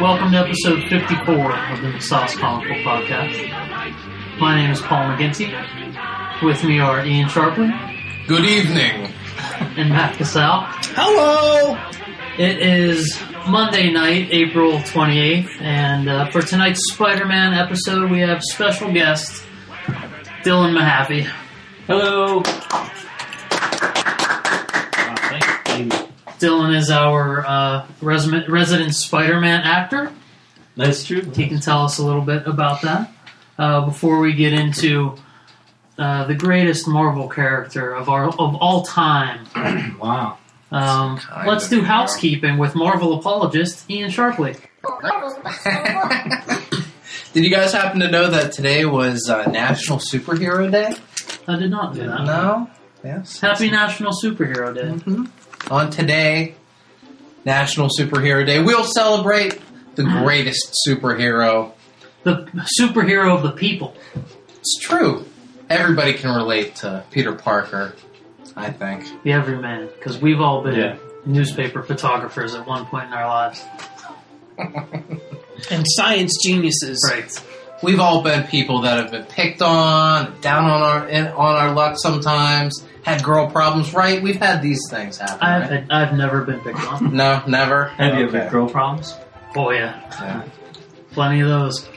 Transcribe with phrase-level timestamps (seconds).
[0.00, 4.38] Welcome to episode 54 of the Sauce Comic Book Podcast.
[4.38, 5.50] My name is Paul McGinty.
[6.40, 9.12] With me are Ian Sharpley Good evening.
[9.76, 10.66] and Matt Casal.
[10.94, 11.76] Hello.
[12.38, 18.92] It is Monday night, April 28th, and uh, for tonight's Spider-Man episode, we have special
[18.92, 19.42] guest
[20.44, 21.28] Dylan Mahaffey.
[21.88, 22.42] Hello.
[26.38, 30.12] Dylan is our uh, resident, resident Spider-Man actor.
[30.76, 31.22] That's true.
[31.22, 33.12] He can tell us a little bit about that.
[33.58, 35.16] Uh, before we get into
[35.98, 39.46] uh, the greatest Marvel character of our of all time,
[40.00, 40.38] Wow.
[40.70, 44.56] um, let's do housekeeping with Marvel apologist Ian Sharpley.
[47.32, 50.94] Did you guys happen to know that today was uh, National Superhero Day?
[51.46, 52.24] I did not do that.
[52.24, 52.70] No.
[53.04, 53.40] Yes.
[53.40, 54.90] Happy National Superhero Day.
[55.02, 55.24] hmm
[55.70, 56.54] On today,
[57.44, 59.60] National Superhero Day, we'll celebrate
[59.96, 60.22] the ah.
[60.22, 61.72] greatest superhero.
[62.22, 62.46] The
[62.80, 63.94] superhero of the people.
[64.60, 65.24] It's true.
[65.70, 67.94] Everybody can relate to Peter Parker.
[68.56, 69.22] I think.
[69.22, 69.88] The everyman.
[69.98, 70.96] Because we've all been Yeah.
[71.26, 73.64] newspaper photographers at one point in our lives.
[75.70, 76.98] and science geniuses.
[77.08, 77.30] Right.
[77.82, 81.72] We've all been people that have been picked on, down on our in, on our
[81.72, 83.94] luck sometimes, had girl problems.
[83.94, 84.22] Right?
[84.22, 85.38] We've had these things happen.
[85.40, 85.86] I've, right?
[85.90, 87.14] I've never been picked on.
[87.18, 87.88] No, never.
[87.88, 89.14] Have you ever had girl problems?
[89.56, 90.00] Oh, yeah.
[90.20, 90.44] Yeah.
[91.12, 91.88] Plenty of those.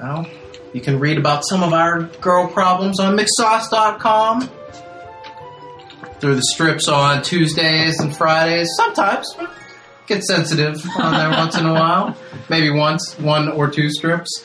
[0.00, 0.26] Well,
[0.72, 4.50] you can read about some of our girl problems on mixsauce.com.
[6.20, 8.68] Through the strips on Tuesdays and Fridays.
[8.76, 9.34] Sometimes
[10.06, 12.16] get sensitive on there once in a while.
[12.48, 14.44] Maybe once, one or two strips.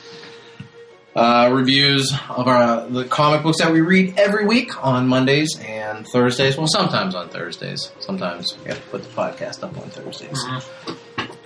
[1.13, 6.07] Uh, reviews of our the comic books that we read every week on Mondays and
[6.07, 6.55] Thursdays.
[6.57, 7.91] Well, sometimes on Thursdays.
[7.99, 10.41] Sometimes we have to put the podcast up on Thursdays.
[10.41, 10.95] Mhm.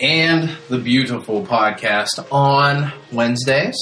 [0.01, 3.75] And the beautiful podcast on Wednesdays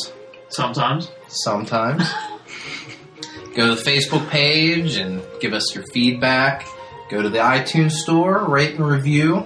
[0.50, 1.12] Sometimes.
[1.28, 2.10] sometimes.
[3.56, 6.66] Go to the Facebook page and give us your feedback.
[7.10, 9.46] Go to the iTunes store, rate and review.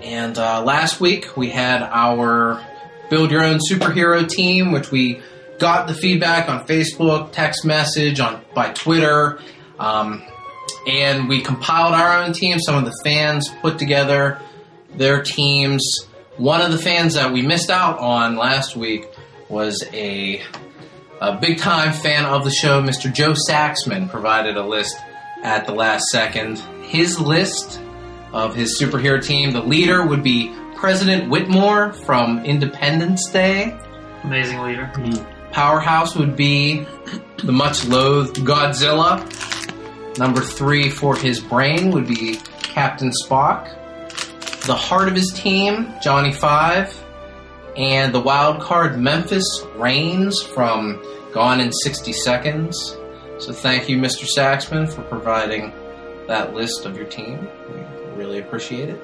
[0.00, 2.65] And uh, last week we had our
[3.10, 5.20] Build Your Own Superhero team, which we
[5.58, 9.38] got the feedback on Facebook, text message, on by Twitter,
[9.78, 10.22] um,
[10.86, 12.58] and we compiled our own team.
[12.58, 14.40] Some of the fans put together
[14.94, 15.82] their teams.
[16.36, 19.06] One of the fans that we missed out on last week
[19.48, 20.42] was a,
[21.20, 23.12] a big time fan of the show, Mr.
[23.12, 24.96] Joe Saxman, provided a list
[25.42, 26.58] at the last second.
[26.82, 27.80] His list
[28.36, 33.74] of his superhero team, the leader would be President Whitmore from Independence Day.
[34.24, 34.86] Amazing leader.
[34.88, 35.52] Hmm.
[35.52, 36.86] Powerhouse would be
[37.38, 39.24] the much loathed Godzilla.
[40.18, 43.72] Number three for his brain would be Captain Spock.
[44.66, 46.94] The heart of his team, Johnny Five.
[47.74, 49.46] And the wild card, Memphis
[49.76, 51.02] Raines from
[51.32, 52.98] Gone in 60 Seconds.
[53.38, 54.26] So thank you, Mr.
[54.26, 55.72] Saxman, for providing
[56.26, 57.48] that list of your team.
[58.26, 59.00] We really appreciate it.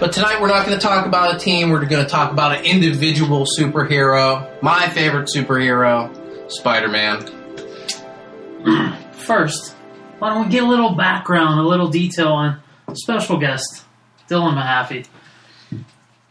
[0.00, 1.70] But tonight we're not going to talk about a team.
[1.70, 4.60] We're going to talk about an individual superhero.
[4.60, 6.10] My favorite superhero,
[6.50, 7.28] Spider-Man.
[9.12, 9.72] First,
[10.18, 12.60] why don't we get a little background, a little detail on
[12.94, 13.84] special guest,
[14.28, 15.06] Dylan Mahaffey.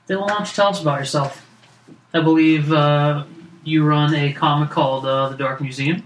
[0.10, 1.48] Dylan, why don't you tell us about yourself?
[2.14, 3.24] I believe uh,
[3.64, 6.06] you run a comic called uh, The Dark Museum.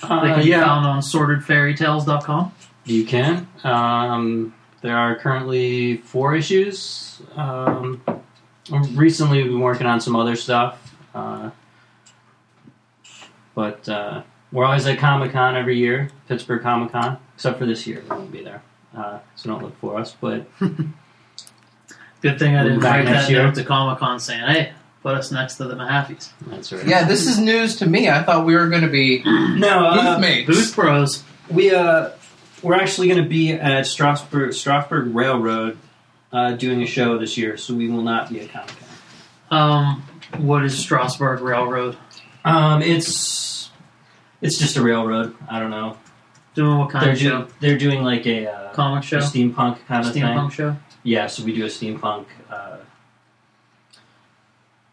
[0.00, 2.52] They Uh, can be yeah, found on sortedfairytales.com.
[2.86, 3.46] you can.
[3.64, 7.20] Um, there are currently four issues.
[7.34, 8.00] Um,
[8.70, 10.94] recently, we've been working on some other stuff.
[11.14, 11.50] Uh,
[13.54, 14.22] but uh,
[14.52, 18.02] we're always at Comic Con every year, Pittsburgh Comic Con, except for this year.
[18.02, 18.62] We won't be there.
[18.96, 20.14] Uh, so don't look for us.
[20.20, 20.46] But
[22.22, 23.42] Good thing I didn't be back write that year.
[23.44, 24.72] note to Comic Con saying, hey,
[25.02, 26.30] put us next to the Mahaffeys.
[26.46, 26.86] that's right.
[26.86, 28.08] Yeah, this is news to me.
[28.10, 30.46] I thought we were going to be No, uh, booth mates.
[30.48, 31.24] Booth pros.
[31.50, 32.10] We uh,
[32.66, 35.78] we're actually going to be at Strasburg Strasburg Railroad
[36.32, 38.72] uh, doing a show this year, so we will not be at Comic
[39.48, 39.58] Con.
[39.58, 40.02] Um,
[40.44, 41.96] what is Strasburg Railroad?
[42.44, 43.70] Um, it's
[44.42, 45.34] it's just a railroad.
[45.48, 45.96] I don't know.
[46.54, 47.30] Doing what kind They're of show?
[47.38, 49.18] doing they're doing like a, uh, Comic a show?
[49.18, 50.22] steampunk kind of thing.
[50.22, 50.76] Steampunk show?
[51.02, 52.78] Yeah, so we do a steampunk uh,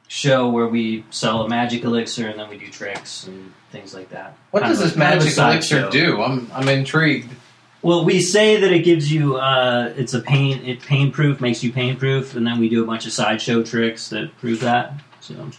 [0.07, 4.09] show where we sell a magic elixir and then we do tricks and things like
[4.09, 4.37] that.
[4.51, 5.89] What Kind does of this a- kind of magic elixir sideshow.
[5.89, 6.21] do?
[6.21, 7.33] I'm I'm intrigued.
[7.83, 11.63] Well, we say that it gives you uh, it's a pain it pain proof makes
[11.63, 14.93] you pain proof, and then we do a bunch of sideshow tricks that prove that.
[15.19, 15.49] So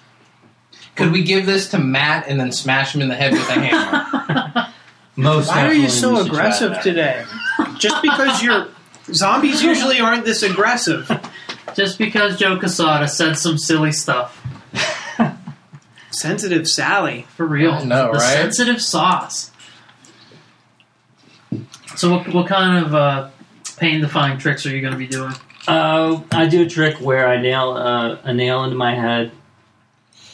[0.96, 3.52] Could we give this to Matt and then smash him in the head with a
[3.52, 4.68] hammer?
[5.16, 5.48] most.
[5.48, 7.24] Why are you so we should try aggressive today?
[7.78, 8.68] Just because you're
[9.12, 11.10] zombies usually aren't this aggressive.
[11.74, 14.40] Just because Joe Quesada said some silly stuff.
[16.10, 17.26] Sensitive Sally.
[17.36, 17.84] For real.
[17.84, 18.20] No, the right?
[18.20, 19.50] sensitive sauce.
[21.96, 23.30] So, what, what kind of uh,
[23.76, 25.32] pain defying tricks are you going to be doing?
[25.66, 29.30] Uh, I do a trick where I nail uh, a nail into my head.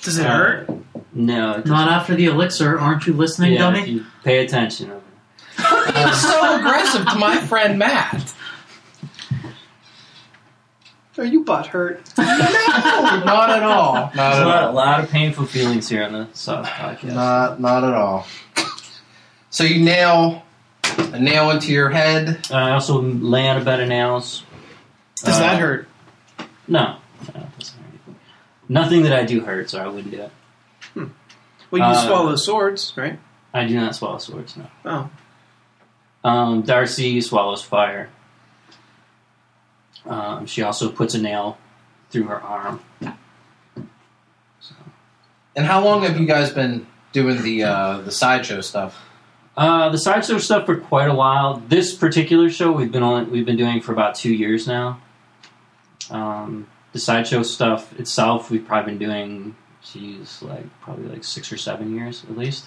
[0.03, 0.71] Does it Uh, hurt?
[1.13, 2.79] No, it Not after the elixir.
[2.79, 3.91] Aren't you listening, yeah, if dummy?
[3.91, 4.89] you pay attention.
[4.89, 8.33] You're so aggressive to my friend Matt.
[11.19, 12.01] Are you butt hurt?
[12.17, 13.95] No, not at all.
[13.95, 17.15] Not There's a at lot, a lot of painful feelings here on the Sauce Podcast.
[17.15, 18.27] Not not at all.
[19.51, 20.45] So you nail
[20.99, 22.47] a nail into your head.
[22.51, 24.43] Uh, I also lay on a bed of nails.
[25.25, 25.89] Does Uh, that hurt?
[26.69, 26.97] No,
[27.35, 27.75] no it.
[28.69, 30.33] Nothing that I do hurts, or I wouldn't do it.
[31.71, 33.19] Well, you uh, swallow swords, right?
[33.53, 34.57] I do not swallow swords.
[34.57, 34.67] No.
[34.85, 35.11] Oh.
[36.29, 38.09] Um, Darcy swallows fire.
[40.07, 41.59] Um, she also puts a nail
[42.11, 42.81] through her arm.
[45.57, 49.01] And how long have you guys been doing the uh, the sideshow stuff?
[49.61, 51.63] Uh, the sideshow stuff for quite a while.
[51.69, 55.03] This particular show we've been on, we've been doing for about two years now.
[56.11, 59.55] Um, the sideshow stuff itself, we've probably been doing,
[59.85, 62.65] geez, like probably like six or seven years at least.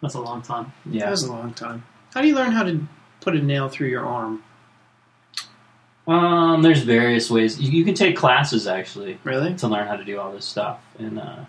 [0.00, 0.72] That's a long time.
[0.86, 1.10] That Yeah.
[1.10, 1.82] was a long time.
[2.14, 2.86] How do you learn how to
[3.20, 4.44] put a nail through your arm?
[6.06, 7.60] Um, there's various ways.
[7.60, 9.56] You, you can take classes actually Really?
[9.56, 10.78] to learn how to do all this stuff.
[11.00, 11.44] And uh,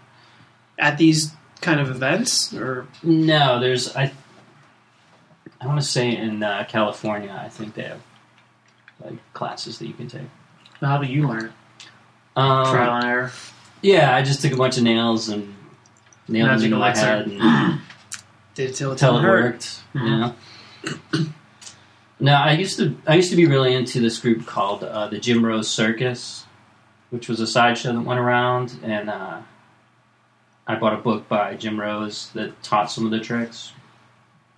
[0.80, 1.32] At these
[1.62, 2.54] kind of events?
[2.54, 4.12] Or no, there's I.
[5.60, 8.02] I want to say in uh, California, I think they have
[9.04, 10.24] like classes that you can take.
[10.80, 11.52] How do you learn it?
[12.36, 13.32] Um, Trial and error.
[13.84, 15.54] Yeah, I just took a bunch of nails and
[16.28, 17.80] nailed them Magic into my head and
[18.56, 19.82] did it till it until it worked.
[19.94, 20.04] Mhm.
[20.04, 21.28] You know.
[22.20, 25.20] no, I used to I used to be really into this group called uh, the
[25.20, 26.46] Jim Rose Circus,
[27.12, 29.42] which was a sideshow that went around, and uh,
[30.68, 33.74] I bought a book by Jim Rose that taught some of the tricks.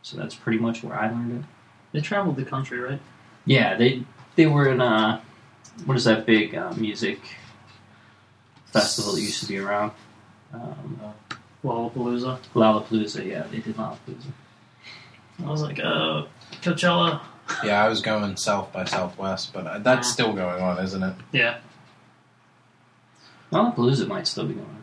[0.02, 1.46] So that's pretty much where I learned it.
[1.94, 3.00] They traveled the country, right?
[3.46, 4.04] Yeah, they
[4.36, 5.22] they were in uh,
[5.86, 7.20] what is that big uh, music
[8.66, 9.92] festival that used to be around?
[10.54, 11.00] Um,
[11.64, 12.40] Lollapalooza.
[12.54, 14.32] Lollapalooza, yeah, they did Lollapalooza.
[15.44, 16.26] I was like, uh,
[16.62, 17.22] Coachella.
[17.64, 21.16] Yeah, I was going south by southwest, but uh, that's still going on, isn't it?
[21.32, 21.58] Yeah.
[23.52, 24.66] Lollapalooza might still be going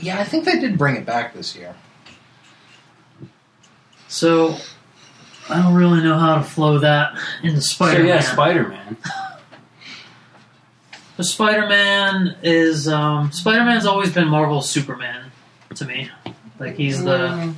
[0.00, 1.74] Yeah, I think they did bring it back this year.
[4.08, 4.56] So,
[5.48, 8.06] I don't really know how to flow that into Spider-Man.
[8.06, 8.96] yeah, Spider Man.
[11.16, 15.30] The Spider-Man is um, Spider-Man's always been Marvel's Superman
[15.74, 16.10] to me.
[16.58, 17.54] Like he's the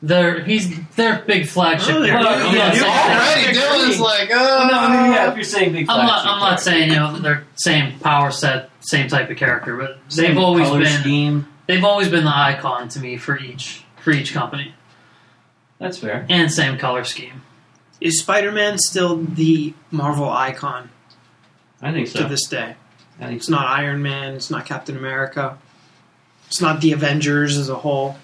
[0.00, 1.94] their he's their big flagship.
[1.96, 2.30] Oh, character.
[2.30, 3.24] yeah, I'm yeah, not yeah.
[3.34, 4.68] saying- Already, Dylan's like, no, oh.
[4.70, 6.24] I mean, yeah, if you're saying big, I'm not.
[6.26, 10.28] I'm not saying you know they're same power set, same type of character, but Same
[10.28, 11.48] they've always color been scheme.
[11.66, 14.74] they've always been the icon to me for each for each company,
[15.78, 16.24] That's fair.
[16.28, 17.42] and same color scheme.
[18.00, 20.90] Is Spider Man still the Marvel icon
[21.82, 22.22] I think so.
[22.22, 22.76] to this day?
[23.20, 23.52] I think It's so.
[23.52, 25.58] not Iron Man, it's not Captain America,
[26.46, 28.16] it's not the Avengers as a whole.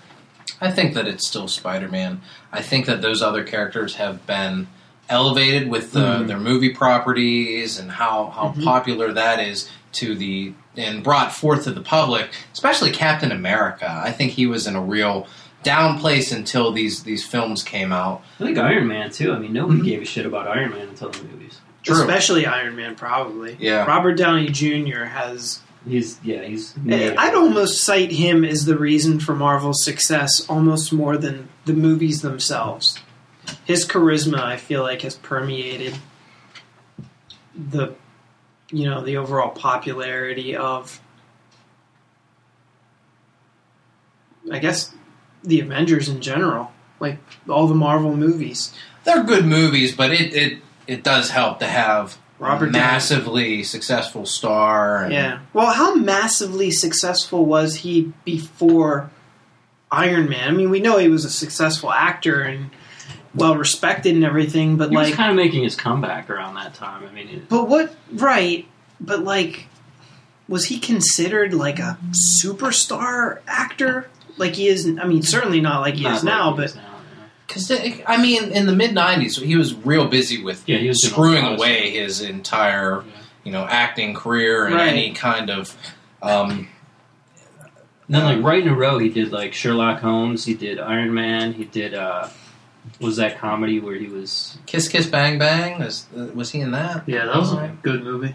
[0.61, 2.21] I think that it's still Spider Man.
[2.53, 4.69] I think that those other characters have been
[5.11, 6.27] elevated with the, Mhm.
[6.29, 8.65] their movie properties and how, how Mhm.
[8.65, 14.03] popular that is to the and brought forth to the public, especially Captain America.
[14.05, 15.29] I think he was in a real
[15.63, 18.23] down place until these these films came out.
[18.41, 19.33] I think Iron Man too.
[19.33, 19.85] I mean, nobody Mhm.
[19.85, 21.59] gave a shit about Iron Man until the movies.
[21.85, 21.95] True.
[22.01, 23.57] Especially Iron Man, probably.
[23.61, 23.85] Yeah.
[23.85, 25.05] Robert Downey Jr.
[25.05, 25.61] has.
[25.89, 26.75] He's yeah, he's.
[26.91, 32.23] I'd almost cite him as the reason for Marvel's success almost more than the movies
[32.23, 32.99] themselves.
[33.65, 35.95] His charisma, I feel like, has permeated
[37.57, 37.95] the,
[38.71, 41.01] you know, the overall popularity of,
[44.51, 44.93] I guess,
[45.43, 46.73] the Avengers in general.
[47.01, 47.19] Like
[47.49, 48.73] all the Marvel movies.
[49.05, 53.63] They're good movies, but it it, it does help to have Robert a Downey- massively
[53.63, 55.05] successful star.
[55.05, 55.39] And, Yeah.
[55.53, 59.11] Well, how massively successful was he before
[59.91, 60.49] Iron Man?
[60.49, 62.71] I mean, we know he was a successful actor and
[63.35, 66.75] well respected and everything, but He was like, kind of making his comeback around that
[66.75, 67.05] time.
[67.07, 67.95] I mean, it, but what?
[68.13, 68.67] Right.
[69.01, 69.67] But like,
[70.49, 71.99] was he considered like a
[72.41, 74.09] superstar actor?
[74.37, 74.87] Like he is.
[74.87, 77.27] I mean, certainly not like he Not is like now, he but is now, yeah.
[77.47, 77.71] Because
[78.07, 81.45] I mean, in the mid '90s, he was real busy with Yeah, he was screwing
[81.45, 83.13] a lot of away his entire, Yeah.
[83.45, 84.89] you know, acting career and Right.
[84.89, 85.77] any kind of.
[86.23, 86.69] Um,
[88.07, 90.45] And then, like right in a row, he did like Sherlock Holmes.
[90.45, 91.53] He did Iron Man.
[91.55, 92.29] He did uh,
[93.01, 96.71] was that comedy where he was Kiss Kiss Bang Bang was, uh, was he in
[96.73, 97.05] that?
[97.09, 98.35] Yeah, that was a good movie.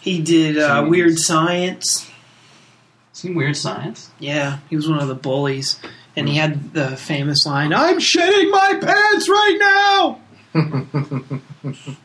[0.00, 2.10] he did uh, Weird Science.
[3.12, 4.10] seen Weird Science.
[4.18, 5.78] Yeah, he was one of the bullies,
[6.16, 10.20] and he had the famous line, "I'm shitting my pants right now."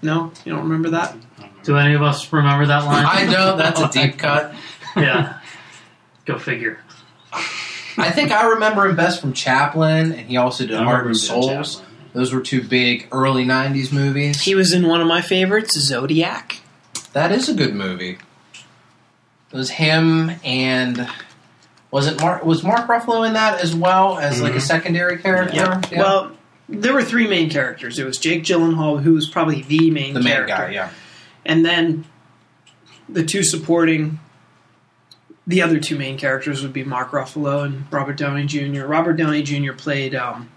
[0.03, 1.17] No, you don't remember that?
[1.39, 1.63] Don't.
[1.63, 3.05] Do any of us remember that line?
[3.07, 4.53] I know that's a deep cut.
[4.95, 5.39] yeah.
[6.25, 6.79] Go figure.
[7.97, 11.17] I think I remember him best from Chaplin, and he also did I Heart and
[11.17, 11.81] Souls.
[12.13, 14.41] Those were two big early '90s movies.
[14.41, 16.59] He was in one of my favorites, Zodiac.
[17.13, 18.17] That is a good movie.
[19.51, 21.07] It was him and
[21.91, 22.43] was it Mark?
[22.45, 24.61] Was Mark Ruffalo in that as well as like a Mhm.
[24.61, 25.55] secondary character?
[25.91, 25.99] Yeah.
[25.99, 26.31] Well,
[26.69, 27.97] there were three main characters.
[27.97, 30.71] It was Jake Gyllenhaal, who was probably the main the main guy.
[30.71, 30.89] Yeah.
[31.45, 32.03] and then
[33.07, 34.19] the two supporting.
[35.47, 38.85] The other two main characters would be Mark Ruffalo and Robert Downey Jr.
[38.85, 39.71] Robert Downey Jr.
[39.73, 40.49] played um,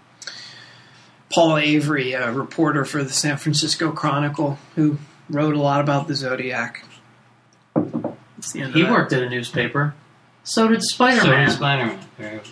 [1.33, 4.97] Paul Avery, a reporter for the San Francisco Chronicle, who
[5.29, 6.83] wrote a lot about the Zodiac.
[7.73, 8.91] That's the end He that.
[8.91, 9.93] worked at a newspaper.
[10.43, 11.47] So did Spider Man.
[11.47, 11.99] So did Spider-Man.
[12.17, 12.47] Very good.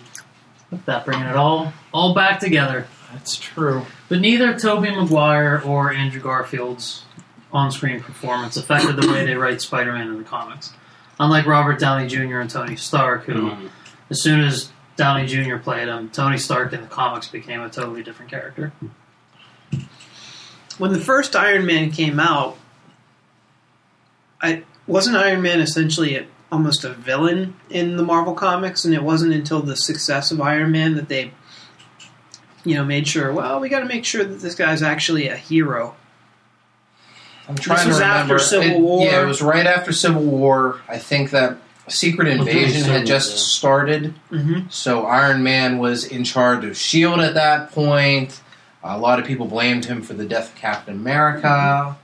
[0.70, 2.86] Look that bringing it all all back together.
[3.12, 3.84] That's true.
[4.08, 7.02] But neither Tobey Maguire or Andrew Garfield's
[7.52, 10.72] on-screen performance affected the way they write Spider-Man in the comics.
[11.20, 12.40] Unlike Robert Downey Jr.
[12.40, 13.68] and Tony Stark, who, Mhm.
[14.08, 15.58] as soon as Downey Jr.
[15.58, 18.72] played him, Tony Stark in the comics became a totally different character.
[20.78, 22.56] when the first Iron Man came out,
[24.40, 29.02] I wasn't Iron Man essentially a, almost a villain in the Marvel comics, and it
[29.02, 31.32] wasn't until the success of Iron Man that they,
[32.64, 33.30] you know, made sure.
[33.30, 35.94] Well, we got to make sure that this guy's actually a hero.
[37.50, 38.34] I'm trying was to remember.
[38.34, 39.06] after Civil It- War.
[39.06, 40.80] Yeah, it was right after Civil War.
[40.88, 43.38] I think that Secret Invasion had just War.
[43.38, 44.14] started.
[44.30, 44.68] Mm-hmm.
[44.70, 48.40] So Iron Man was in charge of Shield at that point.
[48.82, 51.96] A lot of people blamed him for the death of Captain America.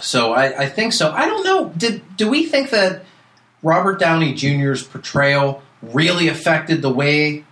[0.00, 1.10] So I, I think so.
[1.12, 1.70] I don't know.
[1.76, 3.04] Did do we think that
[3.62, 7.44] Robert Downey Jr.'s portrayal really affected the way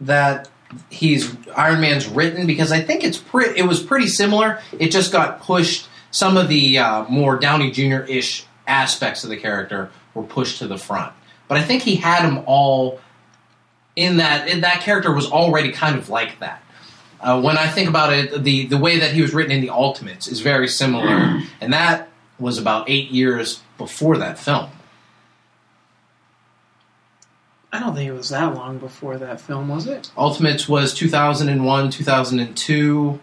[0.00, 0.48] that
[0.90, 2.46] he's Iron Man's written?
[2.46, 4.60] Because I think it's pre- it was pretty similar.
[4.78, 8.00] It just got pushed some of the uh, more Downey Jr.
[8.08, 11.12] ish aspects of the character were pushed to the front.
[11.46, 13.00] But I think he had them all
[13.96, 16.62] in that in that character was already kind of like that.
[17.20, 19.68] Uh, when I think about it, the the way that he was written in the
[19.68, 21.06] Ultimates is very similar,
[21.60, 22.08] and that
[22.38, 24.70] was about eight years before that film.
[27.74, 30.10] I don't think it was that long before that film, was it?
[30.16, 33.20] Ultimates was 2001, 2002.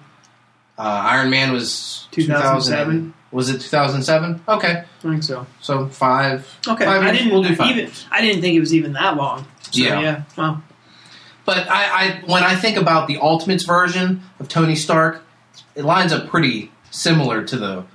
[0.77, 3.13] Uh, Iron Man was 2007?
[3.31, 4.41] Was it two thousand seven?
[4.47, 5.47] Okay, I think so.
[5.59, 6.47] so five.
[6.67, 7.17] Okay, Five I years?
[7.17, 7.91] didn't We'll do five even.
[8.11, 9.47] I didn't think it was even that long.
[9.71, 9.99] So, Yeah.
[10.01, 10.23] yeah.
[10.37, 10.61] Well,
[11.45, 15.23] But I, I, when I think about the Ultimates version of Tony Stark,
[15.73, 17.85] it lines up pretty similar to the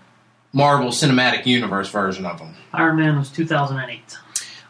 [0.53, 2.55] Marvel Cinematic Universe version of him.
[2.73, 4.19] Iron Man was 2008.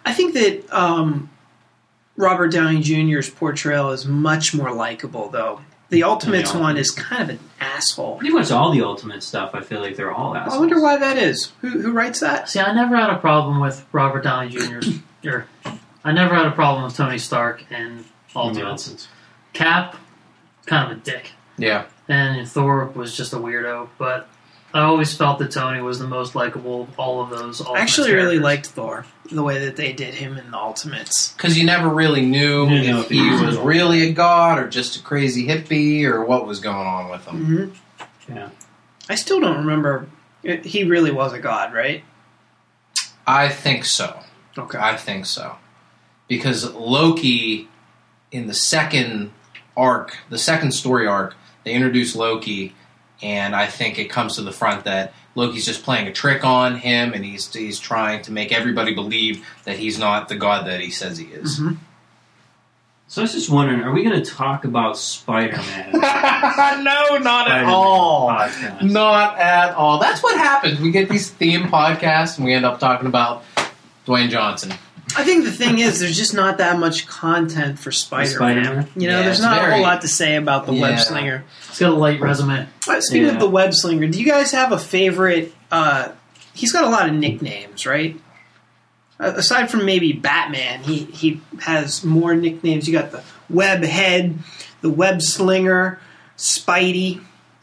[0.04, 1.30] I think that um,
[2.16, 5.60] Robert Downey Jr.'s portrayal is much more likable, though.
[5.90, 6.61] The Ultimates Yeah.
[6.61, 8.18] one is kind of an asshole.
[8.18, 9.50] Pretty much all the Ultimate stuff.
[9.54, 10.57] I feel like they're all assholes.
[10.57, 11.52] I wonder why that is.
[11.62, 12.49] Who, who writes that?
[12.49, 14.80] See, I never had a problem with Robert Downey Jr.
[15.25, 15.47] or er,
[16.04, 18.04] I never had a problem with Tony Stark and
[18.37, 18.64] Ultimates.
[18.64, 19.09] Nonsense.
[19.54, 19.97] Cap,
[20.66, 21.33] kind of a dick.
[21.57, 21.87] Yeah.
[22.07, 24.28] And Thor was just a weirdo, but
[24.75, 27.60] I always felt that Tony was the most likable of all of those.
[27.60, 31.32] I Ultimates actually really liked Thor, the way that they did him in the Ultimates.
[31.32, 34.12] Because you never really knew You know if if he he was was really a
[34.12, 37.44] god or just a crazy hippie or what was going on with him.
[37.44, 38.50] hmm Yeah.
[39.08, 40.06] I still don't remember.
[40.42, 42.04] It, he really was a god, right?
[43.26, 44.20] I think so.
[44.56, 44.78] Okay.
[44.78, 45.56] I think so.
[46.28, 47.68] Because Loki,
[48.30, 49.32] in the second
[49.76, 51.34] arc, the second story arc,
[51.64, 52.75] they introduce Loki,
[53.22, 56.76] and I think it comes to the front that Loki's just playing a trick on
[56.76, 60.80] him, and he's he's trying to make everybody believe that he's not the god that
[60.80, 61.58] he says he is.
[61.60, 61.78] Mhm.
[63.10, 65.92] So I was just wondering, are we going to talk about Spider-Man?
[65.92, 68.28] no, not at Spider-Man all.
[68.28, 68.82] podcast?
[68.82, 69.98] Not at all.
[69.98, 70.78] That's what happens.
[70.78, 73.44] We get these theme podcasts, and we end up talking about
[74.06, 74.72] Dwayne Johnson.
[75.16, 78.37] I think the thing is, there's just not that much content for Spider-Man.
[78.37, 78.88] Spider-Man?
[78.94, 80.82] You know, Yeah, there's it's not a whole lot to say about the Yeah.
[80.82, 81.44] web slinger.
[81.78, 82.66] He's got a light resume.
[82.88, 83.35] Uh, Speaking Yeah.
[83.35, 85.54] of the web slinger, do you guys have a favorite?
[85.70, 86.08] Uh,
[86.54, 88.16] he's got a lot of nicknames, right?
[89.20, 92.87] uh, aside from maybe Batman, he he has more nicknames.
[92.88, 94.38] You got the Web Head,
[94.80, 96.00] the Web Slinger,
[96.37, 97.20] Spidey,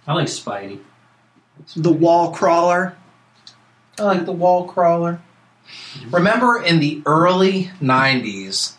[0.08, 0.80] I like Spidey.
[1.76, 2.96] the Wall Crawler.
[4.00, 5.22] I like the wall crawler.
[6.12, 8.74] Remember in the early 90s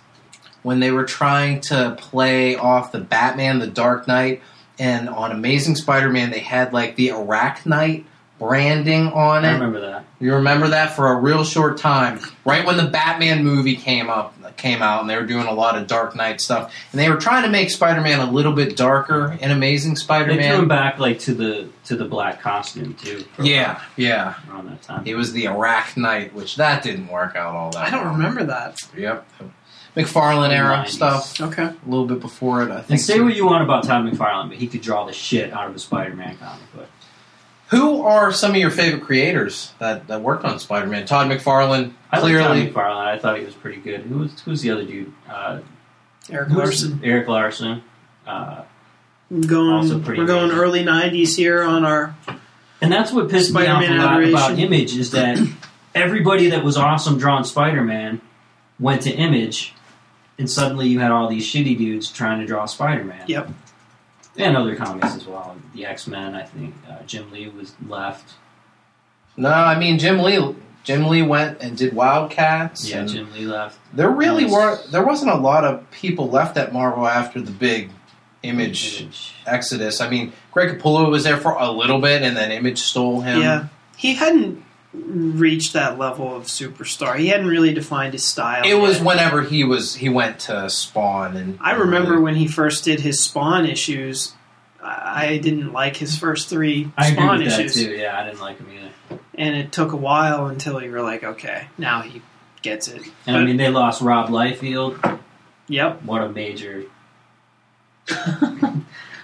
[0.62, 4.42] when they were trying to play off the Batman, the Dark Knight,
[4.78, 8.04] and on Amazing Spider Man they had like the Arachnite
[8.38, 9.48] branding on it.
[9.48, 10.04] I remember that.
[10.20, 14.34] You remember that for a real short time, right when the Batman movie came up,
[14.56, 17.16] came out, and they were doing a lot of Dark Knight stuff, and they were
[17.16, 20.68] trying to make Spider-Man a little bit darker in Amazing They threw him Spider-Man.
[20.68, 23.24] back like to the to the black costume too.
[23.40, 25.02] Yeah, yeah, while around that time.
[25.06, 27.86] it was the Arachnite, which that didn't work out all that.
[27.88, 28.14] I don't well.
[28.14, 28.78] remember that.
[28.96, 29.26] Yep,
[29.96, 30.88] McFarlane era 90s.
[30.88, 31.62] stuff, Okay.
[31.64, 32.90] a little bit before it, I think.
[32.90, 33.24] And say too.
[33.24, 35.78] what you want about Todd McFarlane, but he could draw the shit out of a
[35.78, 36.88] Spider-Man comic book.
[37.70, 41.06] Who are some of your favorite creators that, that worked on Spider-Man?
[41.06, 42.64] Todd McFarlane, I clearly.
[42.64, 43.06] like Todd McFarlane.
[43.06, 44.02] I thought he was pretty good.
[44.02, 45.12] Who was who's the other dude?
[45.28, 45.60] Uh,
[46.30, 47.00] Erik Larsen.
[47.02, 47.82] Erik Larsen.
[48.26, 48.62] Uh,
[49.48, 50.58] Going, Also pretty we're going amazing.
[50.60, 52.14] early '90s here on our.
[52.80, 54.34] And that's what pissed me off a lot adoration.
[54.34, 55.36] about Image is that
[55.96, 58.20] everybody that was awesome drawing Spider-Man
[58.78, 59.74] went to Image,
[60.38, 63.24] and suddenly you had all these shitty dudes trying to draw Spider-Man.
[63.26, 63.50] Yep.
[64.38, 65.56] And other comics as well.
[65.74, 66.74] The X-Men, I think.
[66.88, 68.34] Uh, Jim Lee was left.
[69.36, 70.54] No, I mean Jim Lee.
[70.84, 72.88] Jim Lee went and did Wildcats.
[72.88, 73.78] Yeah, and Jim Lee left.
[73.94, 74.52] There really Nice.
[74.52, 74.78] were.
[74.90, 77.90] There wasn't a lot of people left at Marvel after the big
[78.42, 79.34] Image Image.
[79.46, 80.00] exodus.
[80.00, 83.40] I mean, Greg Capullo was there for a little bit, and then Image stole him.
[83.40, 84.62] Yeah, he hadn't
[85.04, 87.16] reached that level of superstar.
[87.18, 88.62] He hadn't really defined his style.
[88.64, 92.84] It was whenever he was he went to Spawn, and I remember when he first
[92.84, 94.32] did his Spawn issues.
[94.82, 97.90] I I didn't like his first three I agree Spawn with that issues, too.
[97.92, 99.20] Yeah, I didn't like him either.
[99.34, 102.22] and it took a while until you were like, okay, now he
[102.62, 103.02] gets it.
[103.26, 105.20] And I mean, they lost Rob Liefeld.
[105.68, 106.02] Yep.
[106.04, 106.84] What a major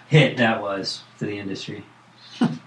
[0.09, 1.85] hit that was to the industry.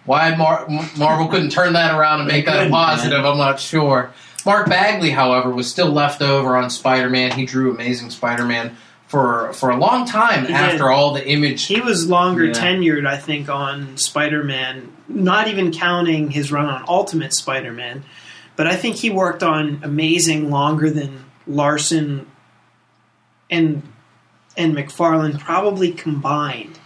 [0.06, 3.22] Why Mar- Marvel couldn't turn that around and make that a positive.
[3.24, 3.32] man.
[3.32, 4.12] I'm not sure.
[4.46, 7.32] Mark Bagley, however, was still left over on Spider-Man.
[7.32, 10.82] He drew Amazing Spider-Man for for a long time He after did.
[10.88, 11.66] all the Image.
[11.66, 12.54] He was longer Yeah.
[12.54, 18.04] tenured, I think, on Spider Man, not even counting his run on Ultimate Spider Man.
[18.56, 22.28] But I think he worked on Amazing longer than Larsen
[23.50, 23.82] and
[24.58, 26.80] and McFarlane probably combined.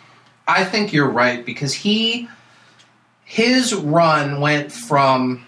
[0.47, 2.27] I think you're right because he
[3.29, 5.45] his run went from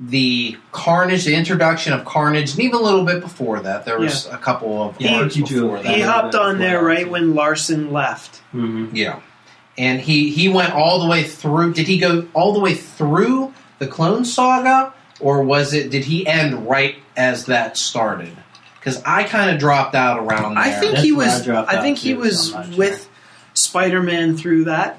[0.00, 3.84] the Carnage, the introduction of Carnage, and even a little bit before that.
[3.84, 5.82] There was a couple of Yeah, arcs he before it.
[5.82, 5.94] that.
[5.94, 7.10] He hopped on there right too.
[7.10, 8.36] when Larsen left.
[8.52, 9.20] hmm Yeah,
[9.76, 11.74] and he he went all the way through.
[11.74, 15.90] Did he go all the way through the Clone Saga, or was it?
[15.90, 18.34] Did he end right as that started?
[18.80, 20.64] Because I kind of dropped out around there.
[20.64, 21.48] I think That's he where I was.
[21.68, 23.08] I, think he too, so was with
[23.52, 24.98] Spider Man through that.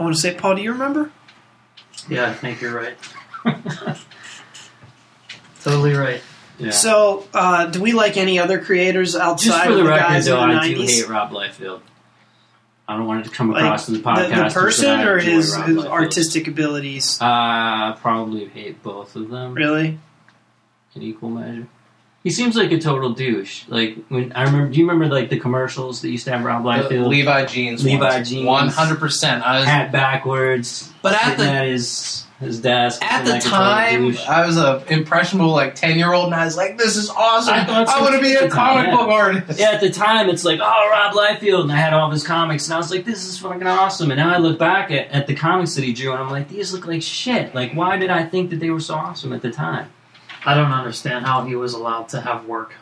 [0.00, 0.56] I want to say, Paul.
[0.56, 1.10] Do you remember?
[2.08, 2.96] Yeah, I think you're right.
[5.62, 6.22] totally right.
[6.58, 6.70] Yeah.
[6.70, 10.02] So, uh, do we like any other creators outside Just for of the the record,
[10.08, 11.80] guys though, in the I do hate Rob Liefeld.
[12.88, 14.48] I don't want it to come Like, across in the The, podcast.
[14.48, 17.20] the person or his, his artistic abilities?
[17.20, 19.98] Uh, I probably hate both of them Really?
[20.94, 21.68] in equal measure.
[22.22, 23.64] He seems like a total douche.
[23.68, 26.64] Like when I remember, do you remember like the commercials that used to have Rob
[26.64, 27.82] Liefeld Levi jeans.
[27.82, 28.46] Levi jeans.
[28.46, 29.42] One hundred percent.
[29.42, 34.16] Hat backwards, But at the- at his his desk At the like time.
[34.26, 37.52] I was a impressionable like ten year old, and I was like, "This is awesome!
[37.52, 38.96] I I, want to be a the time, comic yeah.
[38.96, 42.06] book artist." Yeah, at the time, it's like, oh, Rob Liefeld, and I had all
[42.06, 44.10] of his comics, and I was like, this is fucking awesome.
[44.10, 46.48] And now I look back at, at the comics that he drew, and I'm like,
[46.48, 47.54] these look like shit.
[47.54, 49.90] Like, why did I think that they were so awesome at the time?
[50.44, 52.74] I don't understand how he was allowed to have work.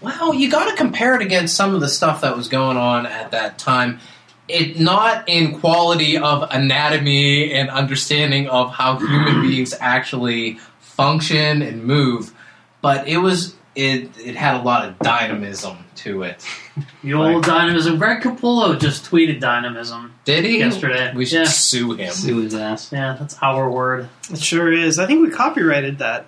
[0.00, 3.06] Well, you got to compare it against some of the stuff that was going on
[3.06, 4.00] at that time.
[4.48, 11.84] It not in quality of anatomy and understanding of how human beings actually function and
[11.84, 12.32] move,
[12.80, 14.10] but it was it.
[14.18, 16.44] It had a lot of dynamism to it.
[17.02, 17.98] The old dynamism.
[17.98, 20.58] Greg Capullo just tweeted dynamism Did he?
[20.60, 21.12] yesterday.
[21.14, 21.44] We should Yeah.
[21.48, 22.10] sue him.
[22.10, 22.90] Sue his ass.
[22.92, 24.08] Yeah, that's our word.
[24.30, 24.98] It sure is.
[24.98, 26.24] I think we copyrighted that.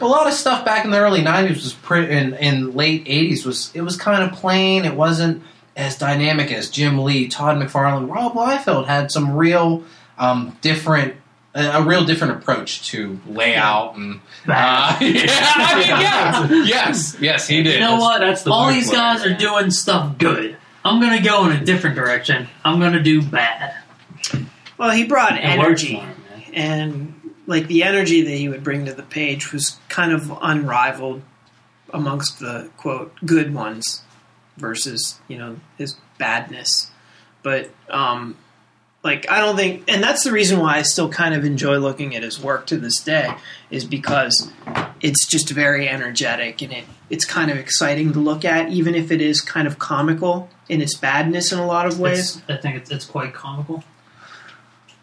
[0.00, 3.46] A lot of stuff back in the early '90s was pretty, and, and late '80s
[3.46, 4.84] was it was kind of plain.
[4.84, 5.42] It wasn't
[5.76, 9.84] as dynamic as Jim Lee, Todd McFarlane, Rob Liefeld had some real
[10.18, 11.14] um, different,
[11.54, 14.20] a a real different approach to layout and.
[14.46, 15.26] Uh, yeah,
[15.58, 17.74] I mean, yeah, yes, yes, he did.
[17.74, 18.20] You know what?
[18.20, 20.56] That's the All these for it, guys are doing stuff good.
[20.84, 22.48] I'm gonna go in a different direction.
[22.64, 23.74] I'm gonna do bad.
[24.78, 26.16] Well, he brought It energy, him,
[26.52, 27.15] and
[27.46, 31.22] like the energy that he would bring to the page was kind of unrivaled
[31.90, 34.02] amongst the quote good ones
[34.56, 36.90] versus you know his badness.
[37.42, 38.36] But um,
[39.04, 42.16] like I don't think, and that's the reason why I still kind of enjoy looking
[42.16, 43.34] at his work to this day,
[43.70, 44.50] is because
[45.00, 49.12] it's just very energetic and it it's kind of exciting to look at, even if
[49.12, 52.36] it is kind of comical in its badness in a lot of ways.
[52.36, 53.84] It's, I think it's, it's quite comical.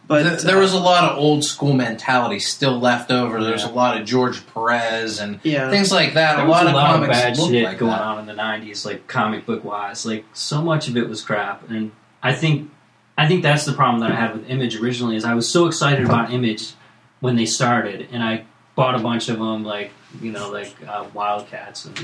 [0.05, 3.41] But Th- there uh, was a lot of old school mentality still left over.
[3.43, 3.69] There's Yeah.
[3.69, 5.69] a lot of George Perez and yeah.
[5.69, 6.35] things like that.
[6.35, 8.01] There a was lot a of lot of comics bad look shit like going that.
[8.01, 10.05] on in the '90s, like comic book wise.
[10.05, 12.69] Like so much of it was crap, and I think,
[13.17, 15.15] I think that's the problem that I had with Image originally.
[15.15, 16.73] Is I was so excited about Image
[17.21, 18.43] when they started, and I
[18.75, 21.97] bought a bunch of them, like you know, like uh, Wildcats, and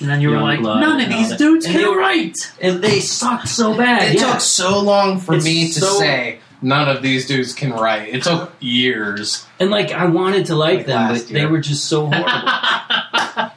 [0.00, 2.36] And then you were like, Youngblood none of these dudes And can they were- write.
[2.62, 4.14] and they sucked so bad.
[4.14, 4.32] It yeah.
[4.32, 8.08] took so long for It's me to so- say none of these dudes can write.
[8.08, 9.44] It took years.
[9.60, 13.50] and like I wanted to like Like them, last but they were just so horrible.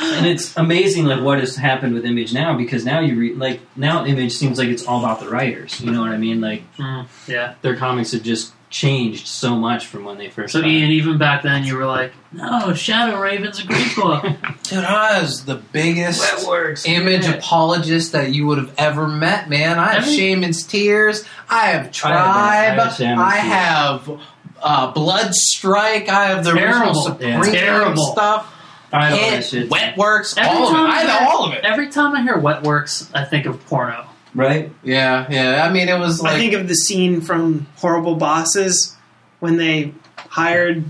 [0.00, 3.60] and it's amazing like what has happened with image now because now you read like
[3.76, 6.62] now image seems like it's all about the writers you know what i mean like
[6.76, 7.54] Mm, yeah.
[7.62, 10.74] their comics have just changed so much from when they first So started.
[10.74, 14.22] Ian, even back then, you were like, "No, Shadow Raven's a great book."
[14.64, 19.78] Dude, I was the biggest works image apologist that you would have ever met, man.
[19.78, 21.24] I have Every- Shaman's Tears.
[21.48, 22.16] I have I Tribe.
[22.16, 24.20] I have I have
[24.60, 26.08] uh, Blood Strike.
[26.08, 27.42] I have the original Supreme Yeah.
[27.52, 28.06] Terrible.
[28.12, 28.48] stuff.
[28.94, 30.76] I have all that Hit, shit Wet Works, Every all of it.
[30.90, 31.64] I I- have all of it.
[31.64, 34.06] Every time I hear Wetworks, I think of porno.
[34.34, 35.66] Right Yeah, yeah.
[35.68, 38.96] I mean, it was like I think of the scene from Horrible Bosses
[39.40, 40.84] when they hired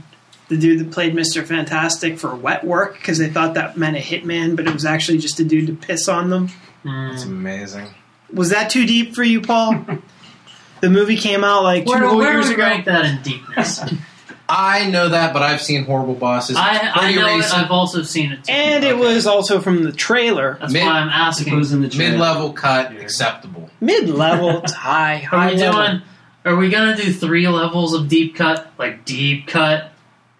[0.48, 1.44] the dude that played Mr.
[1.44, 5.18] Fantastic for wet work because they thought that meant a hitman, but it was actually
[5.18, 6.48] just a dude to piss on them.
[6.84, 7.14] Mm.
[7.14, 7.88] it's amazing.
[8.32, 9.84] Was that too deep for you, Paul?
[10.80, 12.62] the movie came out like two Where, whole where years do we ago.
[12.64, 13.80] rank that in deepness?
[14.54, 16.56] I know that, but I've seen Horrible Bosses.
[16.56, 18.44] I, I Pretty know it, I've also seen it.
[18.44, 18.52] Too.
[18.52, 20.58] And it was also from the trailer.
[20.60, 21.52] That's Mid- why I'm it asking.
[21.54, 22.10] goes in the trailer.
[22.12, 23.00] Mid-level cut, Yeah.
[23.00, 23.70] acceptable.
[23.80, 25.82] Mid level, it's high, Are high we level.
[25.86, 26.02] doing?
[26.44, 29.92] Are we gonna do three levels of deep cut, like deep cut,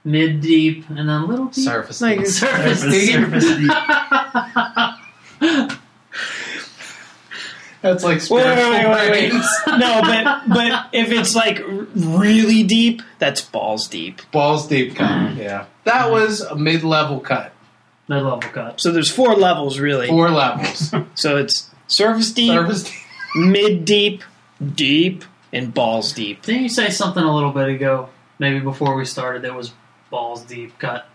[0.05, 1.65] mid deep, and then little deep?
[1.65, 2.01] Surface.
[2.01, 2.27] Like, deep.
[2.27, 3.71] Surface Surface- deep.
[7.83, 8.03] surface deep.
[8.03, 9.47] That's like spiritual wait, wait, wait, brains.
[9.67, 11.63] no, but but if it's like
[11.95, 14.21] really deep, that's balls deep.
[14.31, 15.11] Balls deep cut.
[15.11, 15.37] Mm.
[15.37, 16.13] Yeah, that mm.
[16.13, 17.53] was a mid-level cut.
[18.09, 18.81] Mid level cut.
[18.81, 20.09] So there's four levels really.
[20.09, 20.95] Four levels.
[21.15, 22.95] So it's surface deep, Surface deep.
[23.35, 24.25] mid deep,
[24.75, 26.43] deep, and balls deep.
[26.43, 28.09] Didn't you say something a little bit ago?
[28.39, 29.73] Maybe before we started, that was
[30.11, 31.07] balls deep cut.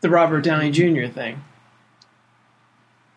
[0.00, 1.06] The Robert Downey Jr.
[1.12, 1.42] thing.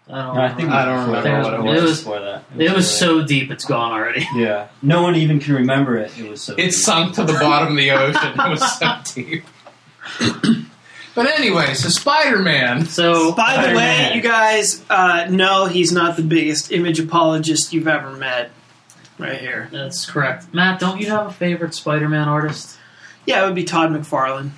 [0.08, 0.36] I don't.
[0.36, 0.70] No, I think.
[0.70, 1.64] I don't before remember that.
[1.64, 2.00] what it was.
[2.00, 2.44] before that.
[2.58, 4.28] It was really- so deep, it's gone already.
[4.36, 4.68] yeah.
[4.82, 6.18] No one even can remember it.
[6.20, 6.54] It was so.
[6.54, 6.72] It deep.
[6.74, 8.40] sunk to the bottom of the ocean.
[8.40, 9.44] It was so deep.
[11.16, 12.88] But anyway, so Spider-Man.
[12.88, 14.16] So By the way, Spider-Man.
[14.18, 18.52] you guys uh, know he's not the biggest image apologist you've ever met.
[19.18, 19.70] Right here.
[19.72, 20.54] that's correct.
[20.54, 22.78] Matt, don't you have a favorite Spider-Man artist?
[23.26, 24.50] Yeah, it would be Todd McFarlane.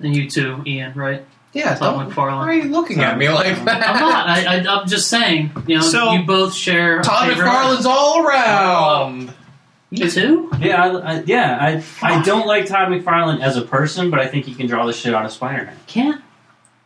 [0.00, 1.24] And you too, Ian, right?
[1.52, 2.36] Yeah, Todd don't, McFarlane.
[2.38, 3.88] why are you looking at me like that?
[3.88, 4.26] I'm not.
[4.28, 5.50] I, I, I'm just saying.
[5.66, 7.02] You know, So- you both share.
[7.02, 9.34] Todd McFarlane's all around.
[9.90, 10.50] You too?
[10.58, 10.88] Yeah, I,
[11.18, 11.58] I, yeah.
[11.60, 11.84] I
[12.18, 14.92] I don't like Todd McFarlane as a person, but I think he can draw the
[14.94, 15.76] shit out of Spider-Man.
[15.86, 16.22] Can't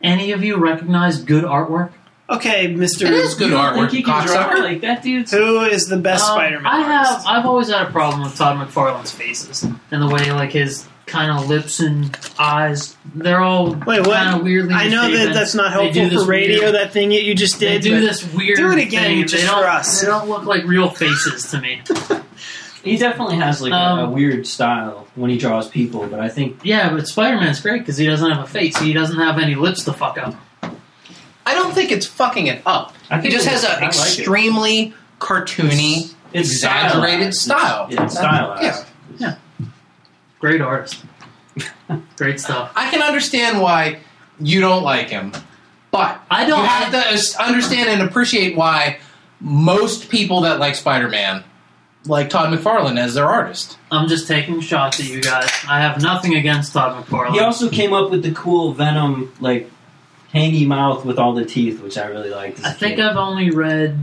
[0.01, 1.91] any of you recognize good artwork?
[2.29, 3.03] Okay, Mr.
[3.03, 3.75] It is good You artwork.
[3.89, 4.59] think he can draw cocksucker.
[4.59, 5.29] like that, dude.
[5.29, 7.07] Who is the best Um, Spider-Man I have.
[7.07, 7.27] artist?
[7.29, 11.31] I've always had a problem with Todd McFarlane's faces and the way, like his kind
[11.31, 12.95] of lips and eyes.
[13.15, 14.05] They're all Wait, what?
[14.17, 14.73] kind of weirdly.
[14.73, 16.59] I know that that's not helpful for radio.
[16.61, 17.81] weird- that thing that you just did.
[17.81, 17.99] They did.
[17.99, 18.57] do this weird.
[18.57, 19.21] Do it again, thing.
[19.27, 20.01] just they for don't, us.
[20.01, 21.81] They don't look like real faces to me.
[22.83, 26.29] He definitely has like a, a Um, weird style when he draws people, but I
[26.29, 28.77] think Yeah, but Spider Man's great because he doesn't have a face.
[28.77, 30.35] He doesn't have any lips to fuck up.
[31.45, 32.93] I don't think it's fucking it up.
[33.21, 33.97] He just has I an like it.
[33.97, 36.13] extremely cartoony.
[36.31, 37.37] It's exaggerated stylized.
[37.37, 37.85] style.
[37.87, 38.63] It's, yeah, it's stylized.
[38.63, 38.85] Yeah.
[40.39, 41.03] Great artist.
[42.15, 42.71] great stuff.
[42.75, 43.99] I can understand why
[44.39, 45.33] you don't like him,
[45.91, 48.99] but I don't you have to understand and appreciate why
[49.39, 51.43] most people that like Spider-Man
[52.05, 53.77] like Todd McFarlane as their artist.
[53.91, 55.49] I'm just taking shots at you guys.
[55.67, 57.33] I have nothing against Todd McFarlane.
[57.33, 59.69] He also came up with the cool Venom like
[60.33, 62.63] hangy mouth with all the teeth, which I really liked.
[62.63, 63.05] I think kid.
[63.05, 63.97] I've only read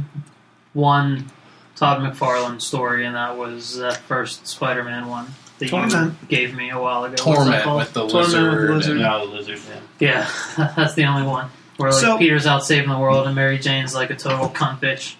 [0.73, 1.31] one
[1.77, 6.17] Todd McFarlane story, and that was that first Spider-Man one that Torment.
[6.23, 7.15] you gave me a while ago.
[7.17, 8.71] Torment with the Torment with the lizard.
[8.71, 8.91] lizard.
[8.93, 9.59] and- Yeah, the lizard.
[10.01, 10.27] Yeah.
[10.57, 13.59] Yeah, that's the only one where like So- Peter's out saving the world and Mary
[13.59, 15.17] Jane's like a total cunt bitch.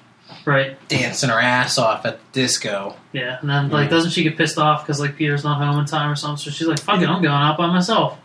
[0.47, 0.77] Right.
[0.89, 2.97] dancing her ass off at the disco.
[3.13, 3.39] Yeah.
[3.41, 6.11] And then like, doesn't she get pissed off because like Peter's not home in time
[6.11, 6.37] or something?
[6.37, 8.19] So she's like, "Fuck it, I'm going out by myself."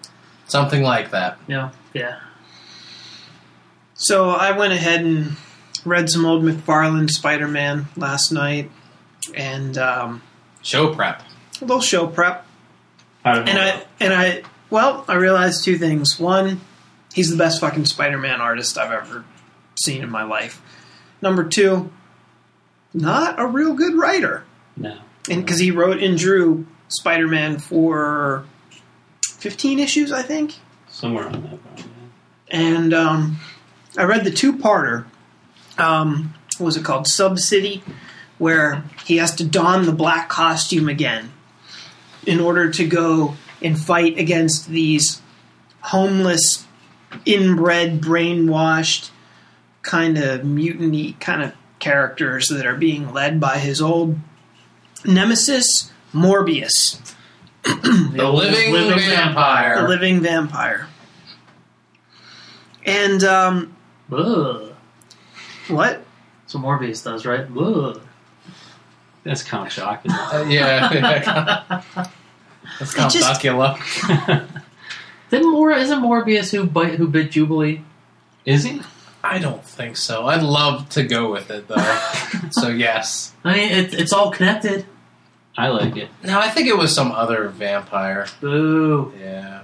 [0.47, 1.37] Something like that.
[1.47, 1.71] You know?
[1.93, 2.19] Yeah.
[3.93, 5.35] So I went ahead and
[5.85, 8.69] read some old McFarlane Spider-Man last night,
[9.33, 10.21] and um,
[10.61, 11.21] Show prep.
[11.61, 12.45] A little show prep.
[13.23, 13.39] I.
[13.39, 16.19] And I and I well, I realized two things.
[16.19, 16.61] One,
[17.13, 19.25] he's the best fucking Spider-Man artist I've ever
[19.81, 20.61] seen in my life.
[21.21, 21.91] Number two,
[22.93, 24.43] not a real good writer.
[24.77, 24.97] no.
[25.29, 28.45] And because he wrote and drew Spider-Man for
[29.21, 30.55] fifteen issues, I think.
[30.87, 31.65] Somewhere on that.
[31.65, 31.85] Probably.
[32.49, 33.37] and um,
[33.97, 35.05] I read the two-parter.
[35.77, 37.07] Um, what was it called?
[37.07, 37.83] Sub City,
[38.37, 41.31] where he has to don the black costume again
[42.25, 45.21] in order to go and fight against these
[45.81, 46.65] homeless,
[47.25, 49.09] inbred, brainwashed,
[49.81, 54.17] kind of mutiny kind of characters that are being led by his old
[55.05, 56.99] nemesis, Morbius,
[57.63, 59.81] The old living, vampire.
[59.81, 60.87] the living vampire.
[62.85, 63.75] And um,
[64.11, 64.73] Ugh.
[65.67, 66.03] what?
[66.41, 67.45] That's what Morbius does, right?
[67.57, 68.01] Ugh.
[69.23, 69.99] That's Count Chocula.
[70.33, 71.81] Uh, yeah.
[72.79, 73.77] That's Count just- Chocula.
[75.29, 77.81] Didn't Mor isn't Morbius who bite who bit Jubilee?
[78.45, 78.81] Is he?
[79.23, 80.25] I don't think so.
[80.27, 81.99] I'd love to go with it though.
[82.51, 83.33] so yes.
[83.43, 84.85] I mean, it, it's all connected.
[85.57, 86.09] I like it.
[86.23, 88.25] No, I think it was some other vampire.
[88.41, 89.13] Boo.
[89.19, 89.63] Yeah.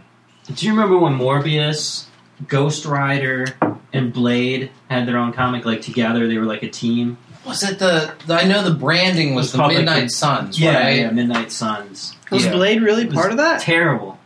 [0.54, 2.06] Do you remember when Morbius,
[2.48, 3.46] Ghost Rider,
[3.94, 5.66] and Blade had their own comic?
[5.66, 7.18] Like together, they were like a team.
[7.46, 10.10] Was it the, the I know the branding was It's the called, like, Midnight the-
[10.10, 10.98] Suns, Yeah, right?
[10.98, 11.12] yeah.
[11.12, 12.16] Midnight Sons.
[12.32, 12.52] Was Yeah.
[12.54, 13.62] Blade really It was part of that?
[13.62, 14.18] Terrible.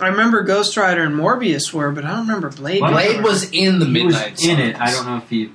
[0.00, 2.80] I remember Ghost Rider and Morbius were, but I don't remember Blade.
[2.80, 2.90] What?
[2.92, 4.80] Blade was in the He was Midnight in it.
[4.80, 5.50] I don't know if he.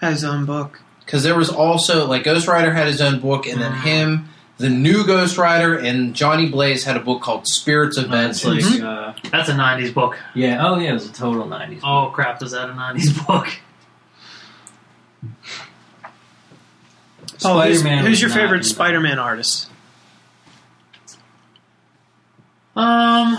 [0.00, 0.80] had his own book.
[1.04, 4.68] Because there was also like Ghost Rider had his own book, and then him, the
[4.68, 8.82] new Ghost Rider, and Johnny Blaze had a book called Spirits of It's like, Vengeance.
[8.82, 10.18] uh, That's a '90s book.
[10.34, 10.66] yeah.
[10.66, 10.90] Oh, yeah.
[10.90, 11.80] It was a total '90s.
[11.84, 12.42] Oh crap!
[12.42, 13.46] Is that a '90s book?
[17.40, 18.64] Paul, who's, Spider-Man who's was your favorite.
[18.64, 19.68] Spider-Man artist?
[22.76, 23.36] Um,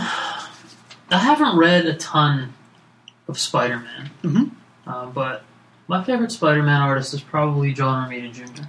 [1.09, 2.53] I haven't read a ton
[3.27, 4.51] of Spider-Man, Mhm.
[4.85, 5.43] uh, but
[5.87, 8.63] my favorite Spider-Man artist is probably John Romita Jr.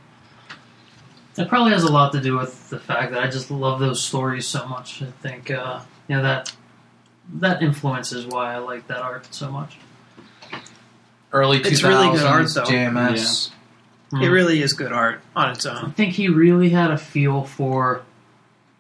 [1.37, 4.03] It probably has a lot to do with the fact that I just love those
[4.03, 5.03] stories so much.
[5.03, 6.53] I think uh, you know that
[7.35, 9.77] that influences why I like that art so much.
[11.33, 12.65] Early 2000s, It's really good art, though.
[12.65, 13.51] JMS.
[14.11, 14.23] Hmm.
[14.23, 15.77] It really is good art on its own.
[15.77, 18.03] I think he really had a feel for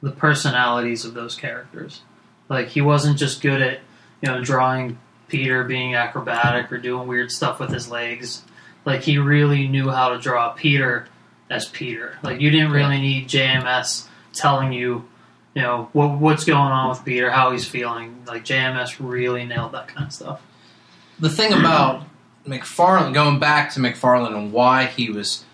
[0.02, 2.02] the personalities of those characters.
[2.48, 3.80] Like he wasn't just good at
[4.22, 8.42] you know drawing Peter being acrobatic or doing weird stuff with his legs.
[8.84, 11.06] Like he really knew how to draw Peter
[11.48, 12.18] as Peter.
[12.22, 15.08] Like you didn't really need JMS telling you,
[15.54, 18.24] you know, what what's going on with Peter, how he's feeling.
[18.26, 20.42] Like JMS really nailed that kind of stuff.
[21.20, 22.04] The thing about
[22.46, 25.44] McFarlane, going back to McFarlane and why he was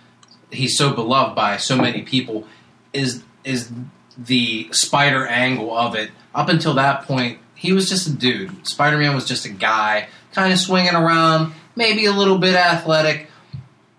[0.51, 2.47] he's so beloved by so many people,
[2.93, 3.71] is is
[4.17, 6.11] the spider angle of it.
[6.35, 8.67] Up until that point, he was just a dude.
[8.67, 13.29] Spider Man was just a guy, kind of swinging around, maybe a little bit athletic.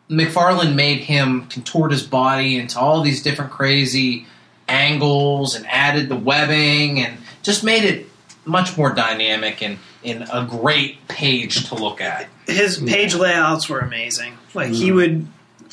[0.09, 4.25] McFarlane made him contort his body into all these different crazy
[4.67, 8.07] angles and added the webbing and just made it
[8.47, 12.27] much more dynamic and in a great page to look at.
[12.45, 14.37] His page layouts were amazing.
[14.53, 14.95] Like he mm.
[14.95, 15.27] would,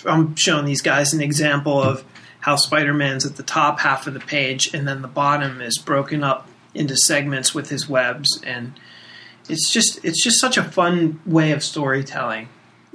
[0.05, 2.05] I'm showing these guys an example of
[2.41, 6.23] how Spider-Man's at the top half of the page, and then the bottom is broken
[6.23, 8.79] up into segments with his webs, and
[9.49, 12.49] it's just it's just such a fun way of storytelling,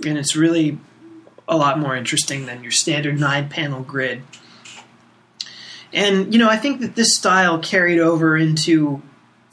[0.05, 0.77] and it's really
[1.47, 4.21] a lot more interesting than your standard nine-panel grid.
[5.91, 9.01] And you know, I think that this style carried over into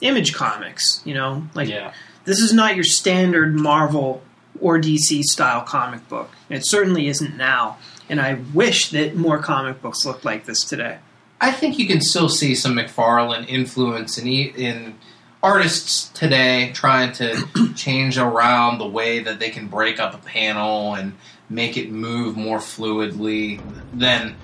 [0.00, 1.02] Image Comics.
[1.04, 1.92] You know, like yeah.
[2.24, 4.22] this is not your standard Marvel
[4.61, 6.30] or DC style comic book.
[6.48, 7.78] It certainly isn't now.
[8.09, 10.98] And I wish that more comic books looked like this today.
[11.40, 14.94] I think you can still see some McFarlane influence in in
[15.42, 20.94] artists today trying to change around the way that they can break up a panel
[20.94, 21.12] and
[21.48, 23.61] make it move more fluidly
[23.92, 24.35] than,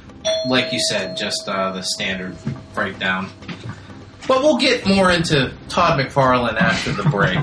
[0.46, 2.36] like you said, just uh, the standard
[2.74, 3.28] breakdown.
[4.28, 7.38] But we'll get more into Todd McFarlane after the break.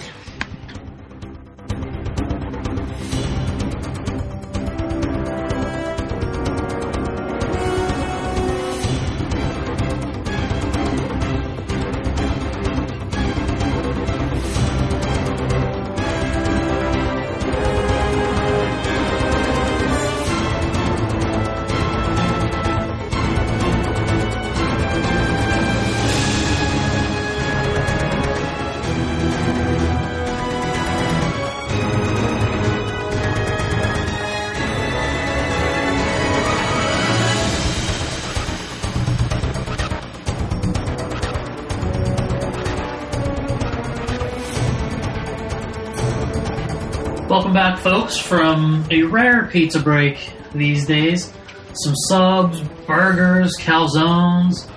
[47.83, 51.31] Welcome folks, from a rare pizza break these days.
[51.73, 54.67] Some subs, burgers, calzones,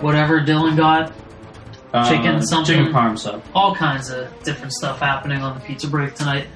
[0.00, 1.12] whatever Dylan got.
[2.08, 2.76] Chicken Uh, something.
[2.78, 3.42] Chicken parm sub.
[3.54, 6.46] all kinds of different stuff happening on the pizza break tonight.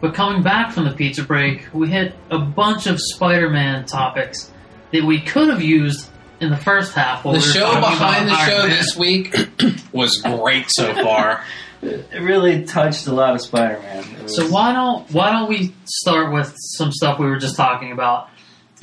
[0.00, 4.50] But coming back from the pizza break, we hit a bunch of Spider-Man topics
[4.92, 6.08] that we could have used
[6.40, 7.24] in the first half.
[7.24, 8.70] while The we show behind the about show Man.
[8.70, 9.34] this week
[9.92, 11.42] was great so far.
[11.82, 14.04] It really touched a lot of Spider-Man.
[14.22, 17.90] It So why don't why don't we start with some stuff we were just talking
[17.90, 18.28] about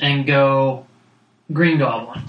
[0.00, 0.86] and go
[1.52, 2.22] Green Goblin?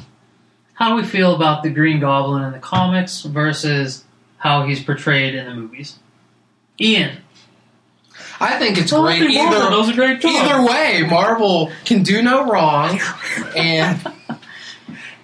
[0.74, 4.06] How do we feel about the Green Goblin in the comics versus
[4.38, 6.00] how he's portrayed in the movies?
[6.80, 7.18] Ian,
[8.40, 10.32] I think it's I great think Marvel either does a great job.
[10.32, 11.06] either way.
[11.08, 13.00] Marvel can do no wrong,
[13.56, 14.02] and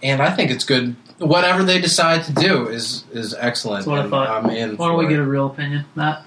[0.04, 0.96] and I think it's good.
[1.20, 3.86] Whatever they decide to do is is excellent.
[3.86, 4.46] That's what I thought.
[4.46, 4.78] I'm in.
[4.78, 6.26] Why don't we for get a real opinion, Matt?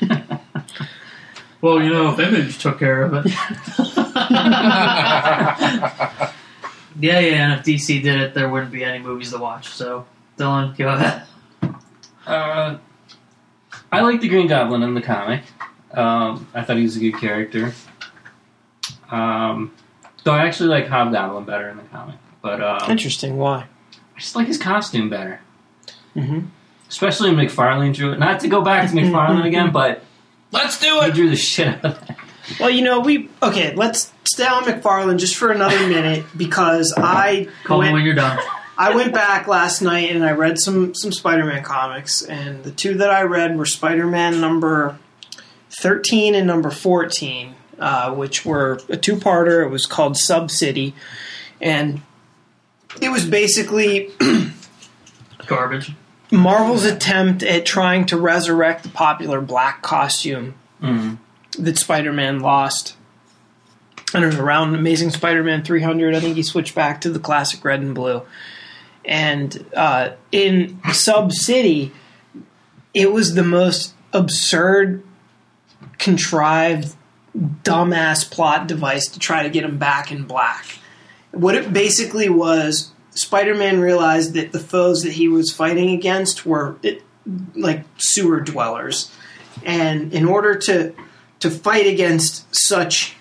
[1.60, 3.26] well, you know, if Image took care of it.
[6.98, 9.68] yeah, yeah, and if DC did it, there wouldn't be any movies to watch.
[9.68, 10.06] So,
[10.36, 11.22] Dylan, go ahead.
[12.26, 12.78] Uh,
[13.92, 15.42] I like the Green Goblin in the comic.
[15.92, 17.72] Um, I thought he was a good character.
[19.10, 19.72] Um,
[20.24, 22.16] though I actually like Hobgoblin better in the comic.
[22.42, 23.36] But um, Interesting.
[23.36, 23.66] Why?
[24.16, 25.40] I just like his costume better.
[26.16, 26.46] Mm-hmm.
[26.88, 28.18] Especially when McFarlane drew it.
[28.18, 30.02] Not to go back to McFarlane again, but
[30.52, 31.04] Let's do it.
[31.04, 31.14] he it.
[31.14, 32.16] drew the shit out of that.
[32.58, 33.74] Well, you know, we okay.
[33.76, 38.40] Let's stay on McFarlane just for another minute because I Call me when you're done.
[38.76, 42.94] I went back last night and I read some some Spider-Man comics, and the two
[42.94, 44.98] that I read were Spider-Man number
[45.70, 49.64] thirteen and number fourteen, uh, which were a two-parter.
[49.64, 50.94] It was called Sub City,
[51.60, 52.00] and
[53.00, 54.10] it was basically
[55.46, 55.92] Garbage.
[56.32, 61.18] Marvel's attempt at trying to resurrect the popular black costume Mm.
[61.58, 62.94] that Spider-Man lost.
[64.14, 66.14] And it was around Amazing Spider-Man 300.
[66.14, 68.22] I think he switched back to the classic red and blue.
[69.04, 71.92] And uh, in Sub City,
[72.94, 75.02] it was the most absurd,
[75.98, 76.94] contrived,
[77.36, 80.78] dumbass plot device to try to get him back in black.
[81.32, 86.76] What it basically was, Spider-Man realized that the foes that he was fighting against were
[86.82, 87.02] it,
[87.54, 89.10] like sewer dwellers,
[89.64, 90.94] and in order to
[91.40, 93.16] to fight against such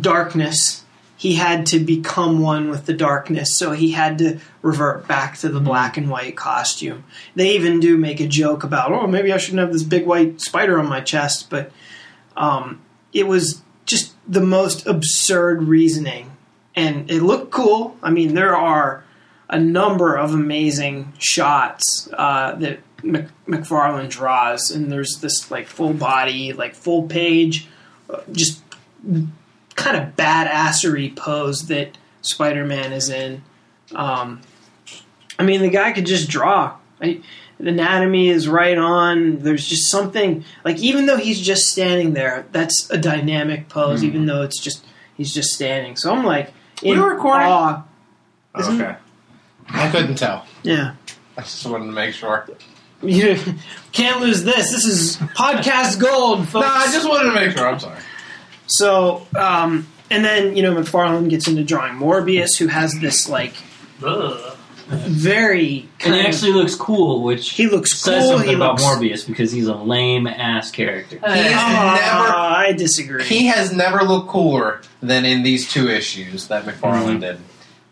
[0.00, 0.84] darkness,
[1.16, 3.56] he had to become one with the darkness.
[3.56, 7.04] So he had to revert back to the black and white costume.
[7.34, 10.40] They even do make a joke about, oh, maybe I shouldn't have this big white
[10.40, 11.70] spider on my chest, but
[12.36, 12.80] um,
[13.12, 13.61] it was
[13.92, 16.34] just the most absurd reasoning,
[16.74, 17.96] and it looked cool.
[18.02, 19.04] I mean, there are
[19.48, 25.92] a number of amazing shots uh, that Mc- McFarlane draws, and there's this like full
[25.92, 27.68] body, like full page,
[28.08, 28.62] uh, just
[29.74, 33.42] kind of badassery pose that Spider-Man is in.
[33.94, 34.40] Um,
[35.38, 36.76] I mean, the guy could just draw.
[37.00, 37.20] I,
[37.62, 39.38] anatomy is right on.
[39.38, 44.02] There's just something like even though he's just standing there, that's a dynamic pose.
[44.04, 44.84] Even though it's just
[45.16, 45.96] he's just standing.
[45.96, 47.48] So I'm like, in We recording?
[47.48, 47.84] awe.
[48.58, 48.96] Isn't- Okay.
[49.68, 50.44] I couldn't tell.
[50.64, 50.94] Yeah.
[51.38, 52.46] I just wanted to make sure.
[53.02, 53.38] You
[53.92, 54.70] can't lose this.
[54.70, 56.60] This is podcast gold, No.
[56.60, 57.66] I just wanted to make sure.
[57.68, 57.98] I'm sorry.
[58.66, 63.54] So, um, and then you know McFarlane gets into drawing Morbius, who has this like
[64.04, 64.56] Ugh.
[64.88, 68.30] Very And he of- actually looks cool, which he looks says cool.
[68.32, 71.18] something he about looks, Morbius because he's a lame ass character.
[71.24, 73.24] Hey, He's Ah, never- I disagree.
[73.24, 77.20] He has never looked cooler than in these two issues that McFarlane Mhm.
[77.20, 77.38] did.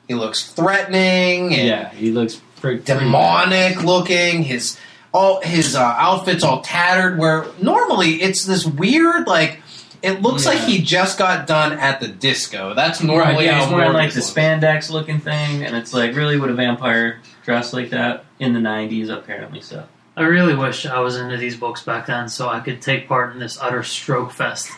[0.09, 4.43] He looks threatening and Yeah, he looks pretty demonic looking.
[4.43, 4.77] His
[5.13, 7.19] all his uh, outfit's all tattered.
[7.19, 9.63] Where normally it's this weird like.
[10.03, 10.53] It looks Yeah.
[10.53, 12.73] like he just got done at the disco.
[12.75, 14.31] That's Right, normally yeah, how he's wearing like the looks.
[14.33, 18.61] spandex looking thing, and it's like really would a vampire dress like that in the
[18.61, 19.11] '90s?
[19.11, 19.85] Apparently so.
[20.17, 23.33] I really wish I was into these books back then so I could take part
[23.33, 24.71] in this utter stroke fest.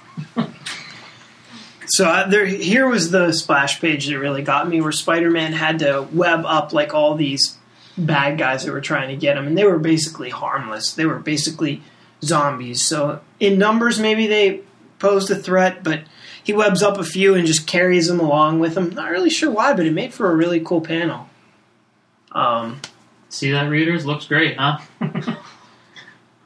[1.87, 5.81] So uh, there, here was the splash page that really got me, where Spider-Man had
[5.81, 7.59] to web up like all these
[7.99, 10.93] bad guys that were trying to get him, and they were basically harmless.
[10.95, 11.83] They were basically
[12.23, 12.85] zombies.
[12.85, 14.61] So in numbers, maybe they
[15.03, 16.01] posed a threat, but
[16.43, 18.91] he webs up a few and just carries them along with him.
[18.91, 21.29] Not really sure why, but it made for a really cool panel.
[22.31, 22.81] Um,
[23.29, 24.07] See that, readers?
[24.07, 24.79] Looks great, huh?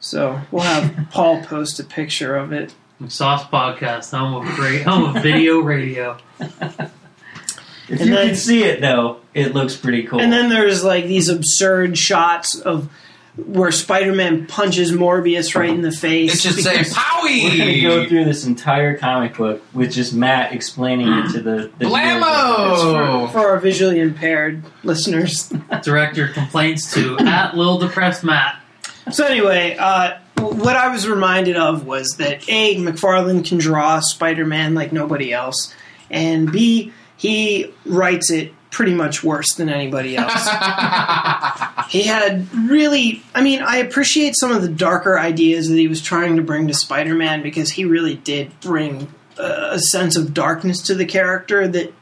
[0.01, 2.75] so we'll have Paul post a picture of it.
[3.09, 6.17] Sauce Podcast, home of great, home of video radio.
[7.89, 10.21] If And you then- can see it though, it looks pretty cool.
[10.21, 12.91] And then there's like these absurd shots of
[13.37, 16.35] where Spider-Man punches Morbius right in the face.
[16.35, 20.53] It's just saying because- We're gonna go through this entire comic book with just Matt
[20.53, 23.31] explaining it to the, the Blammo!
[23.31, 25.53] for our visually impaired listeners.
[25.83, 28.59] Director complaints to at Lil Depressed Matt.
[29.13, 34.75] So anyway, uh, what I was reminded of was that a McFarlane can draw Spider-Man
[34.75, 35.75] like nobody else,
[36.11, 40.33] and b he writes it pretty much worse than anybody else.
[41.89, 46.03] he had really, I mean, I appreciate some of the darker ideas that he was
[46.03, 49.09] trying to bring to Spider-Man because he really did bring
[49.39, 51.93] uh, a sense of darkness to the character that.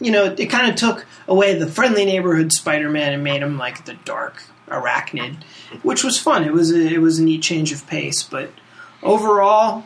[0.00, 3.84] You know, it kind of took away the friendly neighborhood Spider-Man and made him like
[3.84, 5.36] the dark arachnid
[5.82, 6.44] which was fun.
[6.44, 8.50] It was a, it was a neat change of pace, but
[9.02, 9.84] overall,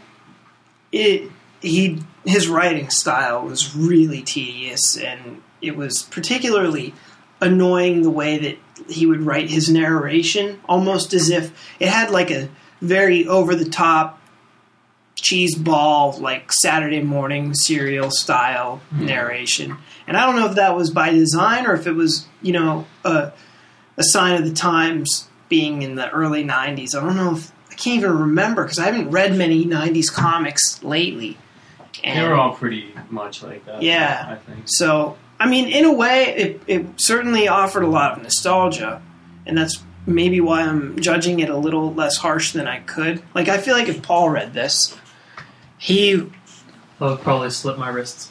[0.93, 1.31] it
[1.61, 6.95] he his writing style was really tedious, and it was particularly
[7.41, 12.31] annoying the way that he would write his narration, almost as if it had like
[12.31, 12.49] a
[12.81, 14.21] very over the top
[15.15, 19.07] cheese ball like Saturday morning serial style mm-hmm.
[19.07, 19.77] narration.
[20.07, 22.87] And I don't know if that was by design or if it was, you know,
[23.05, 23.33] a,
[23.97, 26.95] a sign of the times being in the early 90s.
[26.95, 30.83] I don't know if I can't even remember because I haven't read many 90s comics
[30.83, 31.37] lately.
[32.03, 33.83] They were all pretty much like that.
[33.83, 34.25] Yeah.
[34.31, 34.65] I think.
[34.67, 39.01] So, I mean, in a way, it, it certainly offered a lot of nostalgia,
[39.47, 43.23] and that's maybe why I'm judging it a little less harsh than I could.
[43.35, 44.97] Like, I feel like if Paul read this,
[45.77, 46.15] he,
[47.01, 48.31] I would probably slit my wrists.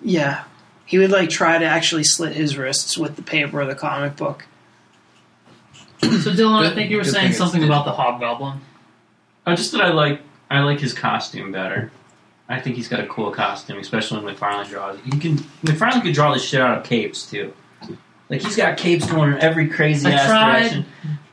[0.00, 0.44] yeah,
[0.86, 4.16] he would like try to actually slit his wrists with the paper of the comic
[4.16, 4.46] book.
[6.00, 8.60] So Dylan, I think you were saying something about the Hobgoblin.
[9.46, 11.90] Oh, just that I like I like his costume better.
[12.48, 14.96] I think he's got a cool costume, especially when McFarlane draws.
[14.96, 15.04] it.
[15.04, 17.52] He can McFarlane could draw the shit out of capes too.
[18.30, 20.60] Like he's got capes going in every crazy I ass tried.
[20.60, 20.86] direction.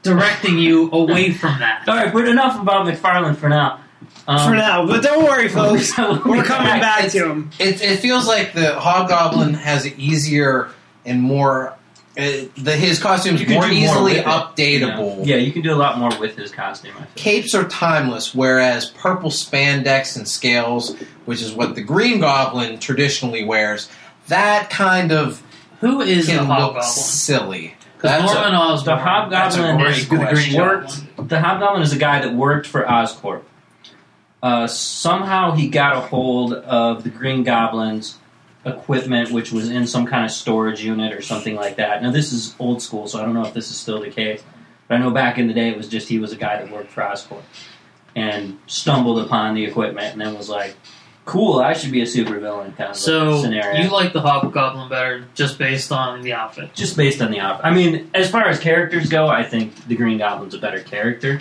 [0.04, 1.84] Directing you away from that.
[1.88, 3.80] All right, but enough about McFarlane for now.
[4.28, 5.96] Um, For now, but don't worry, folks.
[5.98, 7.50] We're coming back It's- to him.
[7.60, 10.70] It, it feels like the Hobgoblin has it easier
[11.06, 11.76] and more.
[12.18, 15.26] Uh, the his costumes You can more do more easily with it, updatable.
[15.26, 15.36] Yeah.
[15.36, 16.94] yeah, you can do a lot more with his costume.
[16.98, 17.08] I feel.
[17.16, 20.96] Capes are timeless, whereas purple spandex and scales,
[21.26, 23.90] which is what the Green Goblin traditionally wears,
[24.28, 25.44] that kind of
[25.82, 26.84] Who is the can look Hobgoblin?
[26.84, 27.76] silly.
[27.98, 28.96] Because a- Norman Osborn.
[28.98, 30.56] the Hobgoblin is the Green question.
[30.58, 31.28] Goblin.
[31.28, 33.42] The Hobgoblin is a guy that worked for Oscorp.
[34.44, 38.18] Uh, somehow he got a hold of the Green Goblin's
[38.66, 42.02] equipment, which was in some kind of storage unit or something like that.
[42.02, 44.44] Now, this is old school, so I don't know if this is still the case.
[44.88, 46.72] But I know back in the day, it was just he was a guy that
[46.72, 47.42] worked for Oscorp
[48.16, 50.76] and stumbled upon the equipment and then was like,
[51.26, 53.82] cool, I should be a supervillain kind of So scenario.
[53.82, 56.74] you like the Hobgoblin better just based on the outfit?
[56.76, 57.66] just based on the outfit.
[57.66, 61.40] I mean, as far as characters go, I think the Green Goblin's a better character.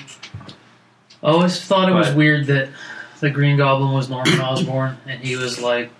[1.22, 2.70] I always thought it was weird that
[3.20, 5.90] the Green Goblin was Norman Osborn and he was like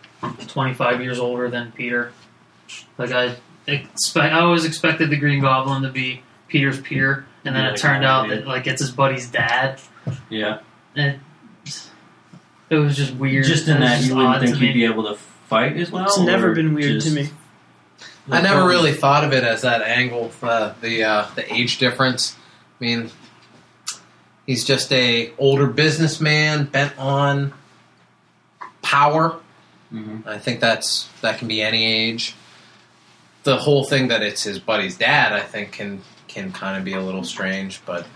[0.48, 2.12] 25 years older than Peter.
[2.98, 7.64] Like I expect, I always expected the Green Goblin to be Peter's peer, and then
[7.64, 9.80] Yeah, it turned out that like it's his buddy's dad.
[10.28, 10.60] Yeah.
[10.96, 11.20] And
[12.70, 13.44] it was just weird.
[13.44, 14.72] Just in that just you wouldn't think to he'd me.
[14.72, 15.16] be able to
[15.48, 16.04] fight as well.
[16.06, 17.30] It's never been weird to me.
[18.30, 22.34] I never really thought of it as that angle, uh, the uh, the age difference.
[22.80, 23.10] I mean,
[24.46, 27.52] he's just a older businessman bent on
[28.82, 29.40] power.
[29.94, 30.26] Mhm.
[30.26, 32.34] I think that's that can be any age.
[33.44, 36.94] The whole thing that it's his buddy's dad, I think, can can kind of be
[36.94, 37.80] a little strange.
[37.86, 38.06] But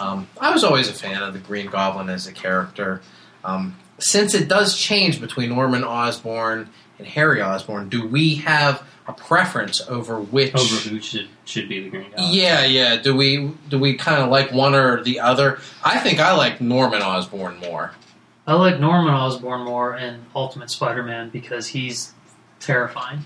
[0.00, 3.02] um, I was always a fan of the Green Goblin as a character.
[3.44, 9.12] Um, since it does change between Norman Osborn and Harry Osborn, do we have a
[9.12, 10.54] preference over which?
[10.54, 12.32] Over who should should be the Green Goblin?
[12.32, 12.96] Yeah, yeah.
[12.96, 15.58] Do we do we kind of like one or the other?
[15.84, 17.92] I think I like Norman Osborn more.
[18.46, 22.12] I like Norman Osborn more in Ultimate Spider-Man because he's
[22.60, 23.20] terrifying.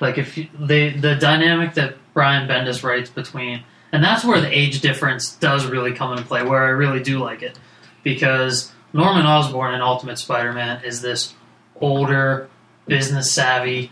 [0.00, 4.56] Like if you, they the dynamic that Brian Bendis writes between, and that's where the
[4.56, 6.42] age difference does really come into play.
[6.42, 7.58] Where I really do like it
[8.02, 11.34] because Norman Osborn in Ultimate Spider-Man is this
[11.80, 12.48] older,
[12.86, 13.90] business savvy,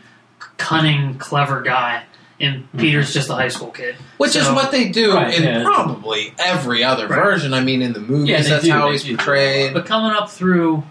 [0.56, 2.04] cunning, clever guy,
[2.40, 3.96] and Peter's just a high school kid.
[4.18, 5.62] Which is what they do Right, in yeah.
[5.64, 7.22] probably every other Right.
[7.22, 7.54] version.
[7.54, 9.16] I mean, in the movies, Yeah, that's do, how he's do.
[9.16, 9.72] portrayed.
[9.74, 10.82] But coming up through,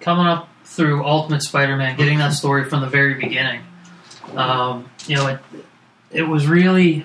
[0.00, 3.60] coming up through Ultimate Spider-Man, getting that story from the very beginning,
[4.36, 5.38] um, you know, it,
[6.12, 7.04] it was really,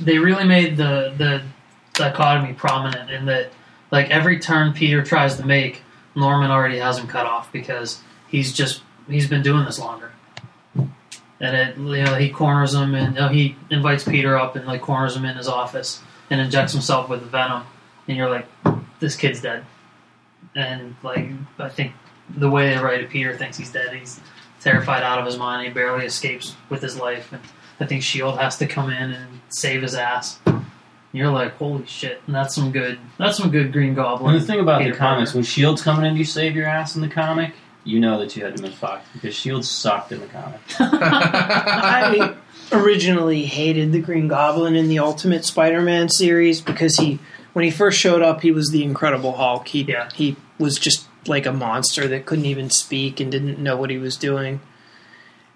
[0.00, 1.42] they really made the the
[1.94, 3.50] dichotomy prominent in that,
[3.90, 5.82] like every turn Peter tries to make,
[6.14, 10.12] Norman already has him cut off because he's just he's been doing this longer.
[11.40, 14.66] And it you know he corners him and you know, he invites Peter up and
[14.66, 17.62] like corners him in his office and injects himself with venom,
[18.06, 18.46] and you're like,
[19.00, 19.64] this kid's dead,
[20.54, 21.26] and like
[21.58, 21.92] I think
[22.36, 23.94] the way they write it, Peter thinks he's dead.
[23.94, 24.20] He's
[24.60, 25.66] terrified out of his mind.
[25.66, 27.40] He barely escapes with his life, and
[27.80, 30.38] I think Shield has to come in and save his ass.
[30.46, 30.64] And
[31.12, 32.20] You're like, holy shit!
[32.26, 32.98] And that's some good.
[33.16, 34.32] That's some good Green Goblin.
[34.32, 35.38] Well, the thing about Peter the comics, Parker.
[35.38, 37.54] when Shield's coming in to save your ass in the comic,
[37.88, 40.60] you know that you had to been fucked because Shield sucked in the comic.
[40.78, 42.36] I
[42.72, 47.18] originally hated the Green Goblin in the Ultimate Spider-Man series because he,
[47.54, 49.68] when he first showed up, he was the Incredible Hulk.
[49.68, 50.10] He Yeah.
[50.14, 53.98] he was just like a monster that couldn't even speak and didn't know what he
[53.98, 54.60] was doing.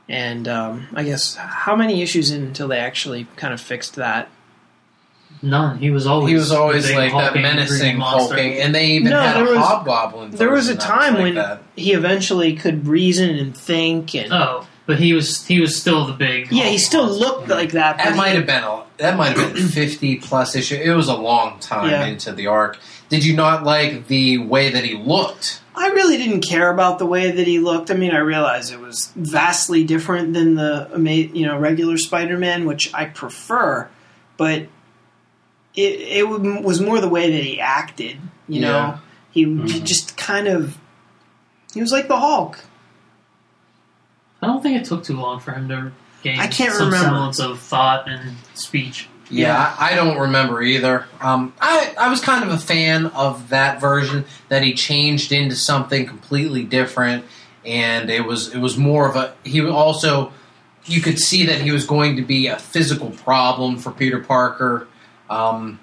[0.09, 4.29] And um, I guess how many issues in until they actually kind of fixed that?
[5.41, 5.79] None.
[5.79, 9.11] He was always he was always the big like that menacing hulking, and they even
[9.11, 10.31] No, had there a was- hobgoblin.
[10.33, 11.63] There was a time like when that.
[11.77, 16.13] he eventually could reason and think, and Oh, but he was he was still the
[16.13, 16.53] big.
[16.53, 17.25] yeah, he still monster.
[17.25, 17.97] looked like that.
[17.99, 20.77] but That he- might have been a that might have been fifty plus issue.
[20.77, 22.07] It was a long time Yeah.
[22.07, 22.79] into the arc.
[23.09, 25.61] Did you not like the way that he looked?
[25.75, 27.91] I really didn't care about the way that he looked.
[27.91, 30.89] I mean, I realized it was vastly different than the
[31.35, 33.89] you know regular Spider-Man, which I prefer,
[34.37, 34.67] but
[35.75, 38.19] it it was more the way that he acted.
[38.49, 38.69] You Yeah.
[38.71, 38.99] know,
[39.31, 39.85] he Mhm.
[39.85, 40.77] just kind of
[41.75, 42.59] he was like the Hulk.
[44.43, 45.93] I don't think it took too long for him to
[46.23, 47.07] gain I can't some remember.
[47.07, 49.09] semblance of thought and speech.
[49.31, 51.07] Yeah, I, I don't remember either.
[51.21, 55.57] Um, I I was kind of a fan of that version that he changed into
[55.57, 57.25] something completely different,
[57.65, 59.33] and it was it was more of a.
[59.45, 60.33] He also
[60.85, 64.87] you could see that he was going to be a physical problem for Peter Parker.
[65.33, 65.81] Um,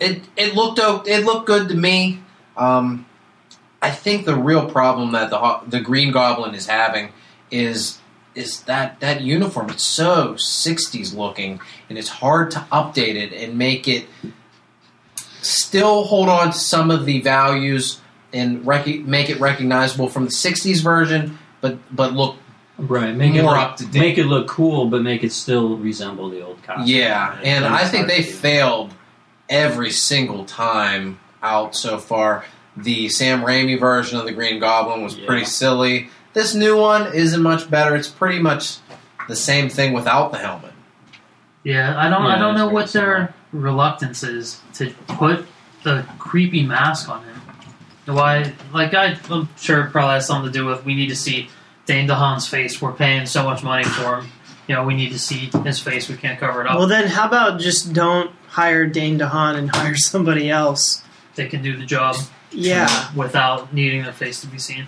[0.00, 2.20] it it looked it looked good to me.
[2.56, 3.06] Um,
[3.82, 7.12] I think the real problem that the the Green Goblin is having
[7.50, 7.98] is
[8.34, 9.68] is that that uniform.
[9.70, 14.06] It's so '60s looking, and it's hard to update it and make it
[15.42, 18.00] still hold on to some of the values
[18.32, 22.36] and rec- make it recognizable from the '60s version, but but look
[22.78, 23.98] Right, make it look, up to date.
[24.00, 26.86] Make it look cool, but make it still resemble the old costume.
[26.86, 28.30] Yeah, and I think they do.
[28.30, 28.94] failed
[29.48, 32.44] every single time out so far.
[32.76, 35.26] The Sam Raimi version of the Green Goblin was Yeah.
[35.26, 36.08] pretty silly.
[36.34, 37.96] This new one isn't much better.
[37.96, 38.76] It's pretty much
[39.26, 40.72] the same thing without the helmet.
[41.64, 45.46] Yeah, I don't Yeah, I don't know very what their reluctance is to put
[45.82, 48.14] the creepy mask on him.
[48.14, 48.52] Why?
[48.72, 51.48] Like I, I'm sure it probably has something to do with we need to see
[51.88, 52.82] Dane DeHaan's face.
[52.82, 54.28] We're paying so much money for him.
[54.68, 56.06] You know, we need to see his face.
[56.10, 56.78] We can't cover it up.
[56.78, 61.02] Well, then how about just don't hire Dane DeHaan and hire somebody else?
[61.34, 62.16] they can do the job
[62.50, 64.86] Yeah, without needing their face to be seen.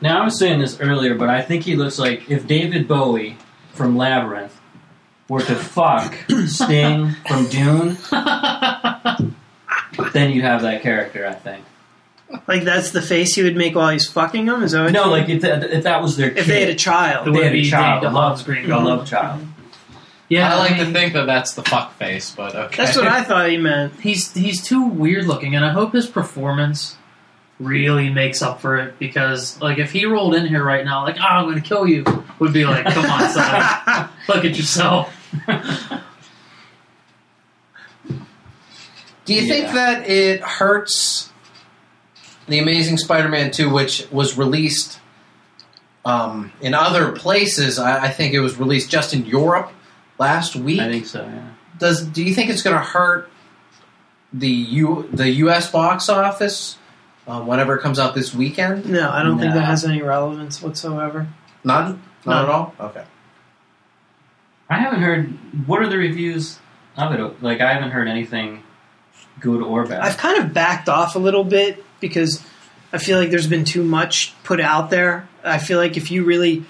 [0.00, 3.38] Now I was saying this earlier, but I think he looks like if David Bowie
[3.72, 4.60] from Labyrinth
[5.28, 6.14] were to fuck
[6.46, 7.96] Sting from Dune,
[10.12, 11.26] then you'd have that character.
[11.26, 11.64] I think.
[12.46, 14.62] Like that's the face he would make while he's fucking him.
[14.62, 16.74] Is that what No, like if that, if that was their if they had a
[16.74, 17.28] child?
[17.28, 19.46] It they would had be a child, a love, screen, a love child.
[20.28, 22.84] Yeah, I like mean, to think that that's the fuck face, but okay.
[22.84, 24.00] That's what I thought he meant.
[24.00, 26.96] he's he's too weird looking, and I hope his performance
[27.60, 28.98] really makes up for it.
[28.98, 31.86] Because like if he rolled in here right now, like oh, I'm going to kill
[31.86, 32.04] you,
[32.38, 35.14] would be like, come on, son, look at yourself.
[39.26, 41.30] Do you think that it hurts
[42.48, 44.98] the Amazing Spider-Man 2, which was released
[46.04, 47.78] um, in other places?
[47.78, 49.72] I, I think it was released just in Europe
[50.18, 50.80] last week.
[50.80, 51.22] I think so.
[51.24, 51.50] Yeah.
[51.78, 53.30] Does do you think it's going to hurt
[54.32, 55.70] the U the U.S.
[55.70, 56.78] box office
[57.26, 58.88] uh, whenever it comes out this weekend?
[58.88, 61.26] No, I don't think that has any relevance whatsoever.
[61.64, 62.02] None.
[62.24, 62.44] Not None.
[62.44, 62.74] at all.
[62.78, 63.04] Okay.
[64.68, 65.66] I haven't heard.
[65.66, 66.58] What are the reviews
[66.96, 67.42] of it?
[67.42, 68.62] Like I haven't heard anything
[69.40, 70.00] good or bad.
[70.00, 72.44] I've kind of backed off a little bit because
[72.92, 75.26] I feel like there's been too much put out there.
[75.42, 76.64] I feel like if you really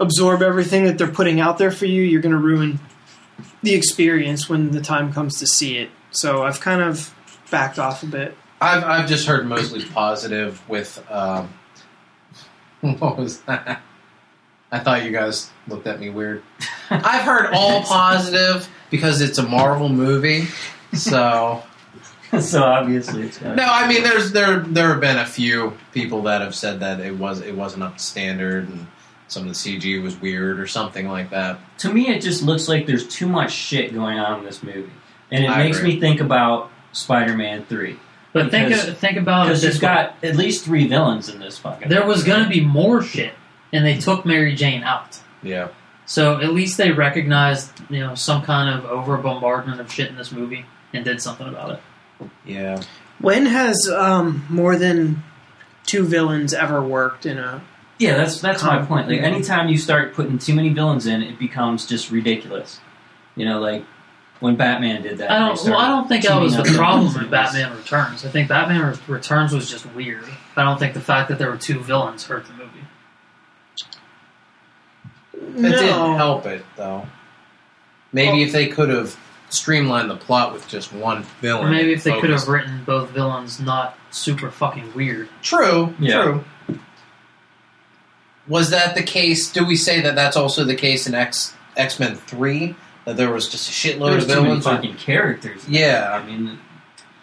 [0.00, 2.80] absorb everything that they're putting out there for you, you're going to ruin
[3.62, 5.90] the experience when the time comes to see it.
[6.10, 7.14] So I've kind of
[7.50, 8.36] backed off a bit.
[8.62, 11.04] I've I've just heard mostly positive with.
[11.10, 11.52] Um,
[12.80, 13.82] what was that?
[14.70, 16.42] I thought you guys looked at me weird.
[16.90, 20.46] I've heard all positive because it's a Marvel movie.
[20.94, 21.62] So
[22.40, 23.56] so obviously it's good.
[23.56, 27.00] no, I mean there's there there have been a few people that have said that
[27.00, 28.86] it was it wasn't up to standard and
[29.28, 31.58] some of the CG was weird or something like that.
[31.78, 34.90] To me, it just looks like there's too much shit going on in this movie,
[35.30, 35.94] and it I makes agree.
[35.94, 37.98] me think about Spider-Man Three
[38.34, 41.28] But think Because- of, think about it because this you've got at least three villains
[41.30, 41.88] in this fucking.
[41.88, 43.32] there was going to be more shit,
[43.72, 45.18] and they took Mary Jane out.
[45.42, 45.68] Yeah.
[46.04, 50.16] So at least they recognized, you know, some kind of over bombardment of shit in
[50.16, 51.80] this movie and did something about it.
[52.44, 52.82] Yeah.
[53.20, 55.22] When has um, more than
[55.86, 57.62] two villains ever worked in a?
[57.98, 59.08] Yeah, that's that's my point.
[59.08, 59.26] Like yeah.
[59.26, 62.80] anytime you start putting too many villains in, it becomes just ridiculous.
[63.36, 63.84] You know, like
[64.40, 65.30] when Batman did that.
[65.30, 65.64] I don't.
[65.64, 68.24] Well, I don't think that was the problem with Batman Returns.
[68.24, 70.24] I think Batman Re- Returns was just weird.
[70.56, 72.68] I don't think the fact that there were two villains hurt the movie.
[75.34, 75.70] It no.
[75.70, 77.06] didn't help it though.
[78.12, 79.16] Maybe if they could have
[79.52, 81.68] streamlined the plot with just one villain.
[81.68, 85.28] Or maybe if they could have written both villains not super fucking weird.
[85.42, 85.94] True.
[85.98, 86.22] Yeah.
[86.22, 86.44] True.
[88.48, 89.52] Was that the case?
[89.52, 92.74] Do we say that that's also the case in X X Men Three?
[93.04, 95.68] That there was just a shitload There was of too many fucking characters.
[95.68, 96.10] Yeah.
[96.12, 96.58] I mean,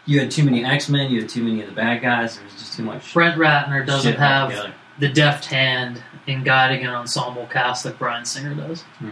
[0.05, 1.11] you had too many X Men.
[1.11, 2.35] You had too many of the bad guys.
[2.35, 3.13] There was just too much.
[3.13, 4.73] Brett Ratner doesn't shit have together.
[4.99, 8.81] the deft hand in guiding an ensemble cast like Bryan Singer does.
[8.99, 9.09] Hmm.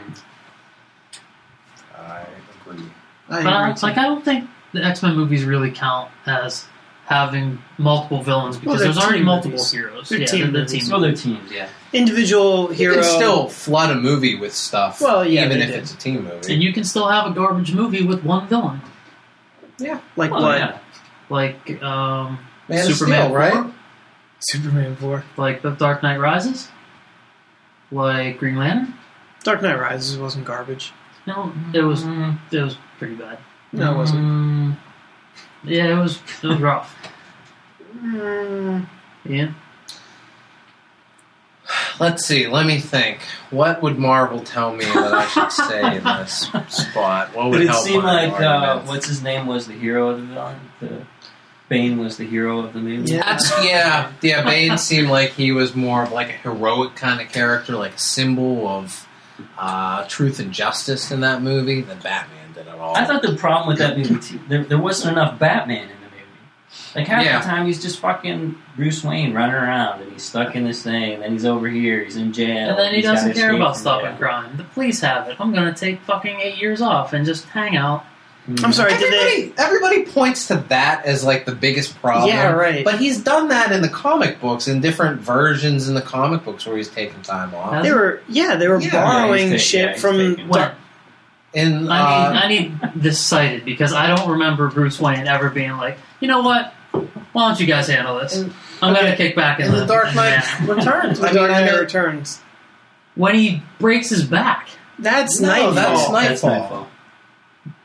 [1.98, 2.26] I
[2.66, 2.86] agree.
[3.30, 3.86] I But I, agree, too.
[3.88, 6.66] like, I don't think the X Men movies really count as
[7.06, 9.72] having multiple villains because Well, there's already multiple movies.
[9.72, 10.10] heroes.
[10.10, 10.84] They're yeah, team they're movies.
[10.84, 11.70] team Well, they're teams, yeah.
[11.94, 15.00] individual You can still flood a movie with stuff.
[15.00, 15.80] Well, yeah, even if did.
[15.80, 16.54] it's a team movie.
[16.54, 18.82] And you can still have a garbage movie with one villain,
[19.78, 20.58] Yeah, like Well, what?
[20.60, 20.78] yeah.
[21.30, 23.54] like um, Man of Superman Steel, right?
[23.54, 23.74] 4,
[24.40, 25.24] Superman four.
[25.38, 26.68] like The Dark Knight Rises,
[27.92, 28.94] like Green Lantern.
[29.44, 30.92] Dark Knight Rises wasn't garbage.
[31.28, 33.38] No, it was Mm, it was pretty bad.
[33.74, 34.20] No, it wasn't.
[34.26, 34.78] Mm,
[35.64, 36.96] yeah, it was it was rough.
[38.02, 38.88] Mm,
[39.26, 39.52] Yeah,
[42.00, 42.48] Let's see.
[42.48, 43.20] Let me think.
[43.50, 47.36] What would Marvel tell me that I should say in this spot?
[47.36, 48.88] What would But it help seemed my like uh, argument?
[48.88, 50.60] what's his name was the hero of the villain.
[50.80, 51.06] The
[51.70, 53.12] Bane was the hero of the movie.
[53.12, 53.24] Yeah.
[53.24, 54.44] That's yeah, yeah.
[54.46, 58.00] Bane seemed like he was more of like a heroic kind of character, like a
[58.00, 59.07] symbol of
[59.58, 61.82] uh, truth and justice in that movie.
[61.82, 62.96] Than Batman did at all.
[62.96, 65.94] I thought the problem with that movie too, there, there wasn't enough Batman in the
[65.94, 66.04] movie.
[66.96, 67.40] Like half Yeah.
[67.40, 71.14] the time he's just fucking Bruce Wayne running around and he's stuck in this thing,
[71.14, 74.16] and then he's over here, he's in jail, and then he doesn't care about stopping
[74.18, 74.58] crime.
[74.58, 75.38] The police have it.
[75.40, 78.06] I'm gonna take fucking eight years off and just hang out.
[78.50, 78.64] Mhm.
[78.64, 78.98] I'm sorry.
[78.98, 79.18] Did they?
[79.52, 82.30] everybody, everybody points to that as like the biggest problem.
[82.30, 82.84] Yeah, right.
[82.86, 86.66] But he's done that in the comic books, in different versions in the comic books
[86.66, 87.84] where he's taken time off.
[87.84, 90.18] They were yeah, they were Yeah, borrowing yeah, shit yeah, from.
[90.18, 90.62] taking- When?
[90.62, 90.76] Dark-
[91.54, 95.50] In uh, I need I need this cited because I don't remember Bruce Wayne ever
[95.50, 96.74] being like, you know what?
[97.34, 98.38] Why don't you guys handle this?
[98.38, 101.20] In- I'm gonna kick back in, in the Dark Knight Returns.
[101.20, 102.42] The Dark Knight Returns.
[103.16, 104.70] when he breaks his back.
[105.00, 105.74] That's No, Knightfall.
[105.74, 106.88] that's Night- That's Knightfall.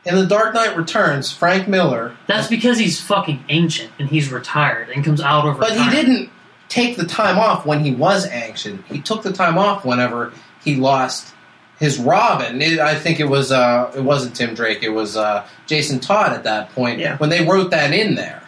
[0.05, 4.89] In the Dark Knight Returns, Frank Miller, That's because he's fucking ancient and he's retired
[4.89, 5.51] and comes out of.
[5.55, 5.59] over.
[5.59, 6.29] but he didn't
[6.67, 8.85] take the time off when he was ancient.
[8.87, 10.33] He took the time off whenever
[10.63, 11.33] he lost
[11.79, 12.61] his Robin.
[12.61, 14.83] It, I think it was uh, it wasn't Tim Drake.
[14.83, 17.17] It was uh, Jason Todd at that point Yeah.
[17.17, 18.43] when they wrote that in there.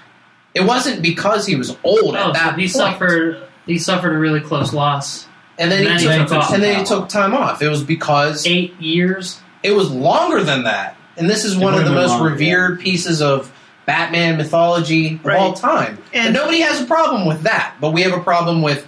[0.54, 2.72] It wasn't because he was old Oh, at so that he point.
[2.72, 3.44] suffered.
[3.66, 5.26] He suffered a really close loss.
[5.58, 7.62] and then, and he then he took, took and then he took time off.
[7.62, 9.40] It was because Eight years.
[9.64, 10.95] it was longer than that.
[11.18, 13.52] And this is It one of the most longer, revered pieces of
[13.86, 15.38] Batman mythology of Right.
[15.40, 15.98] all time.
[16.14, 17.76] And, And- nobody has a problem with that.
[17.80, 18.86] But we have a problem with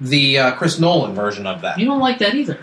[0.00, 1.78] the uh, Chris Nolan version of that.
[1.78, 2.58] You don't like that either.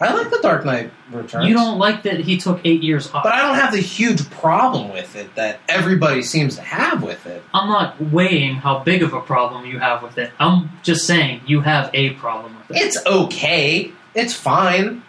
[0.00, 1.48] I like the Dark Knight Returns.
[1.48, 3.24] You don't like that he took eight years off.
[3.24, 7.26] But I don't have the huge problem with it that everybody seems to have with
[7.26, 7.42] it.
[7.52, 10.30] I'm not weighing how big of a problem you have with it.
[10.38, 12.80] I'm just saying you have a problem with it.
[12.80, 13.90] It's okay.
[14.14, 15.02] It's fine.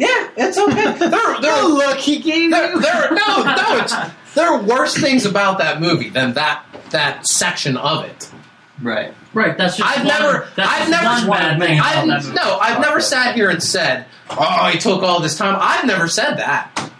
[0.00, 0.84] Yeah, it's okay.
[0.98, 1.10] There, there,
[1.42, 2.80] Oh, look, he gave there, you.
[2.80, 3.94] there, no, no, it's,
[4.34, 8.30] there are worse things about that movie than that that section of it.
[8.82, 9.12] Right.
[9.34, 9.58] right.
[9.58, 9.88] That's just.
[9.88, 12.80] I've one, never, That's I've just never, one bad thing about I've, that no, I've
[12.80, 16.90] never sat here and said, "Oh, he took all this time." I've never said that.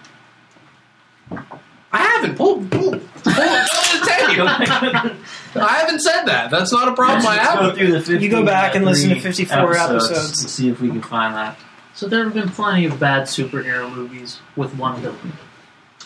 [1.93, 2.37] I haven't.
[2.37, 3.01] Pull, pull, pull, pull
[3.33, 4.39] the tape.
[5.57, 6.51] I haven't said that.
[6.51, 7.59] That's not a problem I Let's have.
[7.59, 7.79] go with it.
[7.79, 10.41] through the 50, You go back and listen to 54 episodes.
[10.43, 11.57] and see if we can find that.
[12.01, 15.35] So there have been plenty of bad superhero movies with one villain.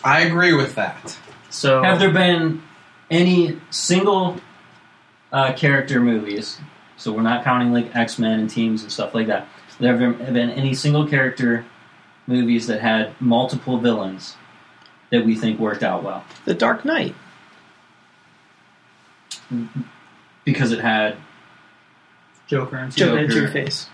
[0.03, 1.17] I agree with that.
[1.51, 2.65] So Have there been
[3.13, 4.41] any single
[5.31, 6.59] uh, character movies?
[6.97, 9.47] So we're not counting like X Men and teams and stuff like that.
[9.79, 11.65] There have been, been any single character
[12.27, 14.37] movies that had multiple villains
[15.11, 17.15] that we think worked out well The Dark Knight.
[20.45, 21.19] because it had
[22.49, 23.89] Joker and Joker and Two Face.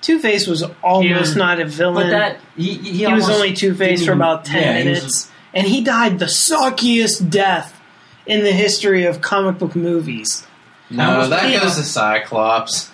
[0.00, 1.38] Two Face was almost Yeah.
[1.38, 2.06] not a villain.
[2.06, 4.88] but that he, he, he almost was only Two Face for about ten yeah, he
[4.90, 7.80] was- minutes, and he died the suckiest death
[8.26, 10.46] in the history of comic book movies.
[10.90, 11.60] No, was- that yeah.
[11.60, 12.90] goes to Cyclops.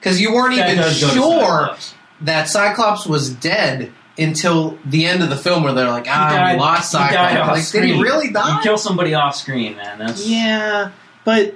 [0.00, 1.40] Because you weren't that even does go to sure.
[1.40, 1.94] Cyclops.
[2.22, 6.30] that Cyclops was dead until the end of the film, where they're like, He "Ah,
[6.30, 8.00] died- we lost he Cyclops." off Like, did he screen.
[8.00, 8.60] really You die?
[8.62, 9.98] kill somebody off screen, man.
[9.98, 10.90] That's Yeah,
[11.24, 11.54] but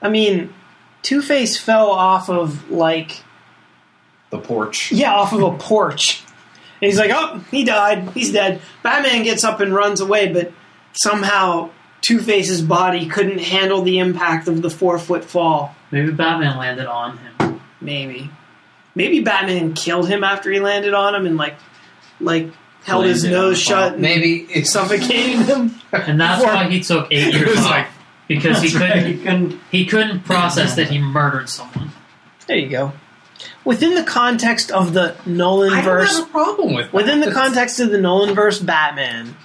[0.00, 0.52] I mean,
[1.02, 3.22] Two Face fell off of like
[4.30, 4.92] the porch.
[4.92, 6.22] yeah, off of a porch.
[6.82, 8.08] And he's like, oh, he died.
[8.10, 8.62] He's dead.
[8.82, 10.52] Batman gets up and runs away, but
[10.92, 11.70] somehow
[12.00, 15.74] Two Face's body couldn't handle the impact of the four foot fall.
[15.90, 17.60] Maybe Batman landed on him.
[17.82, 18.30] Maybe,
[18.94, 21.56] maybe Batman killed him after he landed on him and like,
[22.20, 22.48] like
[22.84, 25.74] held his Landed on nose shut and Maybe it's suffocated him.
[25.92, 27.70] And that's Before- why he took eight years off.
[27.70, 27.86] like-
[28.28, 29.60] because he couldn't he couldn't.
[29.72, 31.90] he couldn't process that he murdered someone.
[32.46, 32.92] There you go.
[33.64, 37.32] Within the context of the Nolan I don't verse, have a problem with within the
[37.32, 39.36] context of the Nolan verse Batman,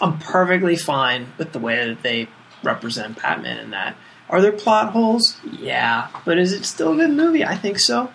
[0.00, 2.28] I'm perfectly fine with the way that they
[2.62, 3.96] represent Batman in that.
[4.28, 5.38] Are there plot holes?
[5.52, 6.08] Yeah.
[6.24, 7.44] But is it still a good movie?
[7.44, 8.10] I think so.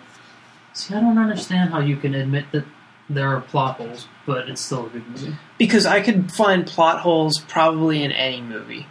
[0.72, 2.64] See, I don't understand how you can admit that
[3.08, 5.34] there are plot holes, but it's still a good movie.
[5.58, 8.86] Because I could find plot holes probably in any movie.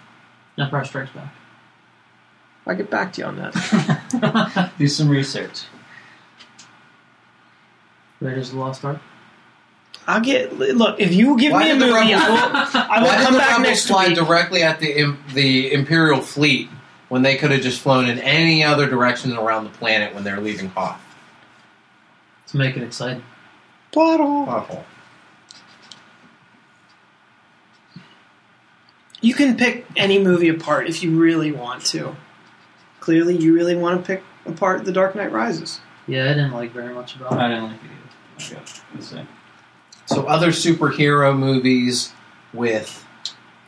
[0.58, 1.34] Empire Strikes Back.
[2.68, 4.72] I'll get back to you on that.
[4.78, 5.62] Do some research.
[8.22, 9.00] Raiders of the Lost Ark.
[10.08, 12.82] I'll get look if you give Why me a did the movie, I Rebels- will,
[12.82, 14.16] I will Why did come the back rebels next fly week.
[14.18, 16.70] directly at the im- the Imperial fleet
[17.10, 20.40] when they could have just flown in any other direction around the planet when they're
[20.40, 21.00] leaving Hoth?
[22.48, 23.24] To make it exciting.
[23.92, 24.50] Plot hole.
[24.50, 24.86] Awful.
[29.22, 32.16] You can pick any movie apart if you really want to.
[33.00, 35.82] Clearly, you really want to pick apart The Dark Knight Rises.
[36.08, 37.38] Yeah, I didn't like very much about it.
[37.40, 37.90] I didn't like it
[38.40, 38.56] either.
[38.56, 38.82] I guess.
[38.94, 39.28] Let's see.
[40.06, 42.14] So other superhero movies
[42.54, 43.06] with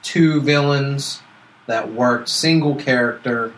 [0.01, 1.21] two villains
[1.67, 3.53] that worked single character.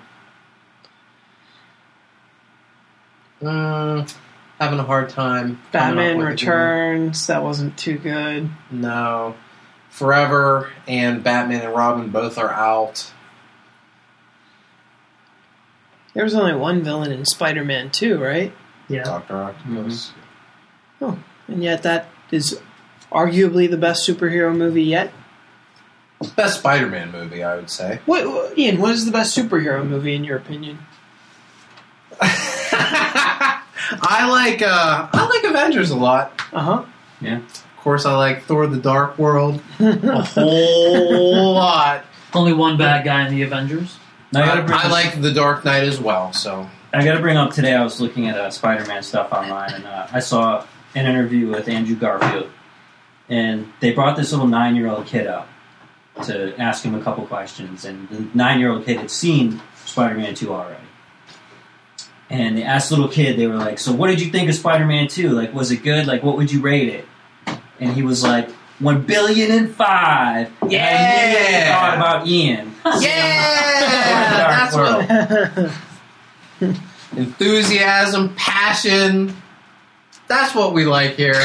[3.41, 4.13] Mm,
[4.59, 5.61] having a hard time.
[5.71, 7.27] Batman up with a good Returns.
[7.27, 8.49] That wasn't too good.
[8.71, 9.35] No.
[9.89, 13.11] Forever and Batman and Robin both are out.
[16.13, 18.53] There was only one villain in Spider-Man 2, right?
[18.87, 19.03] Yeah.
[19.03, 20.11] Doctor Octopus.
[21.47, 22.59] And yet that is
[23.11, 25.11] arguably the best superhero movie yet.
[26.35, 27.99] Best Spider-Man movie, I would say.
[28.05, 28.79] What, what- Ian?
[28.79, 30.79] What is the best superhero movie in your opinion?
[34.01, 36.41] I like uh, I like Avengers a lot.
[36.51, 36.85] Uh huh.
[37.21, 37.37] Yeah.
[37.39, 42.05] Of course, I like Thor: The Dark World a whole lot.
[42.33, 43.97] Only one bad guy in the Avengers.
[44.31, 46.31] Now, I I, gotta bring I like The Dark Knight as well.
[46.33, 47.73] So I got to bring up today.
[47.73, 50.65] I was looking at uh, Spider-Man stuff online, and uh, I saw
[50.95, 52.49] an interview with Andrew Garfield,
[53.29, 55.47] and they brought this little nine-year-old kid up
[56.25, 60.79] to ask him a couple questions, and the nine-year-old kid had seen Spider-Man Two already.
[62.29, 64.55] And they asked the little kid, they were like, "So, what did you think of
[64.55, 65.29] Spider-Man 2?
[65.29, 66.07] Like, was it good?
[66.07, 67.05] Like, what would you rate it?"
[67.79, 70.47] And he was like, "One billion and five.
[70.61, 71.79] And I immediately Yeah.
[71.79, 72.75] thought about Ian.
[72.99, 75.57] yeah, that's Dark
[76.61, 76.71] what
[77.17, 79.35] enthusiasm, passion.
[80.33, 81.39] That's what we like here.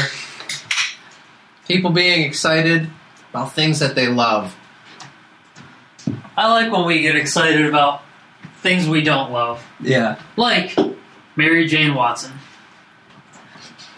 [1.66, 2.88] People being excited
[3.28, 4.56] about things that they love.
[6.34, 8.00] I like when we get excited about
[8.62, 9.62] things we don't love.
[9.78, 10.18] Yeah.
[10.36, 10.74] Like
[11.36, 12.32] Mary Jane Watson.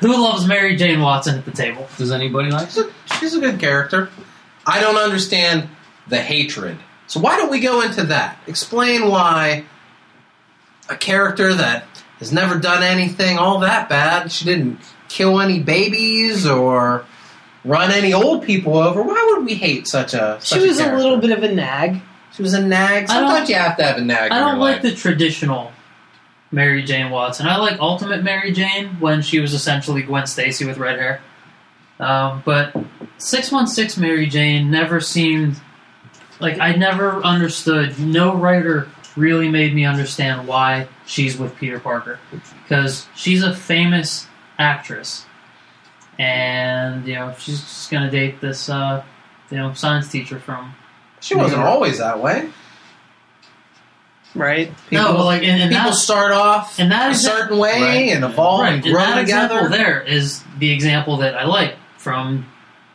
[0.01, 1.87] Who loves Mary Jane Watson at the table?
[1.97, 2.71] Does anybody like?
[2.71, 4.11] She's a, she's a good character.
[4.67, 5.69] I don't understand
[6.09, 6.77] the hatred.
[7.07, 8.39] So why don't we go into that?
[8.49, 9.67] Explain why
[10.89, 11.85] a character that
[12.21, 17.05] has never done anything all that bad, she didn't kill any babies or
[17.65, 19.03] run any old people over.
[19.03, 20.39] Why would we hate such a?
[20.43, 21.03] She was a character?
[21.03, 22.01] little bit of a nag.
[22.35, 23.11] She was a nag.
[23.11, 24.31] I don't- Sometimes you have to have a nag.
[24.33, 24.83] I in don't your like life.
[24.83, 25.73] the traditional
[26.53, 27.47] Mary Jane Watson.
[27.49, 31.21] I like Ultimate Mary Jane when she was essentially Gwen Stacy with red hair.
[31.99, 32.75] Um, but
[33.19, 35.61] 616 Mary Jane never seemed
[36.41, 37.99] like I never understood.
[37.99, 42.19] No writer really made me understand why she's with Peter Parker
[42.63, 44.27] because she's a famous
[44.59, 45.25] actress,
[46.19, 49.03] and you know she's just gonna date this uh,
[49.51, 50.75] you know science teacher from
[51.21, 52.51] She wasn't always that way.
[54.33, 54.73] Right?
[54.89, 57.59] People, no, but like in, in people that start off in that a exa- certain
[57.59, 58.13] way Right.
[58.15, 59.55] and evolve right, and and grow that together.
[59.59, 62.47] example there is the example that I like from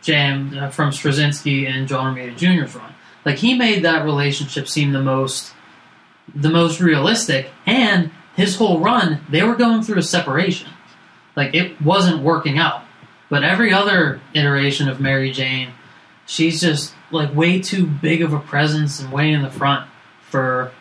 [0.02, 2.94] Jam uh, from Straczynski and John Romita Jr.'s run.
[3.26, 5.52] Like he made that relationship seem the most
[6.34, 10.70] the most realistic, and his whole run they were going through a separation.
[11.36, 12.84] Like it wasn't working out,
[13.30, 15.70] but every other iteration of Mary Jane,
[16.26, 19.88] she's just like way too big of a presence and way in the front
[20.22, 20.72] for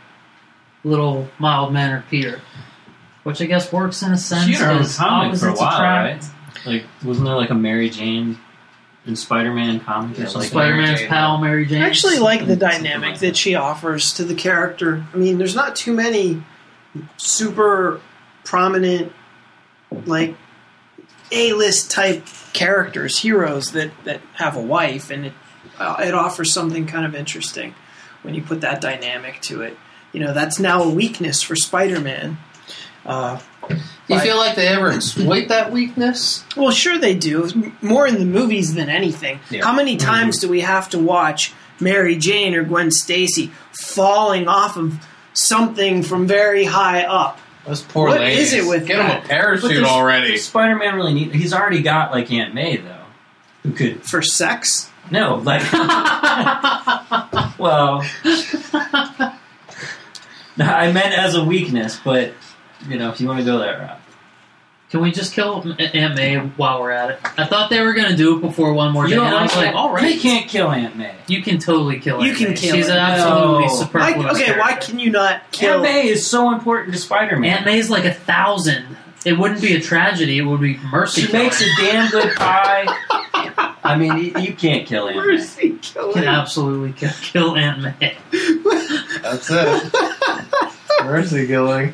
[0.85, 2.41] little mild mannered Peter.
[3.23, 4.45] Which I guess works in a sense.
[4.45, 6.27] She had her own 'cause comic for a while, attract.
[6.67, 8.39] Like, wasn't there like a Mary Jane
[9.07, 10.41] in Spider-Man comic or Yeah, something?
[10.41, 11.83] like Spider Man's Mary pal, Mary Jane.
[11.83, 13.37] I actually like the dynamic like that that.
[13.37, 15.05] she offers to the character.
[15.13, 16.43] I mean, there's not too many
[17.17, 18.01] super
[18.45, 19.13] prominent,
[20.07, 20.35] like
[21.33, 25.33] A-list type characters, heroes that that have a wife, and it
[25.79, 27.75] uh, it offers something kind of interesting
[28.23, 29.77] when you put that dynamic to it.
[30.13, 32.39] You know, that's now a weakness for Spider-Man.
[33.05, 36.45] Uh, Do you feel like they ever exploit that weakness?
[36.57, 37.73] Well, sure they do.
[37.81, 39.41] More in the movies than anything.
[39.51, 39.65] Yeah.
[39.65, 40.07] How many mm-hmm.
[40.07, 46.03] times do we have to watch Mary Jane or Gwen Stacy falling off of something
[46.03, 47.39] from very high up?
[47.67, 48.53] Those poor What ladies.
[48.53, 49.25] is it with Get them that?
[49.25, 50.33] a parachute But does- already.
[50.33, 51.35] does Spider-Man really need?
[51.35, 53.05] He's already got like Aunt May though,
[53.63, 54.91] who could For sex?
[55.11, 55.63] no like.
[57.59, 58.05] well,
[60.59, 62.33] no, I meant as a weakness, but
[62.89, 64.01] you know, if you want to go that route.
[64.91, 67.19] Can we just kill M- Aunt May while we're at it?
[67.37, 69.11] I thought they were going to do it before one more day.
[69.11, 69.75] You don't and I was like, that?
[69.75, 71.15] all You can't kill Aunt May.
[71.27, 72.27] You can totally kill her.
[72.27, 72.93] You can kill She's her.
[72.93, 73.67] an absolutely No.
[73.67, 73.69] Why,
[74.13, 75.75] superfluous okay, why can you not kill?
[75.75, 77.51] Aunt May is so important to Spider-Man.
[77.51, 78.97] Aunt May is like a thousand.
[79.25, 80.39] It wouldn't be a tragedy.
[80.39, 81.23] It would be mercy.
[81.23, 82.85] She makes a damn good pie.
[83.83, 85.23] I mean, you, you can't kill Aunt May.
[85.25, 88.17] Mercy kill Can absolutely kill, kill Aunt May.
[89.23, 89.93] That's it.
[91.05, 91.93] Mercy killing.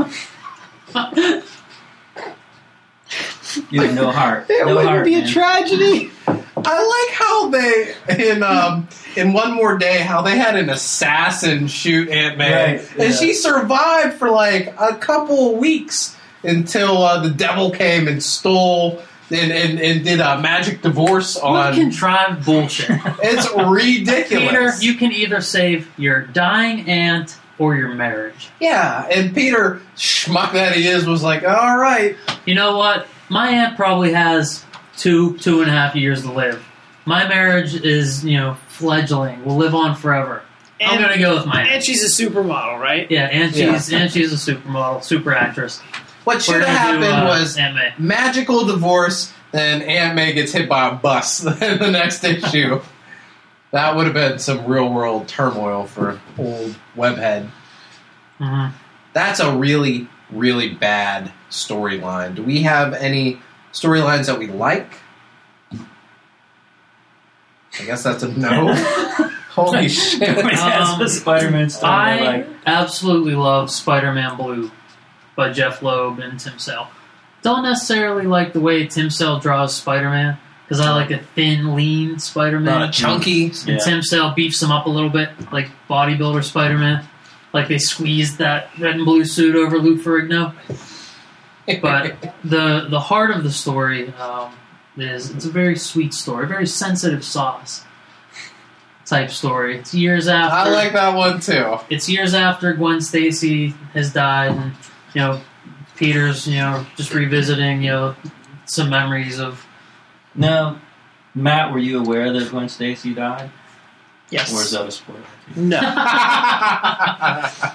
[3.71, 4.47] You have no heart.
[4.49, 6.11] It no wouldn't heart, be a tragedy.
[6.29, 7.95] I like how they
[8.33, 8.87] in um
[9.17, 13.17] in one more day how they had an assassin shoot Aunt May, Right, and yeah.
[13.17, 19.03] she survived for like a couple of weeks until uh, the devil came and stole
[19.33, 21.75] and, and, and did a magic divorce What on.
[21.75, 22.91] contrived bullshit?
[23.23, 24.79] it's ridiculous.
[24.79, 28.49] Peter, you can either save your dying aunt or your marriage.
[28.59, 33.07] yeah, and Peter schmuck that he is was like, all right, You know what?
[33.29, 34.65] My aunt probably has
[34.97, 36.65] two, two and a half years to live.
[37.07, 39.45] My marriage is, you know, fledgling.
[39.45, 40.43] Will live on forever.
[40.83, 41.71] I'm gonna go with my aunt.
[41.71, 43.09] And she's a supermodel, right?
[43.11, 43.75] Yeah, and Yeah.
[43.75, 45.81] she's and she's a supermodel, super actress.
[46.25, 47.59] what should have happened do, uh, was
[47.99, 52.81] magical divorce, then Aunt May gets hit by a bus in the next issue.
[53.73, 57.49] That would have been some real world turmoil for old Webhead.
[58.41, 58.73] Mhm.
[59.13, 62.35] That's a really, really bad storyline.
[62.35, 63.41] Do we have any
[63.73, 64.95] storylines that we like?
[67.81, 68.75] I guess that's a no.
[69.51, 70.21] Holy shit.
[70.21, 71.93] That's Um, Spider-Man story.
[71.93, 74.71] I like, absolutely love Spider-Man Blue
[75.37, 76.89] by Jeph Loeb and Tim Sale.
[77.43, 80.39] Don't necessarily like the way Tim Sale draws Spider-Man
[80.71, 82.83] because I like a thin, lean Spider-Man.
[82.83, 83.47] Uh, chunky.
[83.47, 83.79] and Yeah.
[83.79, 87.05] Tim Sale beefs him up a little bit, like bodybuilder Spider-Man.
[87.53, 90.55] Like they squeezed that red and blue suit over Lou Ferrigno.
[91.83, 94.53] But the the heart of the story um,
[94.97, 97.85] is it's a very sweet story, very sensitive sauce
[99.05, 99.79] type story.
[99.79, 101.79] It's years after I like that one too.
[101.91, 104.73] it's years after Gwen Stacy has died, and
[105.15, 105.41] you know
[105.97, 108.15] Peter's you know just revisiting you know
[108.67, 109.67] some memories of
[110.41, 110.79] no,
[111.35, 113.51] Matt, were you aware that Gwen Stacy died,
[114.31, 114.53] Yes.
[114.53, 115.21] or is that a spoiler?
[115.57, 115.81] No.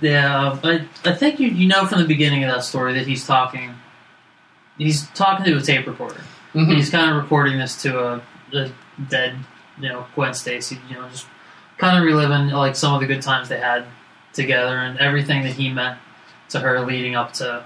[0.00, 0.58] yeah.
[0.60, 3.74] But I think you you know from the beginning of that story that he's talking.
[4.78, 6.22] He's talking to a tape recorder.
[6.54, 6.74] Mhm.
[6.74, 8.22] He's kind of recording this to a,
[8.54, 8.70] a
[9.08, 9.36] dead
[9.80, 10.78] you know Gwen Stacy.
[10.88, 11.26] You know just
[11.78, 13.84] kind of reliving like some of the good times they had
[14.32, 15.98] together and everything that he meant
[16.50, 17.64] to her leading up to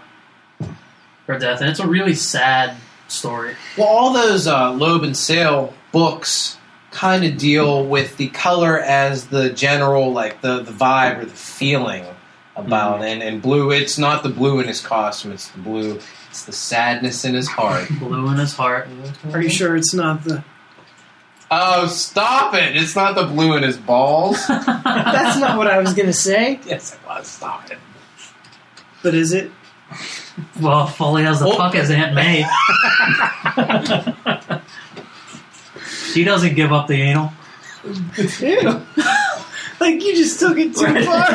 [1.26, 1.60] her death.
[1.60, 2.76] And it's a really sad
[3.08, 3.56] story.
[3.76, 6.58] Well, all those uh, Loeb and Sale books
[6.90, 11.32] kind of deal with the color as the general, like the, the vibe or the
[11.32, 12.04] feeling
[12.56, 13.02] about.
[13.02, 16.00] And, and blue, it's not the blue in his costume, it's the blue,
[16.30, 17.88] it's the sadness in his heart.
[17.98, 18.88] Blue in his heart.
[19.32, 20.44] Are you sure it's not the?
[21.50, 22.74] Oh, stop it!
[22.74, 24.44] It's not the blue in his balls.
[24.48, 26.58] That's not what I was gonna say.
[26.66, 27.28] yes, it was.
[27.28, 27.78] Stop it.
[29.02, 29.52] But is it?
[30.60, 31.56] Well, fully as the Oh.
[31.56, 32.44] fuck as Aunt May.
[36.12, 37.32] she doesn't give up the anal.
[38.40, 38.60] Ew.
[39.80, 41.30] like you just took it too far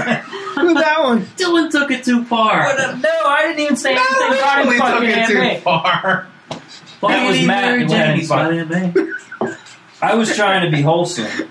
[0.66, 1.22] with that one.
[1.38, 2.64] Dylan took it too far.
[2.66, 4.80] What no, I didn't even say No, anything we about really it.
[4.80, 5.60] took Fucking it too May.
[5.60, 6.28] far.
[6.50, 9.56] Fuck That was need Matt Mary who had Jane, it, by Aunt May.
[10.02, 11.50] I was trying to be wholesome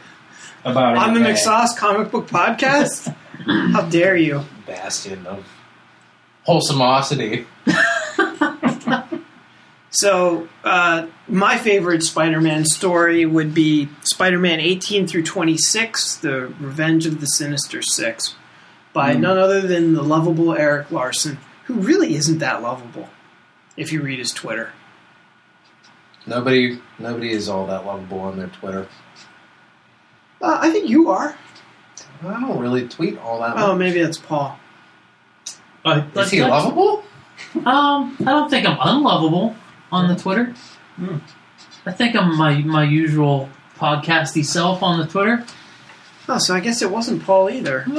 [0.64, 0.98] about it.
[1.02, 3.14] On the McSauce comic book podcast?
[3.72, 4.42] How dare you?
[4.66, 5.44] Bastion of
[6.48, 7.44] wholesomosity.
[9.90, 16.52] So, uh, my favorite Spider Man story would be Spider Man 18 through 26, The
[16.60, 18.34] Revenge of the Sinister Six,
[18.92, 19.22] by Hmm.
[19.22, 23.08] none other than the lovable Erik Larsen, who really isn't that lovable
[23.78, 24.72] if you read his Twitter.
[26.26, 28.86] Nobody, nobody is all that lovable on their Twitter.
[30.42, 31.34] Uh, I think you are.
[32.22, 33.56] I don't really tweet all that.
[33.56, 33.78] Oh, much.
[33.78, 34.60] maybe that's Paul.
[35.84, 37.04] But is he lovable?
[37.54, 39.54] Um, I don't think I'm unlovable
[39.92, 40.54] on the Twitter.
[40.96, 41.18] Hmm.
[41.86, 43.48] I think I'm my my usual
[43.78, 45.44] podcasty self on the Twitter.
[46.28, 47.84] Oh, so I guess it wasn't Paul either.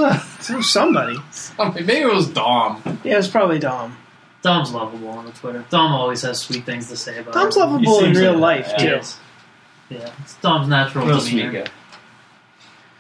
[0.50, 1.18] It was somebody.
[1.58, 2.82] I maybe it was Dom.
[3.04, 3.98] Yeah, it was probably Dom.
[4.42, 5.66] Dom's lovable on the Twitter.
[5.70, 7.34] Dom always has sweet things to say about.
[7.34, 7.60] Dom's it.
[7.60, 9.96] lovable in real like life that, too.
[9.96, 11.66] Yeah, it's Dom's natural Real sweet demeanor.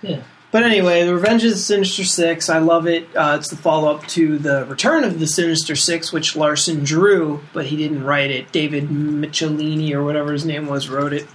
[0.03, 0.21] guy.
[0.51, 3.07] But anyway, The Revenge of the Sinister Six, I love it.
[3.15, 7.43] Uh, it's the follow up to The Return of the Sinister Six, which Larsen drew,
[7.53, 8.51] but he didn't write it.
[8.51, 11.27] David Michelinie, or whatever his name was, wrote it.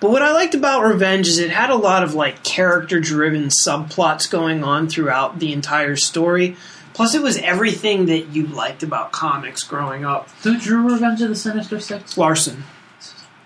[0.00, 3.48] But what I liked about Revenge is it had a lot of like character driven
[3.48, 6.56] subplots going on throughout the entire story.
[6.94, 10.30] Plus, it was everything that you liked about comics growing up.
[10.44, 12.16] Who drew Revenge of the Sinister Six?
[12.16, 12.64] Larsen,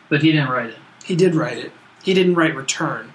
[0.08, 0.78] But he didn't write it.
[1.04, 1.72] he did write it.
[2.04, 3.12] He didn't write Return.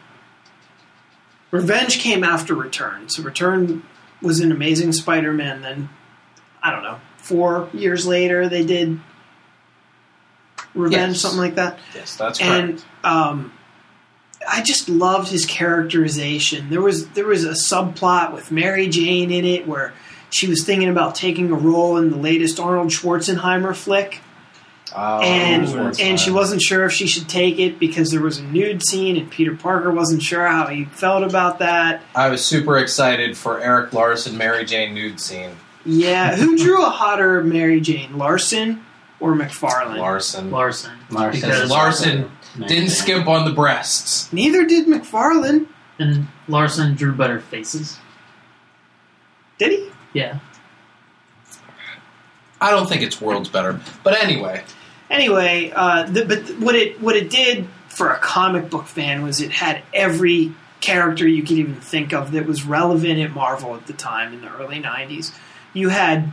[1.52, 3.10] Revenge came after Return.
[3.10, 3.84] So Return
[4.22, 5.62] was an Amazing Spider-Man.
[5.62, 5.90] Then
[6.62, 7.00] I don't know.
[7.18, 9.00] Four years later, they did
[10.74, 11.22] Revenge, Yes.
[11.22, 11.80] something like that.
[11.94, 12.52] Yes, that's correct.
[12.52, 13.54] And um,
[14.50, 16.70] I just loved his characterization.
[16.70, 19.94] There was there was a subplot with Mary Jane in it where
[20.30, 24.20] she was thinking about taking a role in the latest Arnold Schwarzenegger flick
[24.98, 28.44] Oh, and and she wasn't sure if she should take it because there was a
[28.44, 32.02] nude scene and Peter Parker wasn't sure how he felt about that.
[32.16, 35.52] I was super excited for Erik Larsen Mary Jane nude scene.
[35.86, 38.86] Yeah, who drew a hotter Mary Jane, Larsen
[39.20, 39.98] or McFarlane?
[39.98, 40.94] Larsen Larsen.
[41.12, 41.42] Larsen.
[41.42, 42.90] Because Larsen didn't man.
[42.90, 44.32] skimp on the breasts.
[44.32, 45.68] Neither did McFarlane,
[46.00, 47.98] And Larsen drew better faces.
[49.58, 49.90] did he?
[50.14, 50.40] Yeah.
[52.62, 54.64] I don't think it's worlds better, but anyway,
[55.10, 59.40] Anyway, uh, the, but what it what it did for a comic book fan was
[59.42, 63.88] it had every character you could even think of that was relevant at Marvel at
[63.88, 65.34] the time in the early '90s.
[65.74, 66.32] You had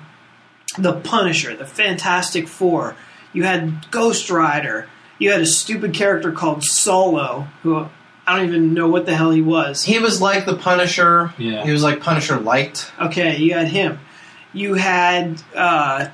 [0.79, 2.97] the Punisher, the Fantastic Four.
[3.33, 4.89] You had Ghost Rider.
[5.19, 7.87] You had a stupid character called Solo, who
[8.27, 9.83] I don't even know what the hell he was.
[9.85, 11.33] he was like the Punisher.
[11.39, 11.65] Yeah.
[11.65, 12.91] He was like Punisher light.
[13.01, 13.99] Okay, you had him.
[14.53, 16.09] You had uh,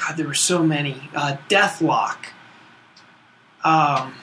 [0.00, 1.10] God, there were so many.
[1.14, 2.16] Uh, Deathlok.
[3.62, 4.14] Um,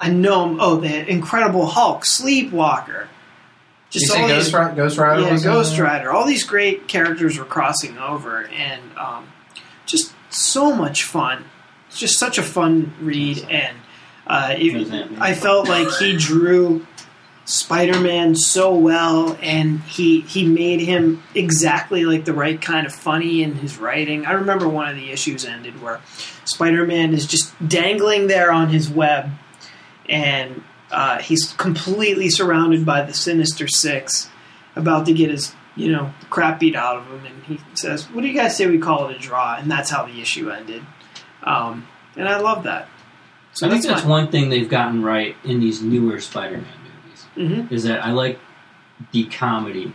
[0.00, 0.56] I know.
[0.60, 3.08] Oh, the Incredible Hulk, Sleepwalker.
[3.90, 5.22] Just you all Ghost, these, Ri- Ghost Rider?
[5.22, 5.78] yeah, Ghost?
[5.78, 6.12] Rider.
[6.12, 9.26] All these great characters were crossing over, and um,
[9.86, 11.44] just so much fun.
[11.88, 13.76] It's just such a fun read, and
[14.26, 15.20] uh, it- What does that mean?
[15.20, 16.86] I felt like he drew
[17.48, 23.42] Spider-Man so well, and he he made him exactly like the right kind of funny
[23.42, 24.26] in his writing.
[24.26, 25.98] I remember one of the issues ended where
[26.44, 29.30] Spider-Man is just dangling there on his web,
[30.10, 34.28] and uh, he's completely surrounded by the Sinister Six,
[34.76, 38.20] about to get his you know crap beat out of him, and he says, "What
[38.20, 40.82] do you guys say we call it a draw?" And that's how the issue ended.
[41.44, 42.88] Um, and I love that.
[43.54, 46.66] So I think that's that's one thing they've gotten right in these newer Spider-Man
[47.38, 47.72] movies Mhm.
[47.72, 48.38] is that I like
[49.12, 49.92] the comedy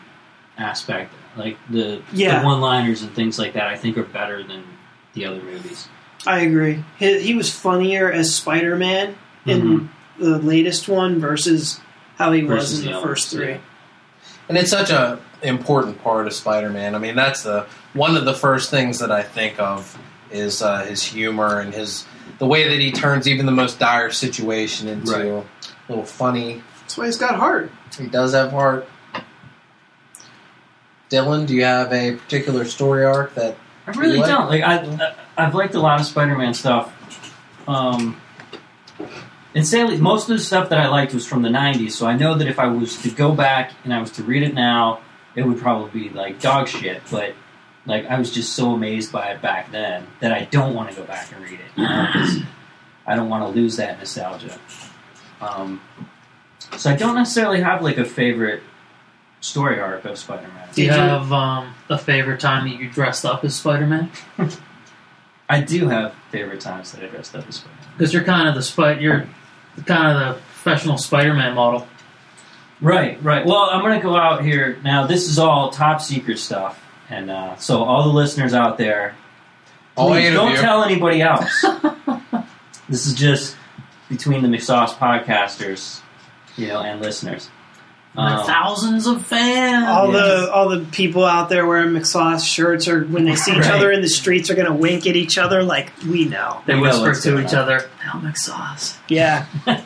[0.58, 2.40] aspect, like the Yeah.
[2.40, 3.68] the one-liners and things like that.
[3.68, 4.64] I think are better than
[5.14, 5.88] the other movies.
[6.26, 6.84] I agree.
[6.98, 9.16] He, he was funnier as Spider Man
[9.46, 9.88] in Mhm.
[10.20, 11.80] the latest one versus
[12.18, 13.50] how he Versus was in the the first three.
[13.52, 13.58] yeah.
[14.50, 16.96] And it's such a important part of Spider-Man.
[16.96, 19.98] I mean, that's the one of the first things that I think of
[20.32, 22.06] is uh, his humor and his
[22.40, 25.26] the way that he turns even the most dire situation into Right.
[25.26, 25.44] a
[25.90, 26.62] little funny.
[26.94, 27.72] That's why he's got heart.
[27.98, 28.88] He does have heart.
[31.10, 34.48] Dylan, do you have a particular story arc that I really You like- don't.
[34.48, 35.16] Like I, I,
[35.48, 36.94] I've liked a lot of Spider-Man stuff.
[37.68, 38.22] Um,
[39.56, 41.94] and sadly, most of the stuff that I liked was from the '90s.
[41.94, 44.44] So I know that if I was to go back and I was to read
[44.44, 45.02] it now,
[45.36, 47.02] it would probably be like dog shit.
[47.10, 47.34] But
[47.88, 50.96] like I was just so amazed by it back then that I don't want to
[50.96, 51.72] go back and read it.
[51.76, 52.38] You know, 'cause
[53.08, 54.60] I don't want to lose that nostalgia.
[55.42, 55.82] Um,
[56.78, 58.62] so I don't necessarily have like a favorite
[59.42, 60.70] story arc of Spider-Man.
[60.74, 63.88] Do you Did you- have um, a favorite time that you dressed up as Spider
[63.88, 64.10] Man?
[65.50, 67.88] I do have favorite times that I dressed up as Spider-Man.
[67.98, 69.28] Because you're kind of the spi- you're
[69.86, 71.88] kind of the professional Spider Man model.
[72.82, 73.46] Right, right.
[73.46, 75.06] Well, I'm going to go out here now.
[75.08, 79.16] This is all top secret stuff, and uh, so all the listeners out there,
[79.96, 81.62] all please eight don't of tell anybody else.
[82.90, 83.56] this is just
[84.10, 86.02] between the McSauce podcasters,
[86.58, 87.50] you know, and listeners.
[88.16, 89.88] Um, thousands of fans.
[89.88, 90.42] All Yes.
[90.46, 93.92] the all the people out there wearing McSauce shirts, or when they see each other
[93.92, 96.62] in the streets, are gonna wink at each other like we know.
[96.68, 97.56] they We whisper what's to each on.
[97.56, 99.46] other, "Helmet sauce." Yeah,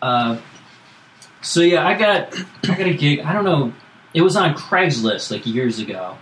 [0.00, 0.38] Uh,
[1.40, 2.34] so yeah, I got
[2.64, 3.20] I got a gig.
[3.20, 3.72] I don't know.
[4.14, 6.16] It was on Craigslist like years ago.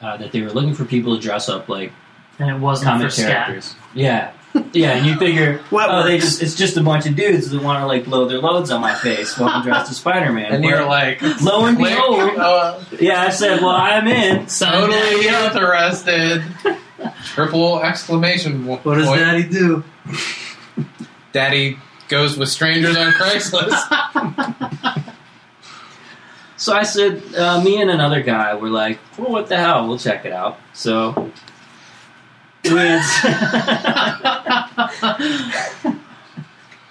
[0.00, 1.90] Uh, that they were looking for people to dress up like
[2.38, 3.46] And it wasn't comic for scat.
[3.46, 3.74] characters.
[3.94, 4.32] Yeah,
[4.72, 7.62] yeah, and you figure, What oh, they just it's just a bunch of dudes that
[7.62, 10.52] want to like blow their loads on my face while I'm dressed as Spider Man.
[10.52, 14.46] And you're like, lo and click, behold, uh, yeah, I said, well, I'm in.
[14.46, 16.42] totally interested.
[17.24, 18.84] Triple exclamation point.
[18.84, 19.20] What does point.
[19.20, 19.84] Daddy do?
[21.32, 21.78] Daddy
[22.08, 25.02] goes with strangers on Craigslist.
[26.58, 29.86] So I said, uh, me and another guy were like, well, what the hell?
[29.86, 30.58] We'll check it out.
[30.72, 31.30] So
[32.70, 32.76] we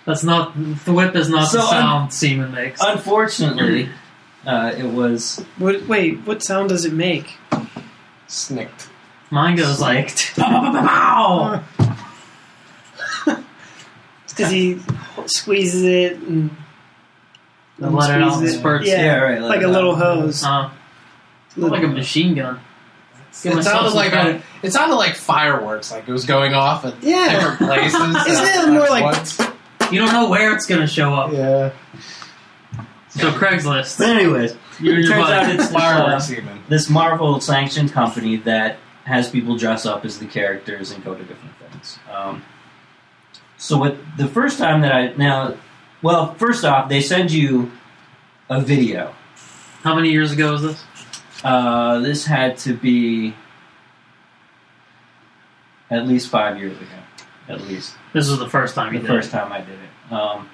[0.06, 0.54] That's not
[0.86, 2.80] the whip is not So, the sound semen makes.
[2.82, 3.90] unfortunately,
[4.46, 7.38] uh, it was what, wait, what sound does it make?
[8.28, 8.90] Snicked.
[9.32, 11.64] Mine goes like, Pow!
[14.30, 14.80] Because he
[15.26, 16.56] squeezes it and
[17.80, 18.88] and let it out in squeezes spurts.
[18.88, 20.44] Yeah, Yeah, right, like like a little hose.
[20.44, 20.70] Uh,
[21.58, 22.60] like a machine gun.
[23.44, 27.02] Give It sounded like a, it sounded like fireworks, like it was going off at
[27.04, 27.32] Yeah.
[27.32, 28.28] different places.
[28.28, 29.40] Isn't it more like- once.
[29.92, 31.32] You don't know where it's gonna show up.
[31.32, 31.72] Yeah,
[33.10, 34.00] So Craigslist.
[34.00, 36.60] But anyways, You and it turns out it's this, uh, even.
[36.70, 41.24] this Marvel sanctioned company that has people dress up as the characters and go to
[41.24, 42.00] different things.
[42.12, 42.44] Um,
[43.58, 45.56] so what the first time that I now,
[46.02, 47.72] well, first off, they send you
[48.50, 49.14] a video.
[49.84, 50.84] How many years ago was this?
[51.46, 53.36] Uh, this had to be
[55.92, 56.88] at least five years ago,
[57.48, 57.94] at least.
[58.14, 59.34] This was the first time the did first it.
[59.34, 60.12] time I did it.
[60.12, 60.50] Um,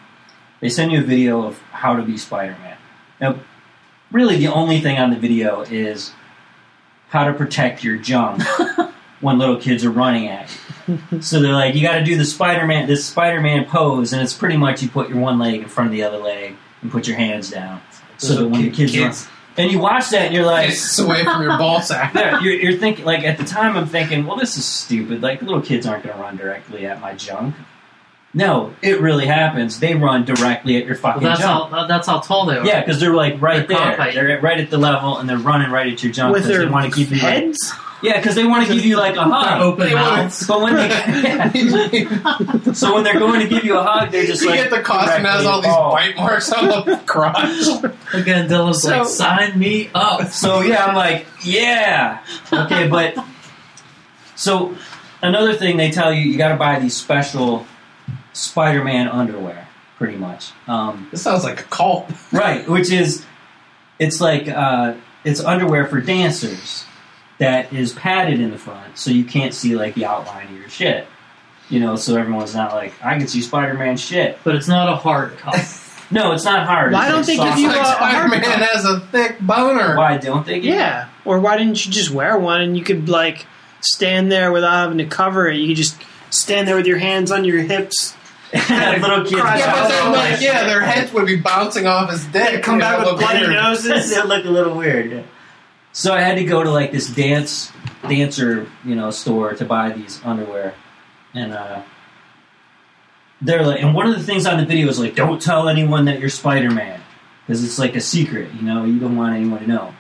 [0.59, 2.77] they send you a video of how to be Spider-Man.
[3.21, 3.39] Now,
[4.11, 6.11] really, the only thing on the video is
[7.07, 8.43] how to protect your junk
[9.21, 10.49] when little kids are running at
[10.87, 11.21] you.
[11.21, 14.57] So they're like, you got to do the Spider-Man, this Spider-Man pose, and it's pretty
[14.57, 17.15] much you put your one leg in front of the other leg and put your
[17.15, 17.81] hands down.
[18.17, 19.13] So that when the kids, run,
[19.57, 22.13] and you watch that, and you're like, It's away from your ball sack.
[22.15, 25.21] yeah, you're, you're thinking like at the time I'm thinking, well, this is stupid.
[25.21, 27.55] Like little kids aren't going to run directly at my junk.
[28.33, 29.79] No, it really happens.
[29.81, 31.69] They run directly at your Well, fucking that's junk.
[31.71, 32.65] how that's how tall they are.
[32.65, 33.95] yeah, because they're like right They're there.
[33.97, 34.13] cockeyed.
[34.15, 36.65] They're right at the level, and they're running right at your junk With because their
[36.65, 37.17] they want to keep you.
[37.21, 37.73] Like, heads?
[38.03, 39.61] Yeah, because they want to give you like a hug.
[39.61, 40.47] Open They mouths.
[40.47, 41.51] But when they, yeah.
[42.73, 44.81] so when they're going to give you a hug, they're just you like get the
[44.81, 45.95] costume has all these involved.
[45.95, 47.83] bite marks on the crotch.
[48.13, 50.27] Again, Dylan's So- like, sign me up.
[50.29, 53.15] So yeah, I'm like, yeah, okay, but
[54.35, 54.75] so
[55.21, 57.65] another thing they tell you, you got to buy these special
[58.33, 60.51] Spider-Man underwear, pretty much.
[60.67, 62.09] Um, This sounds like a cult.
[62.31, 63.25] right, which is
[63.99, 66.85] it's like uh, it's underwear for dancers
[67.41, 70.69] that is padded in the front, so you can't see like the outline of your
[70.69, 71.07] shit.
[71.69, 74.37] You know, so everyone's not like, I can see Spider-Man shit.
[74.43, 75.55] But it's not a hard cup.
[76.13, 76.91] No, it's not hard.
[76.91, 77.97] Why It's, don't like, they give you like a- a hard
[78.29, 78.69] Spider-Man cup?
[78.69, 79.95] has a thick boner.
[79.95, 80.59] Why don't they?
[80.59, 81.07] Give Yeah.
[81.23, 83.45] Or why didn't you just wear one and you could like
[83.79, 85.55] stand there without having to cover it?
[85.55, 85.95] You could just
[86.29, 88.13] stand there with your hands on your hips.
[88.53, 89.31] Little kids.
[89.31, 92.61] Yeah, but they're like, yeah, their heads would be bouncing off his dick.
[92.61, 93.53] Come back with bloody weird.
[93.53, 94.11] noses.
[94.17, 95.23] it look a little weird.
[95.93, 97.71] So I had to go to like this dance
[98.07, 100.73] dancer, you know, store to buy these underwear,
[101.33, 101.83] and uh,
[103.41, 106.05] they're like, and one of the things on the video is like, don't tell anyone
[106.05, 107.01] that you're Spider Man
[107.45, 109.93] because it's like a secret, you know, you don't want anyone to know.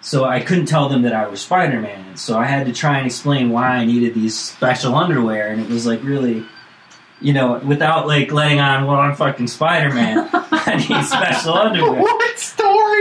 [0.00, 2.98] So I couldn't tell them that I was Spider Man, so I had to try
[2.98, 6.44] and explain why I needed these special underwear, and it was like really.
[7.18, 10.28] You know, without like letting on, well, I'm fucking Spider Man.
[10.32, 12.02] I need special underwear.
[12.02, 12.18] What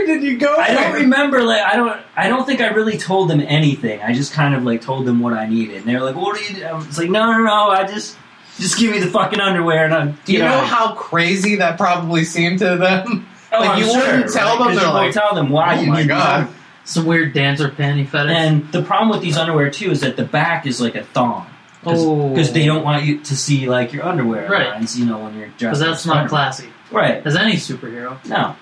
[0.03, 1.43] story did you go I don't remember.
[1.43, 2.01] Like I don't.
[2.15, 4.01] I don't think I really told them anything.
[4.01, 6.37] I just kind of like told them what I needed, and they were like, "What
[6.37, 6.65] do you?" Do?
[6.65, 7.69] I was like, "No, no, no.
[7.69, 8.17] I just,
[8.57, 10.17] just give me the fucking underwear." And I'm.
[10.25, 13.27] Do you know how crazy that probably seemed to them?
[13.51, 14.67] Oh, like, I'm you sure, wouldn't tell them.
[14.75, 16.47] they're you won't like, tell them why oh you my need God.
[16.47, 18.35] these Some weird dancer panty fetish.
[18.35, 21.47] And the problem with these underwear too is that the back is like a thong.
[21.85, 22.29] Oh.
[22.29, 24.67] Because they don't want you to see like your underwear Right.
[24.71, 25.59] lines, you know, when you're dressed.
[25.59, 26.29] Because that's not Spider-Man.
[26.29, 26.69] classy.
[26.91, 27.25] Right.
[27.25, 28.17] As any superhero.
[28.25, 28.55] No.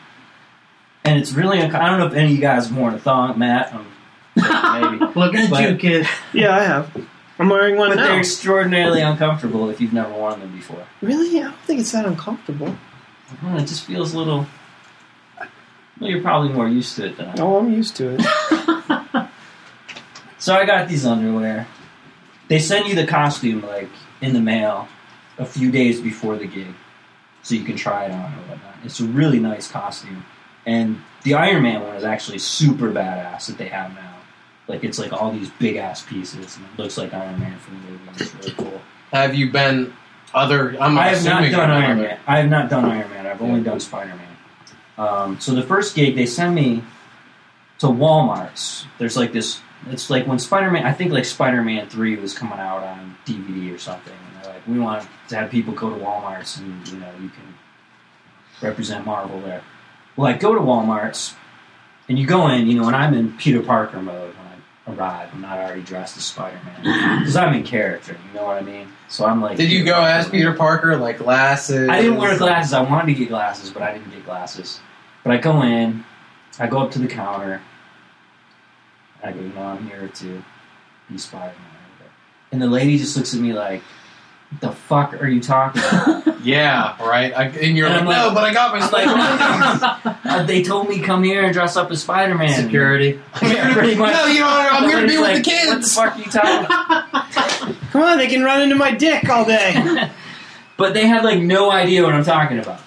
[1.05, 1.59] And it's really.
[1.59, 3.73] Unco- I don't know if any of you guys have worn a thong, Matt.
[3.73, 3.87] Um,
[4.35, 5.05] maybe.
[5.19, 6.07] Looking at But- you, kid.
[6.33, 7.07] Yeah, I have.
[7.39, 8.07] I'm wearing one But now.
[8.09, 10.85] they're extraordinarily uncomfortable if you've never worn them before.
[11.01, 11.39] Really?
[11.39, 12.75] I don't think it's that uncomfortable.
[13.41, 14.45] Well, it just feels a little.
[15.99, 17.31] Well, you're probably more used to it than I.
[17.31, 17.39] am.
[17.39, 19.29] Oh, I'm used to it.
[20.37, 21.67] So I got these underwear.
[22.49, 23.87] They send you the costume like
[24.21, 24.89] in the mail
[25.37, 26.73] a few days before the gig.
[27.43, 28.75] so you can try it on or whatnot.
[28.83, 30.25] It's a really nice costume,
[30.65, 34.17] and the Iron Man one is actually super badass that they have now.
[34.67, 37.81] Like it's like all these big ass pieces, and it looks like Iron Man from
[37.81, 38.07] the movie.
[38.07, 38.81] and It's really cool.
[39.11, 39.93] Have you been
[40.33, 40.75] other?
[40.81, 42.19] I'm I have not done Iron Man.
[42.27, 43.27] I have not done Iron Man.
[43.27, 44.27] I've only done Spider Man.
[44.97, 46.83] Um, so the first gig, they send me
[47.79, 48.85] to Walmart's.
[48.99, 49.59] There's like this.
[49.89, 50.85] It's like when Spider Man.
[50.85, 54.53] I think like Spider Man Three was coming out on DVD or something, and they're
[54.53, 57.53] like, we want to have people go to Walmart's and you know you can
[58.61, 59.61] represent Marvel there.
[60.15, 61.35] Well, I go to Walmart's,
[62.07, 65.29] and you go in, you know, and I'm in Peter Parker mode when I arrive.
[65.33, 68.15] I'm not already dressed as Spider Man because I'm in character.
[68.27, 68.89] You know what I mean?
[69.07, 69.57] So I'm like.
[69.57, 70.29] Did you go as.
[70.29, 71.89] Peter Parker, like glasses?
[71.89, 72.73] I didn't wear glasses.
[72.73, 74.79] I wanted to get glasses, but I didn't get glasses.
[75.23, 76.03] But I go in,
[76.59, 77.61] I go up to the counter,
[79.23, 80.43] I go, you know, I'm here to
[81.09, 82.09] be Spider Man.
[82.51, 83.81] And the lady just looks at me like,
[84.61, 86.23] the fuck are you talking about?
[86.43, 87.31] Yeah, right.
[87.33, 90.43] I, and you're And like, I'm no, but I got my I'm Spider like, Uh,
[90.43, 92.49] they told me come here and dress up as Spider Man.
[92.63, 93.17] Security.
[93.33, 94.11] Pretty much.
[94.11, 95.49] No, you know, I'm here to be with the Like, What the
[95.79, 95.95] kids.
[95.95, 97.79] fuck are you talking about?
[97.91, 100.09] Come on, they can run into my dick all day.
[100.75, 102.81] but they had like no idea what I'm talking about.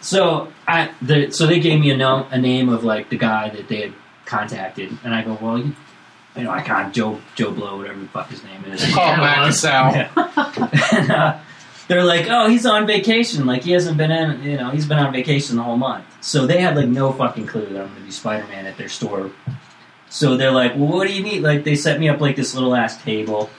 [0.00, 3.48] So I, the, so they gave me a no, a name of like the guy
[3.50, 3.92] that they had
[4.24, 5.72] contacted, and I go, well, you,
[6.38, 8.80] you know, I can't Joe Joe Blow, whatever the fuck his name is.
[8.94, 9.60] Call Yeah, back it to was.
[9.60, 11.00] Sal.
[11.00, 11.38] and uh,
[11.88, 13.44] they're like, oh, he's on vacation.
[13.46, 16.04] Like he hasn't been in, you know, he's been on vacation the whole month.
[16.20, 18.76] So they had like no fucking clue that I'm going to be Spider Man at
[18.76, 19.30] their store.
[20.10, 21.42] So they're like, well, what do you need?
[21.42, 23.50] Like they set me up like this little ass table,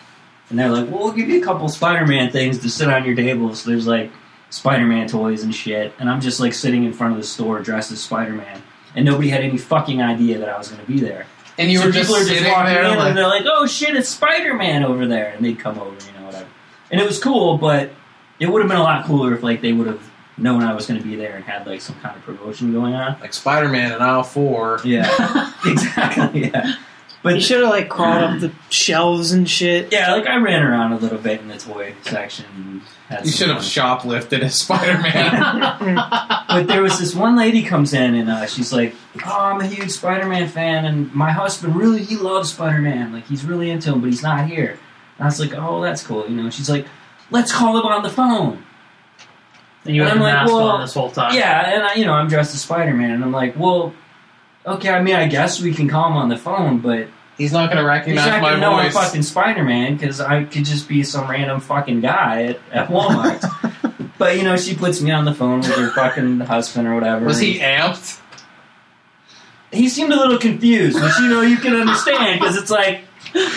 [0.49, 3.05] and they're like, well, we'll give you a couple Spider Man things to sit on
[3.05, 3.53] your table.
[3.55, 4.11] So there's like
[4.49, 7.59] Spider Man toys and shit, and I'm just like sitting in front of the store
[7.61, 8.61] dressed as Spider Man.
[8.95, 11.27] And nobody had any fucking idea that I was going to be there.
[11.59, 13.45] And you So were just people are sitting walking there, in like, and they're like,
[13.45, 16.47] "Oh shit, it's Spider Man over there," and they'd come over, you know, whatever.
[16.89, 17.91] And it was cool, but
[18.39, 20.01] it would have been a lot cooler if like they would have
[20.37, 22.93] known I was going to be there and had like some kind of promotion going
[22.95, 23.19] on.
[23.19, 24.79] like Spider-Man in aisle four.
[24.85, 26.45] Yeah, exactly.
[26.49, 26.75] Yeah,
[27.23, 29.91] but you should have like crawled up the shelves and shit.
[29.91, 32.81] yeah, like I ran around a little bit in the toy section.
[33.09, 35.95] And You should have shoplifted as Spider-Man.
[36.47, 38.93] but there was this one lady comes in and uh, she's like,
[39.25, 43.11] "Oh, I'm a huge Spider-Man fan, and my husband really he loves Spider-Man.
[43.13, 44.77] Like he's really into him, but he's not here."
[45.17, 46.49] And I was like, "Oh, that's cool," you know.
[46.49, 46.85] She's like,
[47.31, 48.63] "Let's call him on the phone."
[49.85, 51.33] And you And had I'm the like, mask well, on this whole time.
[51.33, 53.93] Yeah, and I, you know, I'm dressed as Spider-Man, and I'm like, "Well,
[54.65, 54.89] okay.
[54.89, 57.07] I mean, I guess we can call him on the phone, but
[57.39, 59.05] He's not going to recognize he's recognize not my gonna know I'm voice.
[59.05, 63.41] fucking Spider-Man because I could just be some random fucking guy at, at Walmart."
[64.17, 67.25] but you know, she puts me on the phone with her fucking husband or whatever.
[67.25, 68.19] Was he amped?
[69.71, 73.03] he seemed a little confused, which you know you can understand because it's like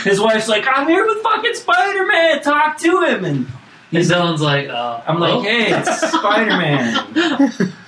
[0.05, 3.47] his wife's like, "I'm here with fucking Spider Man, talk to him," and
[3.91, 5.43] And Dylan's like, uh, I'm like, oh.
[5.43, 7.73] "Hey, it's Spider Man."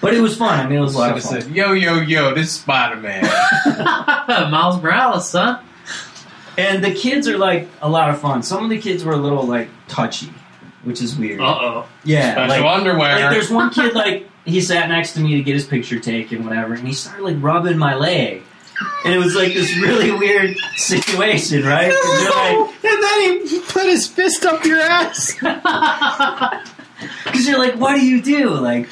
[0.00, 0.58] But it was fun.
[0.58, 1.42] I mean, it was a lot of fun.
[1.42, 3.22] said, "Yo, yo, yo, this is Spider-Man."
[4.50, 5.62] Miles Morales, son.
[6.56, 8.42] And the kids are like a lot of fun.
[8.42, 10.32] Some of the kids were a little like touchy,
[10.84, 11.40] which is weird.
[11.40, 11.88] Uh oh.
[12.04, 13.20] Yeah, Special like, underwear.
[13.20, 16.44] like there's one kid like he sat next to me to get his picture taken,
[16.44, 18.42] whatever, and he started like rubbing my leg.
[19.04, 21.92] And it was like this really weird situation, right?
[21.92, 25.36] you're like, and then he put his fist up your ass.
[27.24, 28.50] Because you're like, what do you do?
[28.50, 28.86] Like,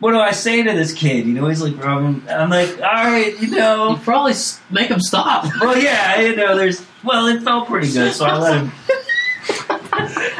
[0.00, 1.26] what do I say to this kid?
[1.26, 2.22] You know, he's like, Robin.
[2.28, 3.90] I'm like, all right, you know.
[3.90, 4.00] You know.
[4.02, 4.34] probably
[4.70, 5.44] make him stop.
[5.60, 6.84] Well, yeah, you know, there's.
[7.04, 8.72] Well, it felt pretty good, so I let him.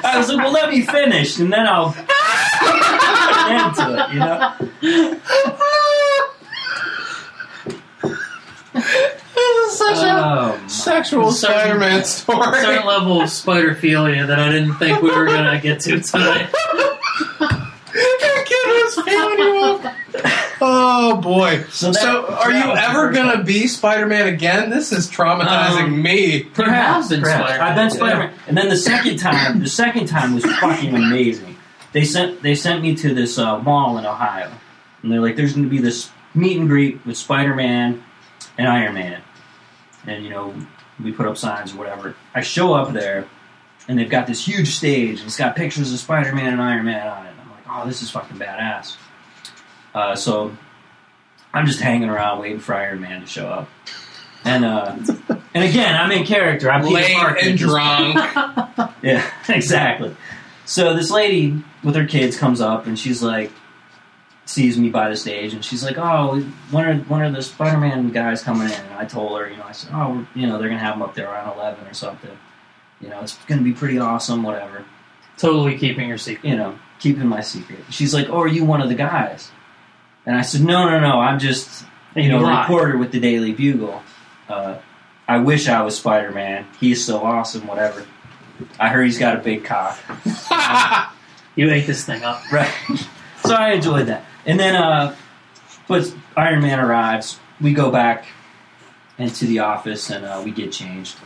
[0.02, 4.12] I was like, well, let me finish, and then I'll put an end to it,
[4.12, 4.54] you know?
[8.72, 12.60] this is such Oh, my- a sexual Certain- Spider-Man story.
[12.60, 16.50] certain level of spiderphilia that I didn't think we were gonna get to tonight.
[17.92, 19.90] That kid was feeling you.
[20.62, 21.64] Oh boy!
[21.70, 23.44] So So, are you ever gonna time.
[23.46, 24.68] be Spider-Man again?
[24.70, 26.42] This is traumatizing Um, me.
[26.44, 27.44] Perhaps, been perhaps.
[27.48, 27.68] Spider-Man.
[27.68, 31.56] I've been Spider-Man, and then the second time, the second time was fucking amazing.
[31.92, 34.50] They sent they sent me to this uh, mall in Ohio,
[35.02, 38.02] and they're like, "There's going to be this meet and greet with Spider-Man
[38.58, 39.22] and Iron Man,"
[40.06, 40.54] and you know,
[41.02, 42.14] we put up signs or whatever.
[42.34, 43.26] I show up there,
[43.88, 47.06] and they've got this huge stage, and it's got pictures of Spider-Man and Iron Man
[47.08, 47.29] on it.
[47.70, 48.96] And I'm like, "Oh, this is fucking badass."
[49.94, 50.56] Uh, so
[51.52, 53.68] I'm just hanging around waiting for Iron Man to show up.
[54.44, 54.96] And uh,
[55.54, 56.70] and again, I'm in character.
[56.70, 58.14] I'm Peter Late Parker and drunk.
[59.02, 60.16] yeah, exactly.
[60.64, 63.50] So this lady with her kids comes up and she's like,
[64.44, 66.40] sees me by the stage and she's like, "Oh,
[66.70, 69.64] when are when are the Spider-Man guys coming in?" And I told her, you know,
[69.64, 71.94] I said, "Oh, we're- you know, they're gonna have them up there around eleven or
[71.94, 72.36] something.
[73.00, 74.84] You know, it's gonna be pretty awesome, whatever."
[75.36, 76.46] totally keeping your secret.
[76.50, 77.80] You know, keeping my secret.
[77.90, 79.50] She's like, "Oh, are you one of the guys?"
[80.24, 81.18] And I said, "No, no, no.
[81.20, 84.02] I'm just you know a reporter with the Daily Bugle.
[84.48, 84.78] Uh,
[85.26, 86.66] I wish I was Spider Man.
[86.78, 87.66] He's so awesome.
[87.66, 88.06] Whatever.
[88.78, 89.98] I heard he's got a big cock.
[91.56, 92.42] You ate this thing up.
[92.52, 92.72] Right.
[93.44, 94.24] so I enjoyed that.
[94.46, 95.14] And then, uh,
[95.88, 97.38] but Iron Man arrives.
[97.60, 98.26] We go back
[99.18, 101.16] into the office and uh, we get changed.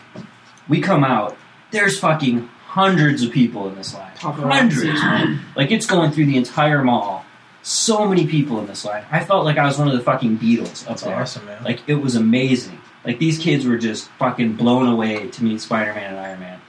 [0.68, 1.36] We come out.
[1.70, 4.10] There's fucking hundreds of people in this line.
[4.16, 5.40] Hundreds, man.
[5.54, 7.24] Like it's going through the entire mall.
[7.62, 9.04] So many people in this line.
[9.12, 11.14] I felt like I was one of the fucking Beatles up That's there.
[11.16, 11.62] awesome, man.
[11.62, 12.80] Like it was amazing.
[13.04, 16.60] Like these kids were just fucking blown away to meet Spider-Man and Iron Man,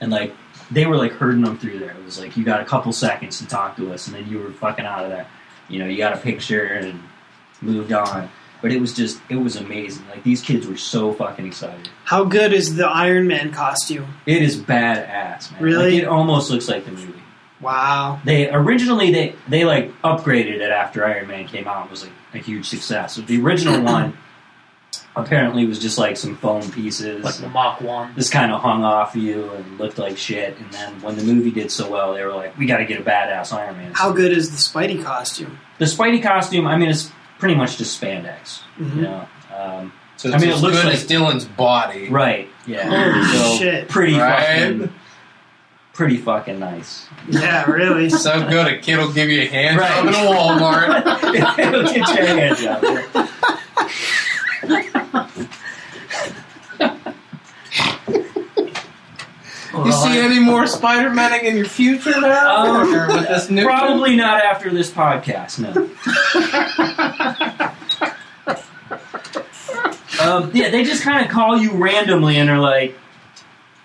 [0.00, 0.34] and like
[0.70, 1.90] they were like herding them through there.
[1.90, 4.38] It was like you got a couple seconds to talk to us, and then you
[4.38, 5.26] were fucking out of there.
[5.68, 6.98] You know, you got a picture and
[7.60, 8.30] moved on.
[8.66, 10.04] But it was just, it was amazing.
[10.08, 11.88] Like these kids were so fucking excited.
[12.02, 14.14] How good is the Iron Man costume?
[14.26, 15.62] It is badass, man.
[15.62, 15.92] Really?
[15.92, 17.22] Like, it almost looks like the movie.
[17.60, 18.20] Wow.
[18.24, 21.84] They originally they they like upgraded it after Iron Man came out.
[21.84, 23.14] It was like a huge success.
[23.14, 24.18] So the original one
[25.14, 27.24] apparently was just like some foam pieces.
[27.24, 28.14] Like the Mach 1.
[28.16, 30.58] this kind of hung off you and looked like shit.
[30.58, 33.00] And then when the movie did so well, they were like, "We got to get
[33.00, 35.60] a badass Iron Man." How good is the Spidey costume?
[35.78, 38.60] The Spidey costume, I mean, it's pretty much just spandex.
[38.78, 38.96] Mhm.
[38.96, 42.08] You know, um, So I it's mean, it looks good like- as Dylan's body.
[42.08, 42.48] right?
[42.66, 43.88] Yeah, Holy so shit.
[43.88, 44.40] pretty Right?
[44.42, 44.92] fucking,
[45.92, 47.06] pretty fucking nice.
[47.28, 48.08] Yeah, really.
[48.26, 49.88] So good, a kid will give you a hand Right.
[49.90, 51.58] job in a Walmart.
[51.58, 52.82] It'll get your hand job.
[59.84, 62.64] You see any more Spider Maning in your future now?
[62.82, 65.70] Um, Or with this new Probably not after this podcast, no.
[70.20, 72.96] um, yeah, they just kind of call you randomly and are like,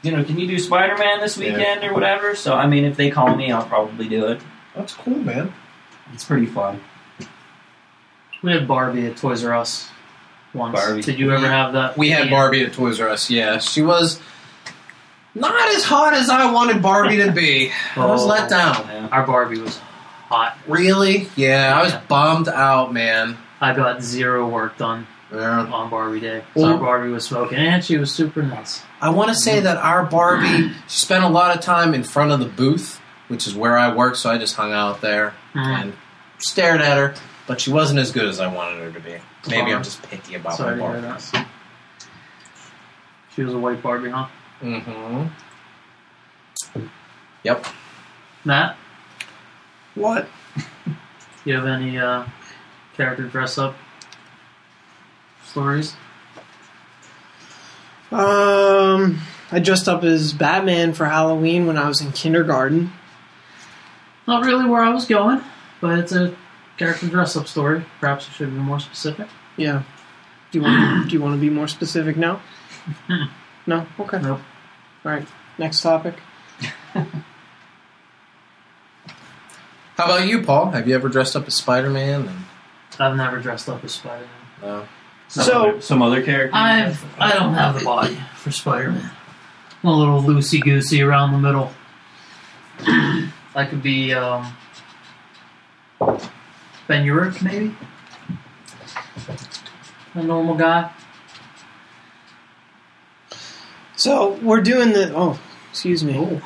[0.01, 1.55] you know, can you do Spider Man this Yeah.
[1.57, 2.35] weekend or whatever?
[2.35, 4.41] So, I mean, if they call me, I'll probably do it.
[4.75, 5.53] That's cool, man.
[6.13, 6.81] It's pretty fun.
[8.41, 9.89] We had Barbie at Toys R Us
[10.53, 10.73] once.
[10.73, 11.01] Barbie.
[11.01, 11.97] Did you ever have that?
[11.97, 12.31] We had Yeah.
[12.31, 13.29] Barbie at Toys R Us.
[13.29, 14.19] Yeah, she was
[15.35, 17.71] not as hot as I wanted Barbie to be.
[17.95, 18.27] I was Oh.
[18.27, 18.75] let down.
[18.87, 19.07] Yeah.
[19.11, 19.77] Our Barbie was
[20.29, 20.57] hot.
[20.67, 21.29] Really?
[21.35, 22.01] Yeah, I was Yeah.
[22.07, 23.37] bummed out, man.
[23.59, 25.59] I got zero work done Yeah.
[25.71, 26.43] on Barbie Day.
[26.55, 28.81] So Well- our Barbie was smoking, and she was super nice.
[29.01, 32.39] I want to say that our Barbie spent a lot of time in front of
[32.39, 35.65] the booth, which is where I work, so I just hung out there Mm.
[35.65, 35.93] and
[36.39, 37.13] stared at her.
[37.47, 39.15] But she wasn't as good as I wanted her to be.
[39.49, 39.73] Maybe.
[39.73, 41.45] I'm just picky about Sorry my Barbies.
[43.35, 44.25] She was a white Barbie, huh?
[44.61, 45.27] Mm-hmm.
[47.43, 47.65] Yep.
[48.45, 48.77] Matt,
[49.95, 50.27] What?
[51.45, 52.25] you have any uh,
[52.95, 53.75] character dress up
[55.45, 55.95] stories?
[58.11, 59.19] Um,
[59.51, 62.91] I dressed up as Batman for Halloween when I was in kindergarten.
[64.27, 65.41] Not really where I was going,
[65.81, 66.35] but it's a
[66.77, 67.83] character dress up story.
[67.99, 69.27] Perhaps I should be more specific.
[69.57, 69.83] Yeah.
[70.51, 71.09] Do you want?
[71.09, 72.41] do you want to be more specific now?
[73.67, 73.85] No.
[73.99, 74.19] Okay.
[74.19, 74.39] Nope.
[75.03, 75.27] All right.
[75.57, 76.15] Next topic.
[76.93, 77.05] How
[80.05, 80.71] about you, Paul?
[80.71, 82.27] Have you ever dressed up as Spider-Man?
[82.27, 82.39] And,
[82.99, 84.29] I've never dressed up as Spider Man.
[84.61, 84.87] no.
[85.27, 86.55] Some So- other, some other character.
[86.55, 89.11] I've I don't have the body for Spider Man.
[89.83, 91.71] I'm a little loosey goosey around the middle.
[93.55, 94.53] I could be um,
[95.99, 97.73] Ben Urich, maybe.
[100.15, 100.91] A normal guy.
[104.01, 105.13] So we're doing the.
[105.15, 106.17] Oh, excuse me.
[106.17, 106.41] Oh,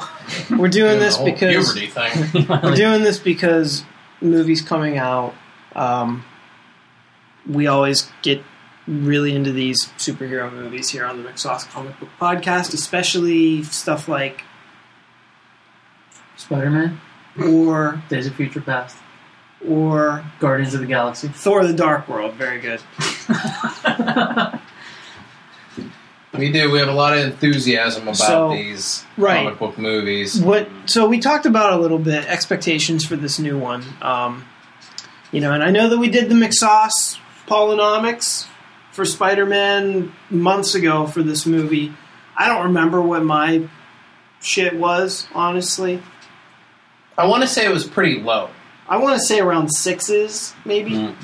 [0.58, 2.48] We're doing the this because thing.
[2.50, 3.86] we're doing this because
[4.20, 5.34] movies coming out.
[5.74, 6.26] Um,
[7.50, 8.44] we always get
[8.88, 14.44] really into these superhero movies here on the McSauce Comic Book Podcast, especially stuff like
[16.36, 17.00] Spider Man,
[17.42, 18.98] or Days of Future Past,
[19.66, 21.30] or Guardians of the Galaxy.
[21.30, 22.34] Thor: The Dark World.
[22.34, 22.82] Very good.
[26.38, 26.72] we do.
[26.72, 29.44] We have a lot of enthusiasm about So, these right.
[29.44, 30.40] comic book movies.
[30.42, 30.68] What?
[30.86, 33.84] So we talked about a little bit expectations for this new one.
[34.02, 34.46] Um,
[35.32, 37.18] you know, and I know that we did the McSauce
[37.48, 38.48] Polynomics
[38.92, 41.94] for Spider-Man months ago for this movie.
[42.38, 43.68] I don't remember what my
[44.42, 46.02] shit was, honestly.
[47.18, 48.50] I want to say it was pretty low.
[48.88, 50.92] I want to say around sixes, maybe.
[50.92, 51.16] Mm.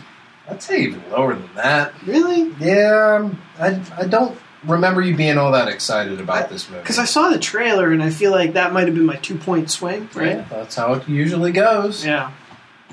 [0.49, 1.93] I'd say even lower than that.
[2.05, 2.51] Really?
[2.59, 3.29] Yeah,
[3.59, 6.81] I, I don't remember you being all that excited about this movie.
[6.81, 9.71] Because I saw the trailer and I feel like that might have been my two-point
[9.71, 10.49] swing, Yeah, right?
[10.49, 12.05] that's how it usually goes.
[12.05, 12.31] Yeah.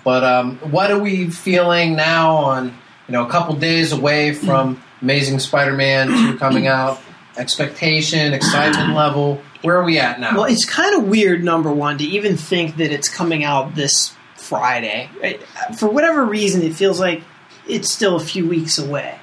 [0.04, 2.66] But um, what are we feeling now on
[3.08, 7.00] you know a couple days away from Amazing Spider-Man two coming out?
[7.36, 9.40] expectation, excitement level?
[9.62, 10.34] Where are we at now?
[10.36, 14.12] Well, it's kind of weird, number one, to even think that it's coming out this
[14.36, 15.08] Friday.
[15.22, 15.40] Right?
[15.78, 17.22] For whatever reason, it feels like
[17.68, 19.18] it's still a few weeks away.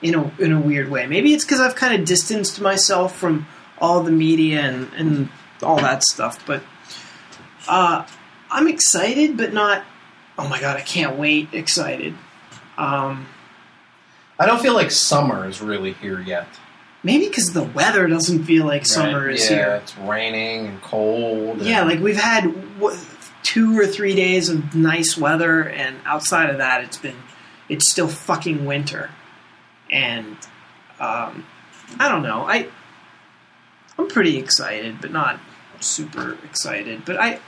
[0.00, 1.06] In a in a weird way.
[1.06, 3.46] Maybe it's because I've kind of distanced myself from
[3.78, 5.28] all the media and, and
[5.62, 6.44] all that stuff.
[6.46, 6.62] But
[7.68, 8.06] uh,
[8.50, 9.84] I'm excited, but not.
[10.38, 11.48] Oh my god, I can't wait!
[11.52, 12.14] Excited.
[12.76, 13.26] Um,
[14.38, 16.46] I don't feel like summer is really here yet.
[17.02, 19.80] maybe because the weather doesn't feel like summer is yeah, here.
[19.82, 21.60] it's raining and cold.
[21.60, 22.44] Yeah, and- like we've had
[22.78, 22.96] what,
[23.42, 27.16] two or three days of nice weather, and outside of that, it's been
[27.68, 29.10] it's still fucking winter,
[29.90, 30.36] and
[31.00, 31.46] um,
[31.98, 32.42] I don't know.
[32.42, 32.68] I
[33.98, 35.40] I'm pretty excited, but not
[35.80, 37.04] super excited.
[37.04, 37.40] But I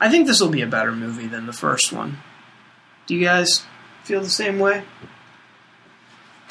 [0.00, 2.18] I think this will be a better movie than the first one.
[3.06, 3.64] Do you guys
[4.04, 4.84] feel the same way?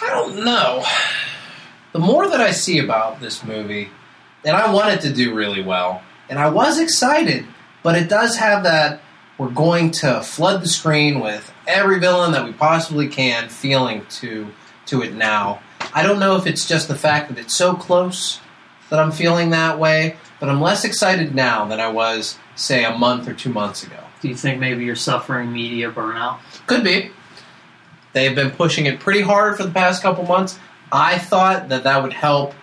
[0.01, 0.83] I don't know.
[1.93, 3.89] The more that I see about this movie,
[4.45, 7.45] and I want it to do really well, and I was excited,
[7.83, 9.01] but it does have that
[9.37, 14.47] we're going to flood the screen with every villain that we possibly can feeling to
[14.91, 15.61] to it now.
[15.93, 18.39] I don't know if it's just the fact that it's so close
[18.89, 22.97] that I'm feeling that way, but I'm less excited now than I was, say, a
[22.97, 23.97] month or two months ago.
[24.21, 26.39] Do you think maybe you're suffering media burnout?
[26.67, 27.11] Could be.
[28.13, 30.59] They've been pushing it pretty hard for the past couple months.
[30.91, 32.53] I thought that that would help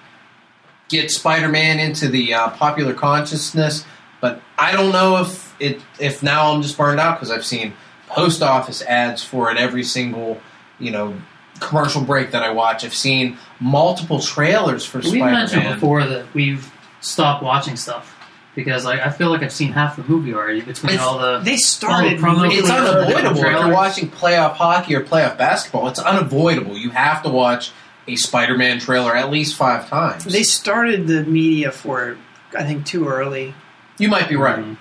[0.89, 3.85] get Spider-Man into the uh, popular consciousness,
[4.21, 7.73] but I don't know if it if now I'm just burned out because I've seen
[8.09, 10.41] post office ads for it every single
[10.79, 11.21] you know
[11.60, 12.85] commercial break that I watch.
[12.85, 15.74] I've seen multiple trailers for We mentioned Spider-Man.
[15.74, 16.70] before that we've
[17.01, 18.14] stopped watching stuff
[18.55, 21.39] because like, I feel like I've seen half the movie already between It's- all the
[21.39, 22.18] They started.
[22.18, 25.89] promo really It's It's unavoidable if you're watching playoff hockey or playoff basketball.
[25.89, 26.76] It's unavoidable.
[26.76, 27.70] You have to watch
[28.09, 30.24] a Spider-Man trailer at least five times.
[30.24, 32.18] They started the media for it,
[32.59, 33.55] I think, too early.
[33.98, 34.59] you might be right.
[34.64, 34.76] Mhm.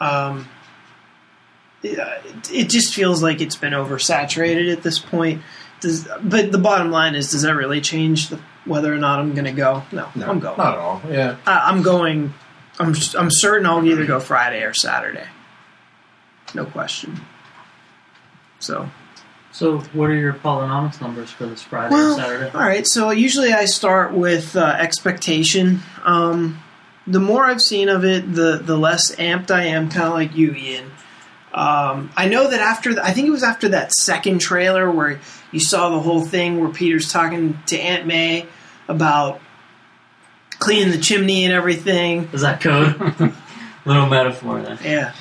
[0.00, 0.48] Um,
[1.82, 5.42] it, it just feels like it's been oversaturated at this point.
[5.80, 9.32] Does, but the bottom line is, does that really change the, whether or not I'm
[9.34, 9.82] going to go?
[9.90, 10.56] No, No, I'm going.
[10.56, 11.02] Not at all.
[11.10, 11.36] Yeah.
[11.46, 12.32] I, I'm going.
[12.78, 15.26] I'm I'm certain I'll either go Friday or Saturday.
[16.54, 17.20] No question.
[18.60, 18.88] So
[19.50, 22.50] So, what are your polynomics numbers for this Friday Well, or Saturday?
[22.54, 25.80] All right, so usually I start with uh, expectation.
[26.04, 26.62] Um,
[27.06, 29.90] the more I've seen of it, the the less amped I am.
[29.90, 30.90] Kind of like you, Ian.
[31.54, 35.20] Um, I know that after the, I think it was after that second trailer where
[35.50, 38.46] you saw the whole thing where Peter's talking to Aunt May
[38.88, 39.40] about
[40.58, 42.30] cleaning the chimney and everything.
[42.32, 42.98] Is that code?
[43.84, 44.78] Little metaphor there.
[44.82, 45.12] Yeah,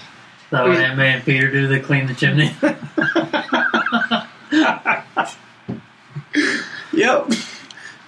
[0.51, 1.67] that way Aunt May and Peter do?
[1.67, 2.51] They clean the chimney.
[6.93, 7.31] yep.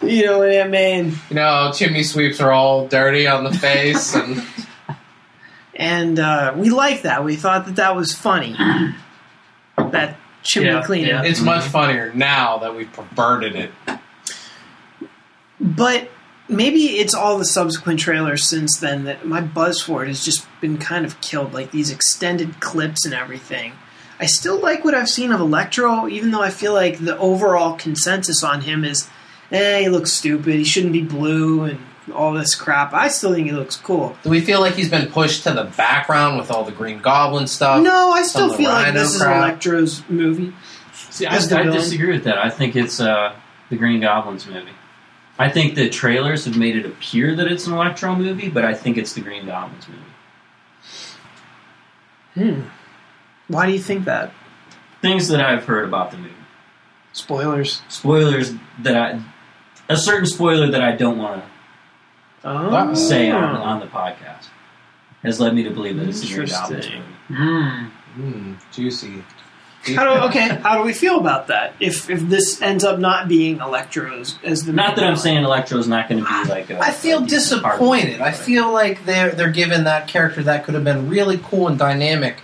[0.01, 3.53] You know, and Aunt May and You know, chimney sweeps are all dirty on the
[3.53, 4.37] face, and
[5.75, 7.23] and uh, we liked that.
[7.23, 8.55] We thought that that was funny.
[9.77, 11.07] that chimney Yeah, cleaning.
[11.09, 11.23] yeah.
[11.23, 13.71] it's much funnier now that we've perverted it.
[15.59, 16.09] But
[16.49, 20.45] maybe it's all the subsequent trailers since then that my buzz for it has just
[20.61, 21.53] been kind of killed.
[21.53, 23.73] Like these extended clips and everything.
[24.19, 27.75] I still like what I've seen of Electro, even though I feel like the overall
[27.75, 29.07] consensus on him is,
[29.51, 30.55] eh, he looks stupid.
[30.55, 31.79] He shouldn't be blue and
[32.13, 32.93] all this crap.
[32.93, 34.15] I still think he looks cool.
[34.23, 37.47] Do we feel like he's been pushed to the background with all the Green Goblin
[37.47, 37.81] stuff?
[37.81, 39.21] No, I still feel like Rhino this is.
[39.21, 40.53] Electro's movie.
[40.93, 42.37] See, I, As I disagree with that.
[42.37, 43.35] I think it's uh,
[43.69, 44.71] the Green Goblin's movie.
[45.37, 48.73] I think the trailers have made it appear that it's an Electro movie, but I
[48.73, 50.01] think it's the Green Goblin's movie.
[52.35, 52.67] Hmm.
[53.47, 54.31] Why do you think that?
[55.01, 56.33] Things that I've heard about the movie.
[57.13, 57.81] Spoilers.
[57.89, 59.21] Spoilers that I.
[59.89, 61.43] A certain spoiler that I don't want
[62.43, 62.89] Oh.
[62.89, 64.47] to say on, on the podcast
[65.23, 67.03] has led me to believe that it's the Green Goblin's Interesting.
[67.29, 67.41] movie.
[67.43, 67.91] Mm.
[68.17, 69.23] Mm, juicy.
[69.95, 70.47] How do okay?
[70.47, 71.73] How do we feel about that?
[71.79, 75.17] If if this ends up not being Electro's as the Not that main I'm villain?
[75.17, 76.79] saying Electro's not going to be like a.
[76.79, 78.21] I feel a decent part of the disappointed.
[78.21, 81.77] I feel like they're they're given that character that could have been really cool and
[81.77, 82.37] dynamic,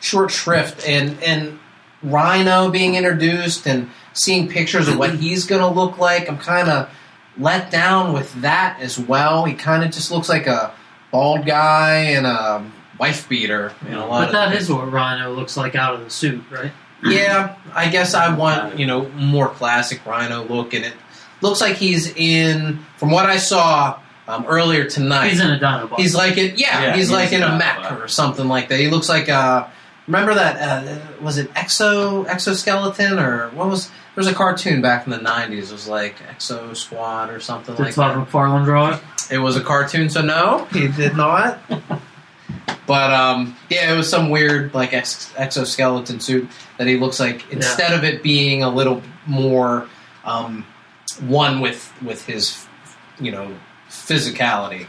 [0.00, 1.58] short shrift, and and
[2.02, 6.30] Rhino being introduced and seeing pictures of what he's going to look like.
[6.30, 6.88] I'm kind of
[7.38, 9.44] let down with that as well.
[9.44, 10.72] He kind of just looks like a
[11.10, 12.64] bald guy and a
[12.98, 13.72] wife beater.
[13.88, 16.10] In a lot But of that the- is what Rhino looks like out of the
[16.10, 16.72] suit, right?
[17.04, 20.94] Yeah, I guess I want you know more classic Rhino look, and it
[21.42, 22.78] looks like he's in.
[22.96, 25.98] From what I saw um, earlier tonight, He's in a Dinobot.
[25.98, 26.80] He's like it, yeah.
[26.82, 28.80] Yeah, he's he's like in a not mech or something like that.
[28.80, 29.70] He looks like a
[30.06, 30.56] remember that?
[30.60, 33.88] Uh, was it Exo Exoskeleton or what was?
[33.88, 35.52] There was a cartoon back in the '90s.
[35.52, 38.28] It was like Exo Squad or something Did like Todd that.
[38.28, 39.02] McFarlane draw it?
[39.30, 41.58] It was a cartoon, so no, he did not.
[42.86, 47.50] but um, yeah, it was some weird like ex- exoskeleton suit that he looks like.
[47.52, 49.88] Instead of it being a little more
[50.24, 50.64] um,
[51.20, 52.66] one with with his,
[53.20, 53.54] you know,
[53.88, 54.86] physicality,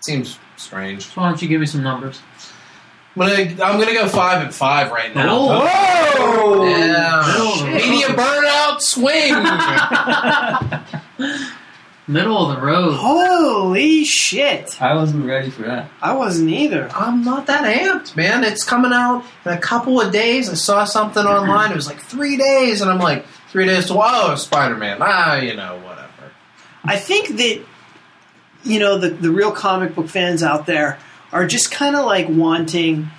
[0.00, 1.06] seems strange.
[1.06, 2.20] So why don't you give me some numbers?
[3.18, 5.26] I'm gonna I'm gonna go five and five right now.
[5.30, 5.66] Oh.
[5.66, 6.66] Whoa!
[6.66, 7.72] Yeah, Shit.
[7.72, 9.32] media burnout swing.
[12.08, 12.94] Middle of the road.
[12.94, 14.80] Holy shit!
[14.80, 15.90] I wasn't ready for that.
[16.02, 16.88] I wasn't either.
[16.94, 18.44] I'm not that amped, man.
[18.44, 20.48] It's coming out in a couple of days.
[20.50, 21.72] I saw something online.
[21.72, 24.98] It was like three days, and I'm like, three days to oh, Spider Man.
[25.00, 26.06] Ah, you know, whatever.
[26.84, 27.64] I think that
[28.62, 30.98] you know the the real comic book fans out there
[31.32, 33.10] are just kind of like wanting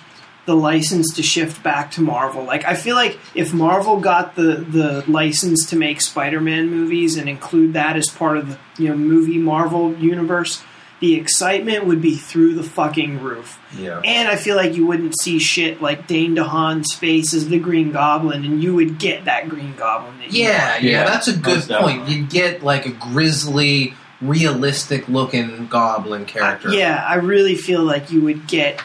[0.46, 2.42] the license to shift back to Marvel.
[2.44, 7.28] Like I feel like if Marvel got the the license to make Spider-Man movies and
[7.28, 10.62] include that as part of the you know movie Marvel universe,
[11.00, 13.60] the excitement would be through the fucking roof.
[13.76, 14.00] Yeah.
[14.02, 17.92] And I feel like you wouldn't see shit like Dane DeHaan's face as the Green
[17.92, 20.18] Goblin, and you would get that Green Goblin.
[20.18, 20.82] That Yeah, want.
[20.82, 21.88] yeah, Yeah, that's a good most point.
[22.06, 22.14] definitely.
[22.14, 26.70] You'd get like a grisly, realistic looking goblin character.
[26.70, 28.82] Yeah, I really feel like you would get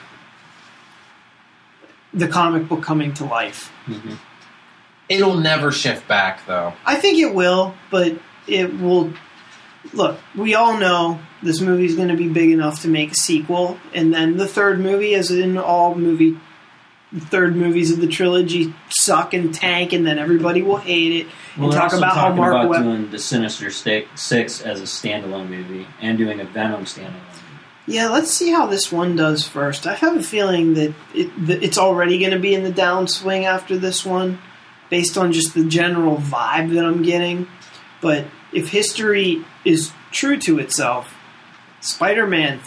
[2.14, 3.72] the comic book coming to life.
[3.88, 4.14] Mm-hmm.
[5.10, 6.74] It'll never shift back, though.
[6.86, 9.14] I think it will, but it will.
[9.92, 13.16] Look, we all know this movie is going to be big enough to make a
[13.16, 16.38] sequel, and then the third movie, as in all movie,
[17.20, 21.28] third movies of the trilogy, suck and tank, and then everybody will hate it
[21.58, 22.84] Well, and talk about how Marc about Webb.
[22.84, 27.14] doing the Sinister Six as a standalone movie and doing a Venom standalone.
[27.86, 29.86] Yeah, let's see how this one does first.
[29.86, 33.44] I have a feeling that, it, that it's already going to be in the downswing
[33.44, 34.40] after this one,
[34.90, 37.48] based on just the general vibe that I'm getting.
[38.00, 41.14] But if history is true to itself,
[41.82, 42.60] Spider-Man,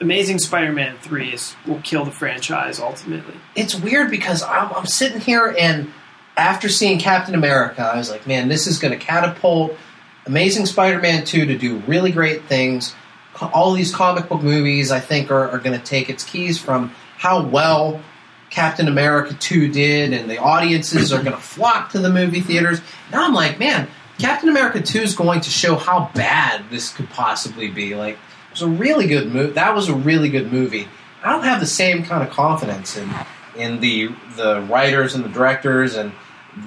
[0.00, 3.34] Amazing Spider-Man three is will kill the franchise ultimately.
[3.54, 5.92] It's weird because I'm, I'm sitting here and
[6.36, 9.76] after seeing Captain America, I was like, man, this is going to catapult
[10.24, 12.94] Amazing Spider Man 2 to do really great things.
[13.40, 16.94] All these comic book movies, I think, are, are going to take its keys from
[17.16, 18.02] how well
[18.50, 22.80] Captain America 2 did, and the audiences are going to flock to the movie theaters.
[23.10, 23.88] Now I'm like, man,
[24.18, 27.94] Captain America 2 is going to show how bad this could possibly be.
[27.94, 28.18] Like,
[28.60, 29.52] was a really good movie.
[29.52, 30.88] That was a really good movie.
[31.22, 33.10] I don't have the same kind of confidence in
[33.56, 36.12] in the the writers and the directors and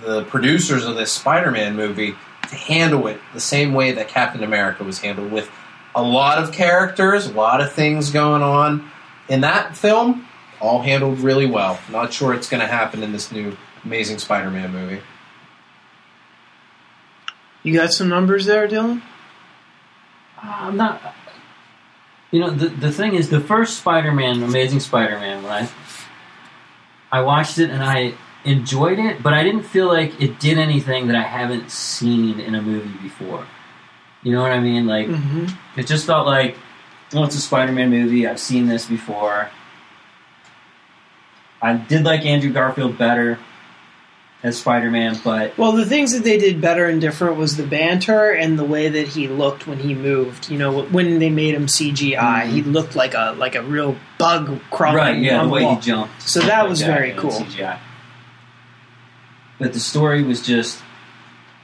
[0.02, 2.16] the producers of this Spider-Man movie
[2.50, 5.50] to handle it the same way that Captain America was handled with
[5.96, 8.90] a lot of characters, a lot of things going on
[9.28, 10.26] in that film,
[10.62, 11.80] all handled really well.
[11.90, 15.02] Not sure it's going to happen in this new Amazing Spider-Man movie.
[17.64, 19.02] You got some numbers there, Dylan?
[20.38, 21.02] Uh, I'm not.
[22.32, 25.70] You know, the the thing is, the first Spider-Man, Amazing Spider-Man, when I
[27.12, 28.14] I watched it and I
[28.46, 32.56] enjoyed it, but I didn't feel like it did anything that I haven't seen in
[32.56, 33.46] a movie before.
[34.24, 34.88] You know what I mean?
[34.88, 35.80] Like, Mm-hmm.
[35.80, 36.56] it just felt like,
[37.14, 38.26] oh, it's a Spider-Man movie.
[38.28, 39.50] I've seen this before.
[41.62, 43.38] I did like Andrew Garfield better
[44.44, 48.32] as Spider-Man, but Well, the things that they did better and different was the banter
[48.32, 50.50] and the way that he looked when he moved.
[50.50, 54.60] You know, when they made him CGI, he looked like a like a real bug
[54.72, 55.76] crawling right, yeah, the way wall.
[55.76, 56.22] he jumped.
[56.24, 57.32] So that like was very cool.
[57.32, 57.80] CGI.
[59.60, 60.82] But the story was just,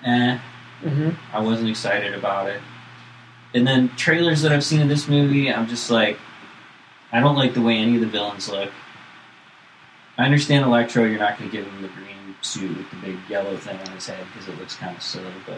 [0.06, 0.38] eh.
[0.84, 2.62] hmm I wasn't excited about it.
[3.56, 6.20] And then trailers that I've seen of this movie, I'm just like,
[7.12, 8.70] I don't like the way any of the villains look.
[10.16, 12.07] I understand Electro, you're not going to give him the green
[12.48, 15.32] suit with the big yellow thing on his head because it looks kind of silly,
[15.46, 15.58] but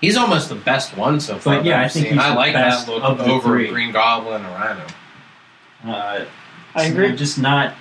[0.00, 1.58] He's almost the best one so far.
[1.58, 2.14] But, yeah, that I I've think seen.
[2.14, 3.68] he's I the like best that look of the over three.
[3.68, 4.86] Green Goblin or Rhino.
[5.86, 6.24] uh,
[6.74, 7.08] I agree.
[7.10, 7.74] I'm just not.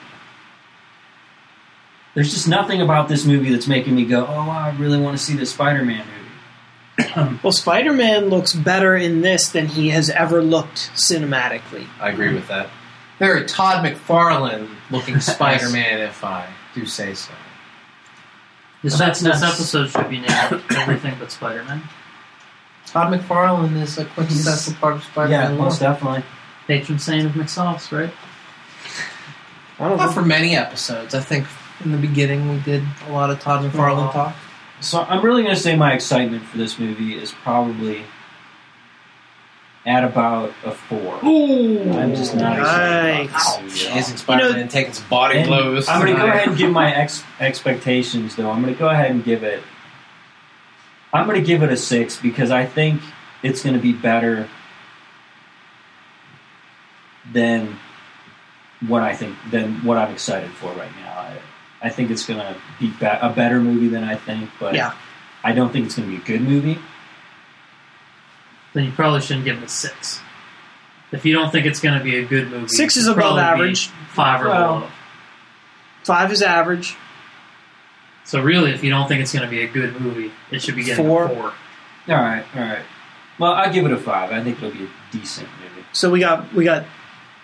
[2.14, 5.18] There's just nothing about this movie that's making me go, oh, wow, I really want
[5.18, 7.38] to see the Spider-Man movie.
[7.44, 11.88] Well, Spider Man looks better in this than he has ever looked cinematically.
[12.00, 12.70] I agree with that.
[13.18, 17.32] Very Todd McFarlane looking Spider-Man, if I do say so.
[18.84, 21.84] This, Well, that's this episode should be named Everything But Spider-Man.
[22.88, 25.52] Todd McFarlane is a quintessential part of Spider-Man.
[25.54, 26.24] Yeah, most definitely.
[26.68, 28.12] Patron saint of McSauce, right?
[29.80, 30.12] I don't Not know.
[30.12, 31.14] for many episodes.
[31.14, 31.46] I think
[31.84, 34.12] in the beginning we did a lot of Todd McFarlane Aw.
[34.12, 34.36] talk.
[34.80, 38.04] So I'm really going to say my excitement for this movie is probably
[39.86, 41.20] at about a four.
[41.26, 43.64] Ooh, I'm just not excited about Nice.
[43.64, 44.18] this movie at all.
[44.18, 45.88] Spider-Man taking some body And blows.
[45.90, 48.50] I'm going to go ahead and give my ex- expectations, though.
[48.52, 49.64] I'm going to go ahead and give it.
[51.14, 53.02] I'm going to give it a six because I think
[53.44, 54.48] it's going to be better
[57.34, 57.78] than
[58.88, 61.12] what I think than what I'm excited for right now.
[61.12, 61.38] I,
[61.84, 64.94] I think it's going to be, be a better movie than I think, but Yeah.
[65.44, 66.78] I don't think it's going to be a good movie.
[68.74, 70.20] Then you probably shouldn't give it a six.
[71.12, 73.88] If you don't think it's going to be a good movie, Six is above average.
[74.14, 74.90] Five or Well- below.
[76.04, 76.96] Five is average.
[78.24, 80.76] So really, if you don't think it's going to be a good movie, it should
[80.76, 81.26] be getting Four.
[81.26, 81.44] a four.
[82.08, 82.84] All right, all right.
[83.40, 84.32] Well, I'll give it a five.
[84.32, 85.86] I think it'll be a decent movie.
[85.94, 86.86] So we got we got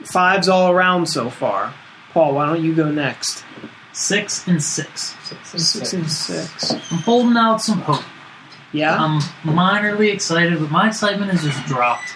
[0.06, 1.74] fives all around so far.
[2.14, 3.44] Paul, why don't you go next?
[3.94, 5.16] Six and six.
[5.44, 6.72] Six and six.
[6.72, 8.04] I'm holding out some hope.
[8.78, 8.96] Yeah.
[8.96, 12.14] I'm minorly excited, but my excitement has just dropped.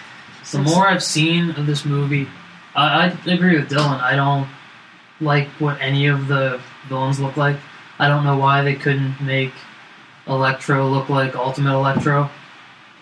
[0.52, 2.28] The more I've seen of this movie,
[2.74, 4.00] I, I agree with Dylan.
[4.00, 4.48] I don't
[5.20, 7.56] like what any of the villains look like.
[7.98, 9.52] I don't know why they couldn't make
[10.26, 12.30] Electro look like Ultimate Electro,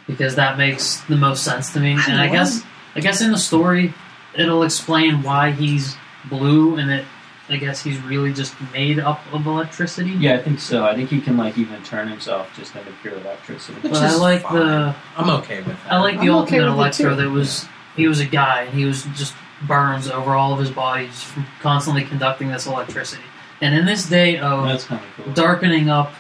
[0.07, 1.97] because that makes the most sense to me.
[1.99, 2.63] I and I guess,
[2.95, 3.93] I guess in the story,
[4.37, 5.97] it'll explain why he's
[6.29, 7.05] blue, and it,
[7.51, 10.11] I guess he's really just made up of electricity.
[10.11, 10.85] Yeah, I think so.
[10.85, 13.81] I think he can like even turn himself just into pure electricity.
[13.81, 14.55] Which But I is like fine.
[14.57, 15.93] the I'm okay with that.
[15.93, 17.17] I like the I'm Ultimate okay Electro.
[17.17, 17.67] That was
[17.97, 19.35] he was a guy, and he was just
[19.67, 23.23] burns over all of his body, just from constantly conducting this electricity.
[23.61, 25.33] And in this day of That's of cool.
[25.35, 26.13] darkening up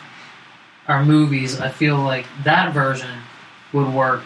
[0.88, 3.20] our movies, I feel like that version
[3.72, 4.24] would work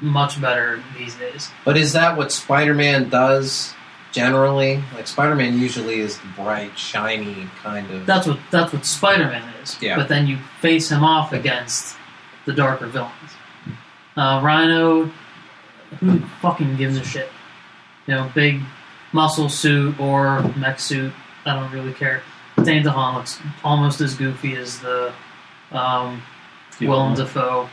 [0.00, 1.50] much better these days.
[1.64, 3.72] But is that what Spider-Man does
[4.16, 4.82] generally?
[4.94, 8.06] Like Spider-Man usually is the bright, shiny kind of.
[8.06, 9.80] That's what that's what Spider Man is.
[9.80, 9.96] Yeah.
[9.96, 11.96] But then you face him off against
[12.46, 13.12] the darker villains.
[14.16, 15.10] Uh, Rhino,
[16.00, 17.28] who fucking gives a shit?
[18.06, 18.62] You know, big
[19.12, 21.12] muscle suit or mech suit.
[21.44, 22.22] I don't really care.
[22.62, 25.12] Dane DeHaan looks almost as goofy as the
[25.72, 26.22] um,
[26.80, 27.68] Willem Dafoe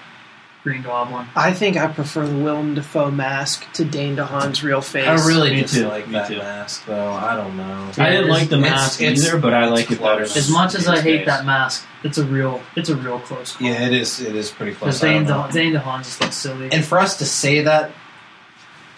[0.63, 1.27] Green Goblin.
[1.35, 5.05] I think I prefer the Willem Dafoe mask to Dane DeHaan's real face.
[5.05, 6.37] I really Me too, dislike me that too.
[6.37, 7.11] mask, though.
[7.11, 7.91] I don't know.
[7.97, 10.21] I didn't like the mask it's- either, but I like it better.
[10.23, 11.25] As much as I hate face.
[11.25, 13.67] that mask, it's a real it's a real close call.
[13.67, 14.21] Yeah, it is.
[14.21, 15.03] It is pretty close.
[15.03, 15.25] I Dane.
[15.25, 16.71] De- Dane DeHaan just looks silly.
[16.71, 17.91] And for us to say that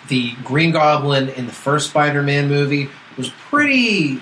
[0.08, 4.22] the Green Goblin in the first Spider-Man movie was pretty,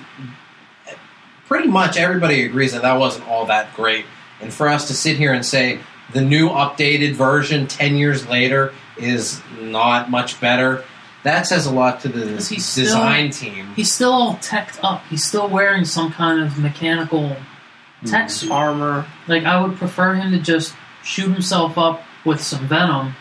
[1.46, 4.06] pretty much everybody agrees that that wasn't all that great.
[4.40, 5.80] And for us to sit here and say
[6.12, 10.84] the new updated version ten years later is not much better,
[11.24, 13.72] that says a lot to the Because he's still- design team.
[13.74, 15.02] He's still all teched up.
[15.10, 17.36] He's still wearing some kind of mechanical
[18.04, 18.30] tech Mhm.
[18.30, 18.50] suit.
[18.50, 19.06] armor.
[19.26, 23.16] Like I would prefer him to just shoot himself up with some venom,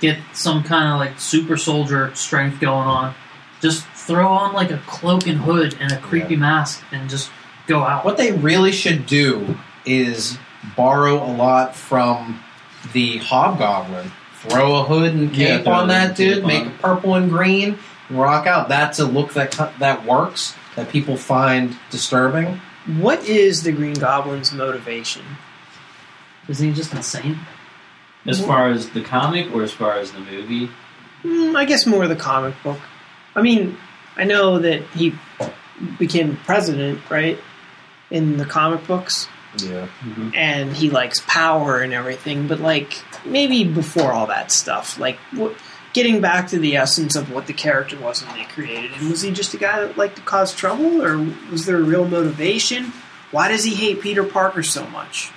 [0.00, 3.14] get some kind of like super soldier strength going on,
[3.60, 7.30] just throw on like a cloak and hood and a creepy mask and just
[7.66, 8.04] go out.
[8.04, 10.38] What they really should do is
[10.76, 12.40] borrow a lot from
[12.92, 14.10] the Hobgoblin.
[14.34, 16.68] Throw a hood and cape throw on that dude, cape make on.
[16.68, 17.78] it purple and green,
[18.08, 18.68] and rock out.
[18.68, 20.54] That's a look that that works.
[20.76, 22.60] That people find disturbing.
[22.86, 25.22] What is the Green Goblin's motivation?
[26.48, 27.38] Isn't he just insane?
[28.26, 30.70] As far as the comic or as far as the movie?
[31.22, 32.78] Hmm, I guess more the comic book.
[33.34, 33.76] I mean,
[34.16, 35.14] I know that he
[35.98, 37.38] became president, right?
[38.10, 39.28] In the comic books,
[39.58, 39.88] Yeah.
[40.04, 40.32] Mhm.
[40.36, 45.54] and he likes power and everything, but like maybe before all that stuff, like what,
[45.92, 49.22] getting back to the essence of what the character was when they created him, was
[49.22, 51.18] he just a guy that liked to cause trouble, or
[51.50, 52.92] was there a real motivation?
[53.32, 55.30] Why does he hate Peter Parker so much?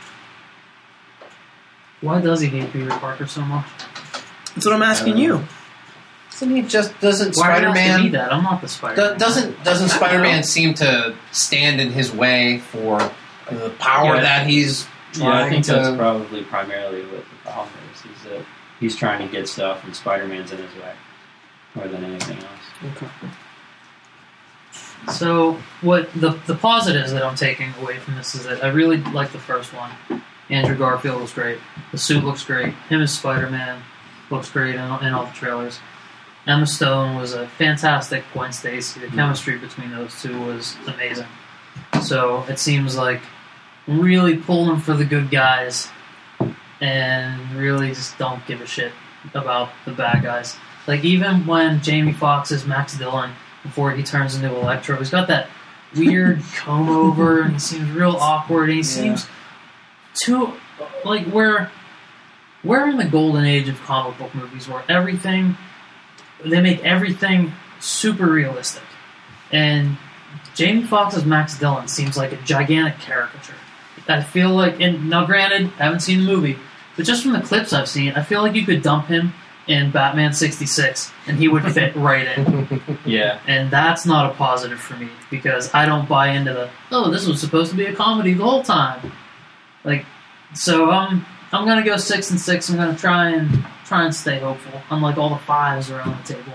[2.01, 3.65] Why does he hate Peter Parker so much?
[4.53, 5.43] That's what I'm asking you.
[6.35, 8.33] Isn't he just doesn't Why Spider do you have Man that?
[8.33, 9.13] I'm not the Spider.
[9.13, 10.41] do, doesn't doesn't I don't Spider Man know.
[10.41, 13.11] seem to stand in his way for
[13.53, 14.21] the power Yeah.
[14.21, 15.73] that he's Yeah, I think to?
[15.73, 17.99] that's probably primarily what the problem is.
[17.99, 18.45] Is that
[18.79, 20.93] he's trying to get stuff and Spider-Man's in his way
[21.75, 22.97] more than anything else.
[22.97, 23.07] Okay.
[25.11, 28.97] So what the the positives that I'm taking away from this is that I really
[28.97, 29.91] like the first one.
[30.49, 31.57] Andrew Garfield was great.
[31.91, 32.73] The suit looks great.
[32.89, 33.81] Him as Spider Man
[34.29, 35.79] looks great in, in all the trailers.
[36.45, 38.99] Emma Stone was a fantastic Gwen Stacy.
[38.99, 39.15] The mm.
[39.15, 41.27] chemistry between those two was amazing.
[42.01, 43.21] So it seems like
[43.87, 45.89] really pulling for the good guys
[46.81, 48.91] and really just don't give a shit
[49.33, 50.57] about the bad guys.
[50.87, 53.31] Like even when Jamie Foxx is Max Dillon
[53.63, 55.49] before he turns into Electro, he's got that
[55.95, 59.27] weird comb over and he seems real awkward and he seems
[60.15, 60.53] too
[61.05, 61.69] like we're
[62.63, 65.57] we're in the golden age of comic book movies where everything
[66.45, 68.83] they make everything super realistic,
[69.51, 69.97] and
[70.55, 73.55] Jamie Foxx's Max Dillon seems like a gigantic caricature.
[74.07, 76.57] I feel like, and now granted, I haven't seen the movie,
[76.95, 79.33] but just from the clips I've seen, I feel like you could dump him
[79.67, 82.67] in Batman '66 and he would fit right in.
[83.05, 83.39] Yeah.
[83.47, 87.27] And that's not a positive for me because I don't buy into the oh this
[87.27, 89.11] was supposed to be a comedy the whole time.
[89.83, 90.05] Like
[90.53, 92.69] so um I'm gonna go six and six.
[92.69, 96.53] I'm gonna try and try and stay hopeful, unlike all the fives around the table.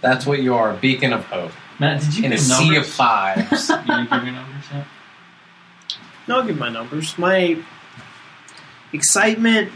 [0.00, 2.76] That's what you are, a beacon of hope Matt, did you in a give sea
[2.76, 3.68] of fives.
[3.70, 4.34] you didn't give your numbers yet?
[4.34, 4.59] No,
[6.32, 7.16] I'll give my numbers.
[7.18, 7.62] My
[8.92, 9.72] excitement,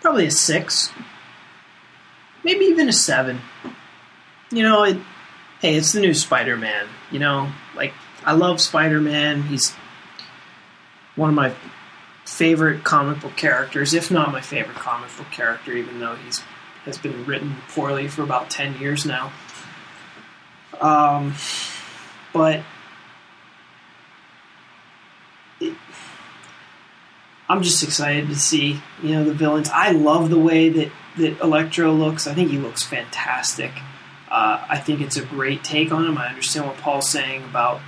[0.00, 0.90] probably a six,
[2.44, 3.40] maybe even a seven.
[4.50, 4.96] You know, it,
[5.60, 6.86] hey, it's the new Spider-Man.
[7.10, 7.92] You know, like
[8.24, 9.42] I love Spider-Man.
[9.44, 9.74] He's
[11.16, 11.54] one of my
[12.24, 16.42] favorite comic book characters, if not my favorite comic book character, even though he's
[16.84, 19.32] has been written poorly for about ten years now.
[20.80, 21.34] Um,
[22.32, 22.62] but
[27.48, 29.70] I'm just excited to see you know the villains.
[29.70, 32.26] I love the way that that Electro looks.
[32.26, 33.72] I think he looks fantastic.
[34.30, 36.18] Uh, I think it's a great take on him.
[36.18, 37.80] I understand what Paul's saying about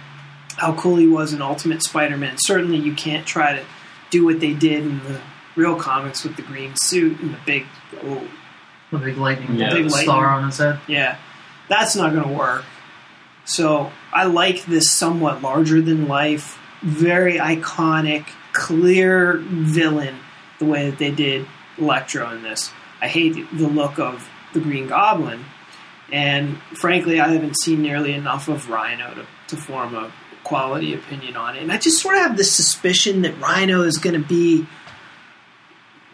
[0.56, 2.36] how cool he was in Ultimate Spider-Man.
[2.38, 3.64] Certainly, you can't try to
[4.10, 5.20] do what they did in the
[5.54, 7.66] real comics with the green suit and the big.
[8.02, 8.26] Oh,
[8.90, 9.70] The big lightning Yeah.
[9.74, 10.08] Big with lightning.
[10.08, 10.80] star on his head.
[10.88, 11.16] yeah,
[11.68, 12.64] that's not going to work.
[13.44, 18.24] So I like this somewhat larger than life, very iconic,
[18.60, 20.16] clear villain.
[20.58, 21.46] The way that they did
[21.78, 22.70] Electro in this,
[23.00, 25.46] I hate the look of the Green Goblin,
[26.12, 30.12] and frankly, I haven't seen nearly enough of Rhino to, to form a
[30.44, 31.62] quality opinion on it.
[31.62, 34.66] And I just sort of have this suspicion that Rhino is going to be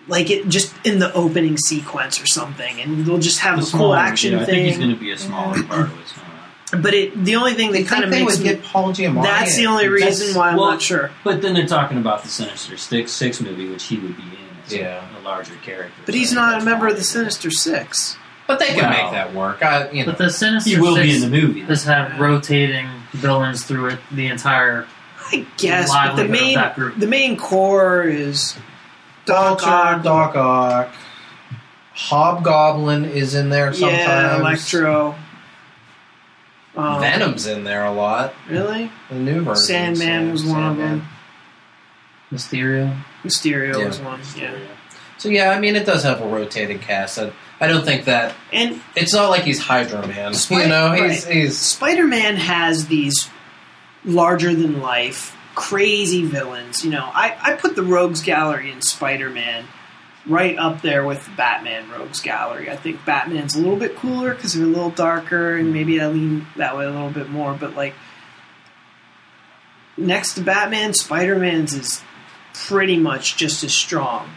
[0.07, 3.67] like it just in the opening sequence or something, and they'll just have a cool
[3.67, 6.26] smaller- action yeah, I think he's going to be a smaller part of on.
[6.73, 9.23] But it, the only thing that kind of makes would me, get Paul Giamatti.
[9.23, 11.11] that's the only reason why I'm well, not sure.
[11.23, 14.29] But then they're talking about the Sinister Six, Six movie, which he would be in
[14.67, 15.05] as Yeah.
[15.17, 15.93] a, larger character.
[16.05, 18.17] But So he's not a member of the Sinister Six.
[18.49, 18.91] But they can Wow.
[18.91, 19.63] make that work.
[19.63, 21.61] I, you know, But the Sinister He will be in the movie.
[21.63, 24.87] has had rotating villains through it the entire
[25.33, 26.99] I guess, but the livelihood of main that group.
[26.99, 28.55] the main core is
[29.25, 29.67] Doc Vulture.
[29.69, 30.95] Ock, Doc Ock.
[31.95, 33.99] Hobgoblin is in there sometimes.
[34.07, 35.15] yeah, Electro.
[36.77, 38.35] Um, Venom's in there a lot.
[38.49, 38.91] really?
[39.09, 39.65] The new version.
[39.65, 41.07] Sandman was one of them.
[42.33, 42.97] Mysterio.
[43.25, 43.87] Mysterio Yeah.
[43.87, 44.21] was one.
[44.37, 44.55] Yeah,
[45.19, 47.19] So yeah, I mean, it does have a rotating cast.
[47.19, 50.35] I, I don't think that and it's not like he's Hydro-Man.
[50.35, 51.35] Spike- you know, he's right.
[51.35, 53.31] he's Spider-Man has these
[54.05, 56.85] larger than life, crazy villains.
[56.85, 59.65] You know, I, I put the Rogues Gallery in Spider-Man
[60.27, 62.71] right up there with Batman Rogues Gallery.
[62.71, 66.09] I think Batman's a little bit cooler because they're a little darker, and maybe I
[66.09, 67.55] lean that way a little bit more.
[67.55, 67.95] But like
[69.97, 72.03] next to Batman, Spider-Man's is
[72.53, 74.29] pretty much just as strong,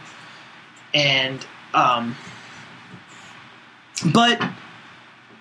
[0.94, 1.44] and
[1.74, 2.16] um,
[4.12, 4.40] but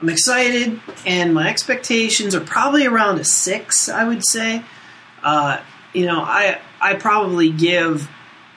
[0.02, 3.90] I'm excited, and my expectations are probably around a six.
[3.90, 4.64] I would say.
[5.22, 5.62] Uh,
[5.94, 8.10] you know, I I probably give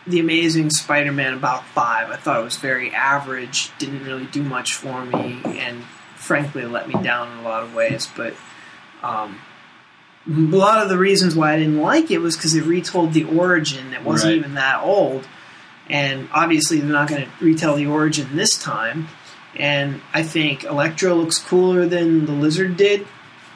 [0.07, 2.11] the Amazing Spider-Man about five.
[2.11, 3.71] I thought it was very average.
[3.79, 5.83] Didn't really do much for me, and
[6.17, 8.09] frankly, let me down in a lot of ways.
[8.17, 8.35] But
[9.03, 9.39] um,
[10.27, 13.25] a lot of the reasons why I didn't like it was because it retold the
[13.25, 14.39] origin that wasn't Right.
[14.39, 15.27] even that old,
[15.89, 19.09] and obviously they're not going to retell the origin this time.
[19.55, 23.07] And I think Electro looks cooler than the Lizard did.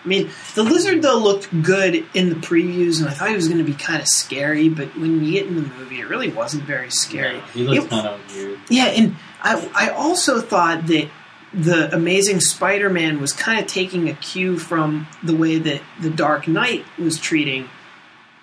[0.06, 3.48] I mean, the Lizard though looked good in the previews, and I thought he was
[3.48, 4.68] going to be kind of scary.
[4.68, 7.38] But when you get in the movie, it really wasn't very scary.
[7.38, 8.60] Yeah, he looks It- kind of weird.
[8.70, 11.08] yeah, and I, I also thought that
[11.52, 16.46] the Amazing Spider-Man was kind of taking a cue from the way that the Dark
[16.46, 17.68] Knight was treating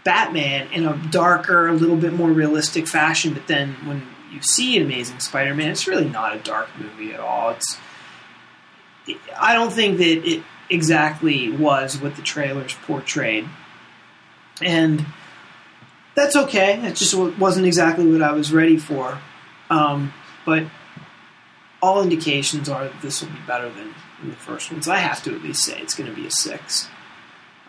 [0.03, 3.33] Batman in a darker, a little bit more realistic fashion.
[3.33, 4.01] But then when
[4.33, 7.51] you see Amazing Spider-Man, it's really not a dark movie at all.
[7.51, 7.77] It's
[9.39, 13.47] I don't think that it exactly was what the trailers portrayed,
[14.61, 15.05] and
[16.15, 16.79] that's okay.
[16.87, 19.19] It just wasn't exactly what I was ready for.
[19.69, 20.13] Um,
[20.45, 20.65] but
[21.81, 24.87] all indications are that this will be better than, than the first ones.
[24.87, 26.87] I have to at least say it's going to be a six.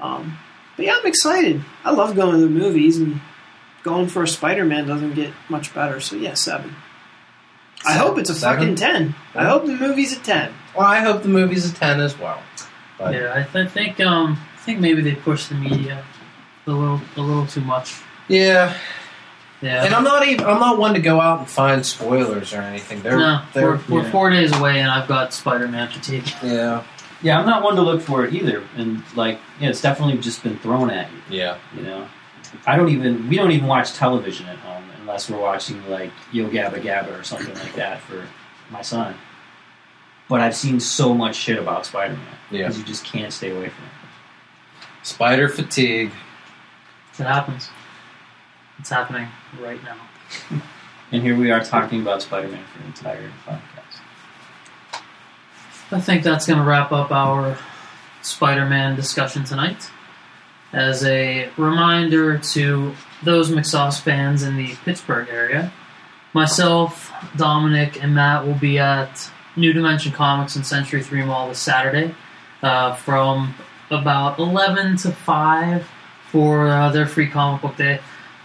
[0.00, 0.36] Um,
[0.76, 1.62] but yeah, I'm excited.
[1.84, 3.20] I love going to the movies, and
[3.82, 6.00] going for a Spider-Man doesn't get much better.
[6.00, 6.74] So yeah, seven.
[7.86, 8.58] I hope it's a Seven?
[8.58, 9.14] fucking ten.
[9.34, 10.52] I hope the movie's a ten.
[10.76, 10.86] well.
[10.86, 12.42] I hope the movie's a ten as well.
[12.98, 16.04] But Yeah, I, th- I think um, I think maybe they pushed the media
[16.66, 18.00] a little a little too much.
[18.28, 18.76] yeah,
[19.60, 19.84] Yeah.
[19.84, 23.02] And I'm not even I'm not one to go out and find spoilers or anything.
[23.02, 24.10] They're no, they're we're, we're yeah.
[24.10, 26.26] four days away, and I've got Spider-Man fatigue.
[26.42, 26.82] yeah
[27.22, 30.42] Yeah, I'm not one to look for it either, and like, yeah, it's definitely just
[30.42, 31.38] been thrown at you.
[31.38, 31.58] yeah.
[31.76, 32.08] You know,
[32.66, 36.48] I don't even we don't even watch television at home unless we're watching like Yo
[36.48, 38.24] Gabba Gabba or something like that for
[38.70, 39.14] my son.
[40.28, 42.58] But I've seen so much shit about Spider-Man Yeah.
[42.62, 43.90] because you just can't stay away from it.
[45.06, 46.10] Spider fatigue.
[47.18, 47.68] It happens.
[48.78, 49.28] It's happening
[49.60, 49.96] right now.
[51.12, 54.00] And here we are talking about Spider-Man for an entire podcast.
[55.92, 57.56] I think that's going to wrap up our
[58.22, 59.88] Spider-Man discussion tonight.
[60.72, 65.70] As a reminder to those McSauce fans in the Pittsburgh area,
[66.32, 71.58] myself, Dominic, and Matt will be at New Dimension Comics and Century 3 Mall this
[71.58, 72.14] Saturday
[72.62, 73.54] uh, from
[73.90, 75.86] about 11 to 5
[76.30, 78.00] for uh, their free comic book day.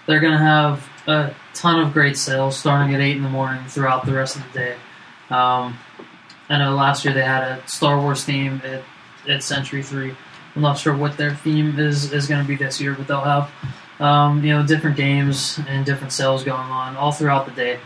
[0.06, 3.64] They're going to have a ton of great sales starting at 8 in the morning
[3.66, 4.76] throughout the rest of the day.
[5.30, 5.78] Um,
[6.50, 8.84] I know last year they had a Star Wars theme at,
[9.28, 10.16] at Century 3.
[10.56, 13.22] I'm not sure what their theme is, is going to be this year, but they'll
[13.22, 13.52] have
[14.00, 17.80] um, you know different games and different sales going on all throughout the day.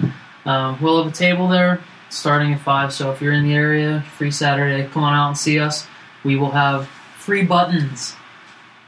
[0.46, 1.82] Um, we'll have a table there
[2.14, 5.38] starting at 5, so if you're in the area, free Saturday, come on out and
[5.38, 5.88] see us.
[6.24, 6.88] We will have
[7.18, 8.16] free buttons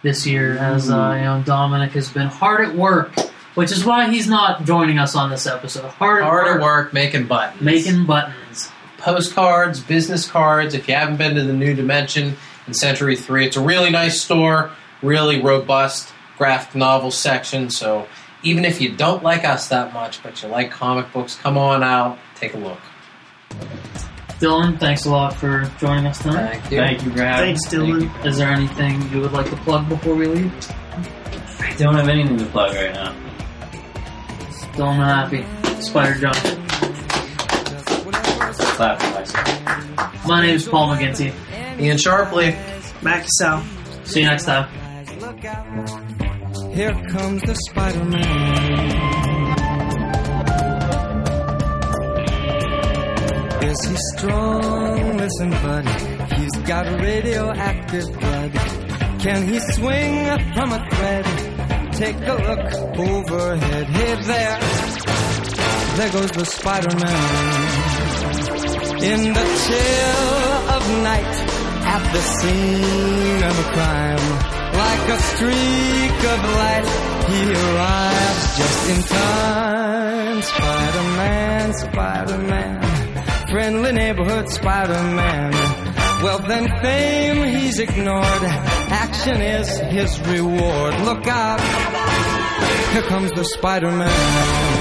[0.03, 3.13] this year as uh, you know Dominic has been hard at work,
[3.55, 5.89] which is why he's not joining us on this episode.
[5.89, 7.61] Hard, Hard at at work, work making buttons.
[7.61, 8.69] making buttons.
[8.99, 10.73] postcards, business cards.
[10.73, 12.35] If you haven't been to the New Dimension
[12.67, 14.71] in Century 3, it's a really nice store,
[15.01, 17.69] really robust graphic novel section.
[17.69, 18.07] So
[18.43, 21.81] even if you don't like us that much, but you like comic books, come on
[21.83, 22.79] out, take a look.
[24.39, 26.59] Dylan, thanks a lot for joining us tonight.
[26.59, 26.77] Thank you.
[26.77, 27.67] Thank you for having Thanks.
[27.67, 27.99] Dylan.
[28.09, 28.29] Thank you.
[28.29, 30.51] Is there anything you would like to plug before we leave?
[31.59, 33.15] I don't have anything to plug right now.
[34.73, 35.45] Dylan Happy,
[35.81, 36.35] Spider Jump.
[38.75, 40.25] Clap for myself.
[40.27, 41.33] My name is Paul McGinty.
[41.79, 42.53] Ian Sharpley.
[43.01, 43.63] Mac Sal.
[44.03, 44.67] See you next time.
[46.73, 49.24] Here comes the Spider-Man.
[53.75, 55.17] Is he strong?
[55.17, 55.91] Listen, buddy,
[56.35, 58.53] he's got radioactive blood.
[59.19, 60.15] Can he swing
[60.53, 61.25] from a thread?
[61.91, 63.85] Take a look overhead.
[63.87, 64.59] Hey there,
[65.97, 67.23] there goes the Spider-Man.
[69.03, 71.35] In the chill of night,
[71.95, 74.25] at the scene of a crime,
[74.83, 76.87] like a streak of light,
[77.27, 80.41] he arrives just in time.
[80.43, 82.94] Spider-Man, Spider-Man,
[83.49, 85.51] friendly neighborhood Spider-Man.
[86.23, 88.43] Wealth and fame he's ignored.
[88.89, 90.93] Action is his reward.
[91.01, 91.61] Look out,
[92.93, 94.74] here comes the Spider-Man.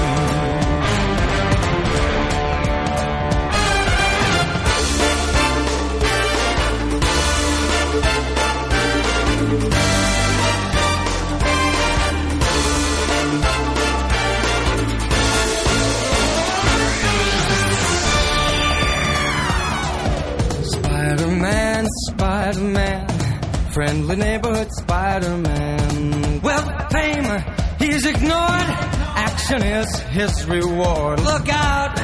[23.95, 26.41] Friendly neighborhood Spider-Man.
[26.41, 27.43] Wealth, fame,
[27.79, 28.69] he's ignored.
[29.15, 31.21] Action is his reward.
[31.21, 31.97] Look out,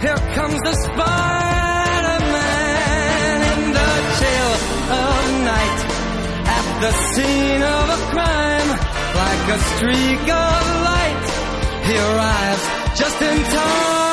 [0.00, 1.12] here comes the Spider-Man
[3.52, 4.54] in the chill
[4.90, 5.22] of
[5.52, 5.78] night.
[6.58, 8.68] At the scene of a crime,
[9.22, 11.24] like a streak of light,
[11.86, 12.64] he arrives
[12.98, 14.03] just in time.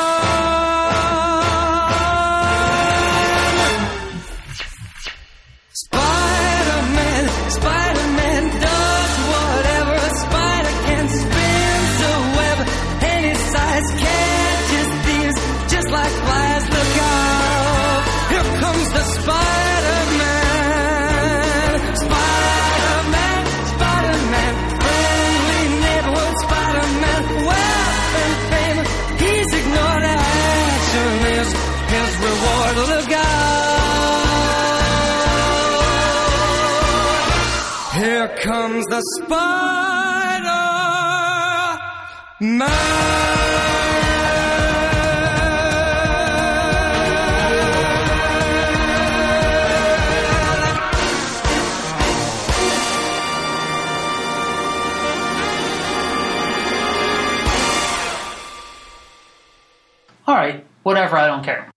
[60.24, 61.71] All right, whatever, I don't care.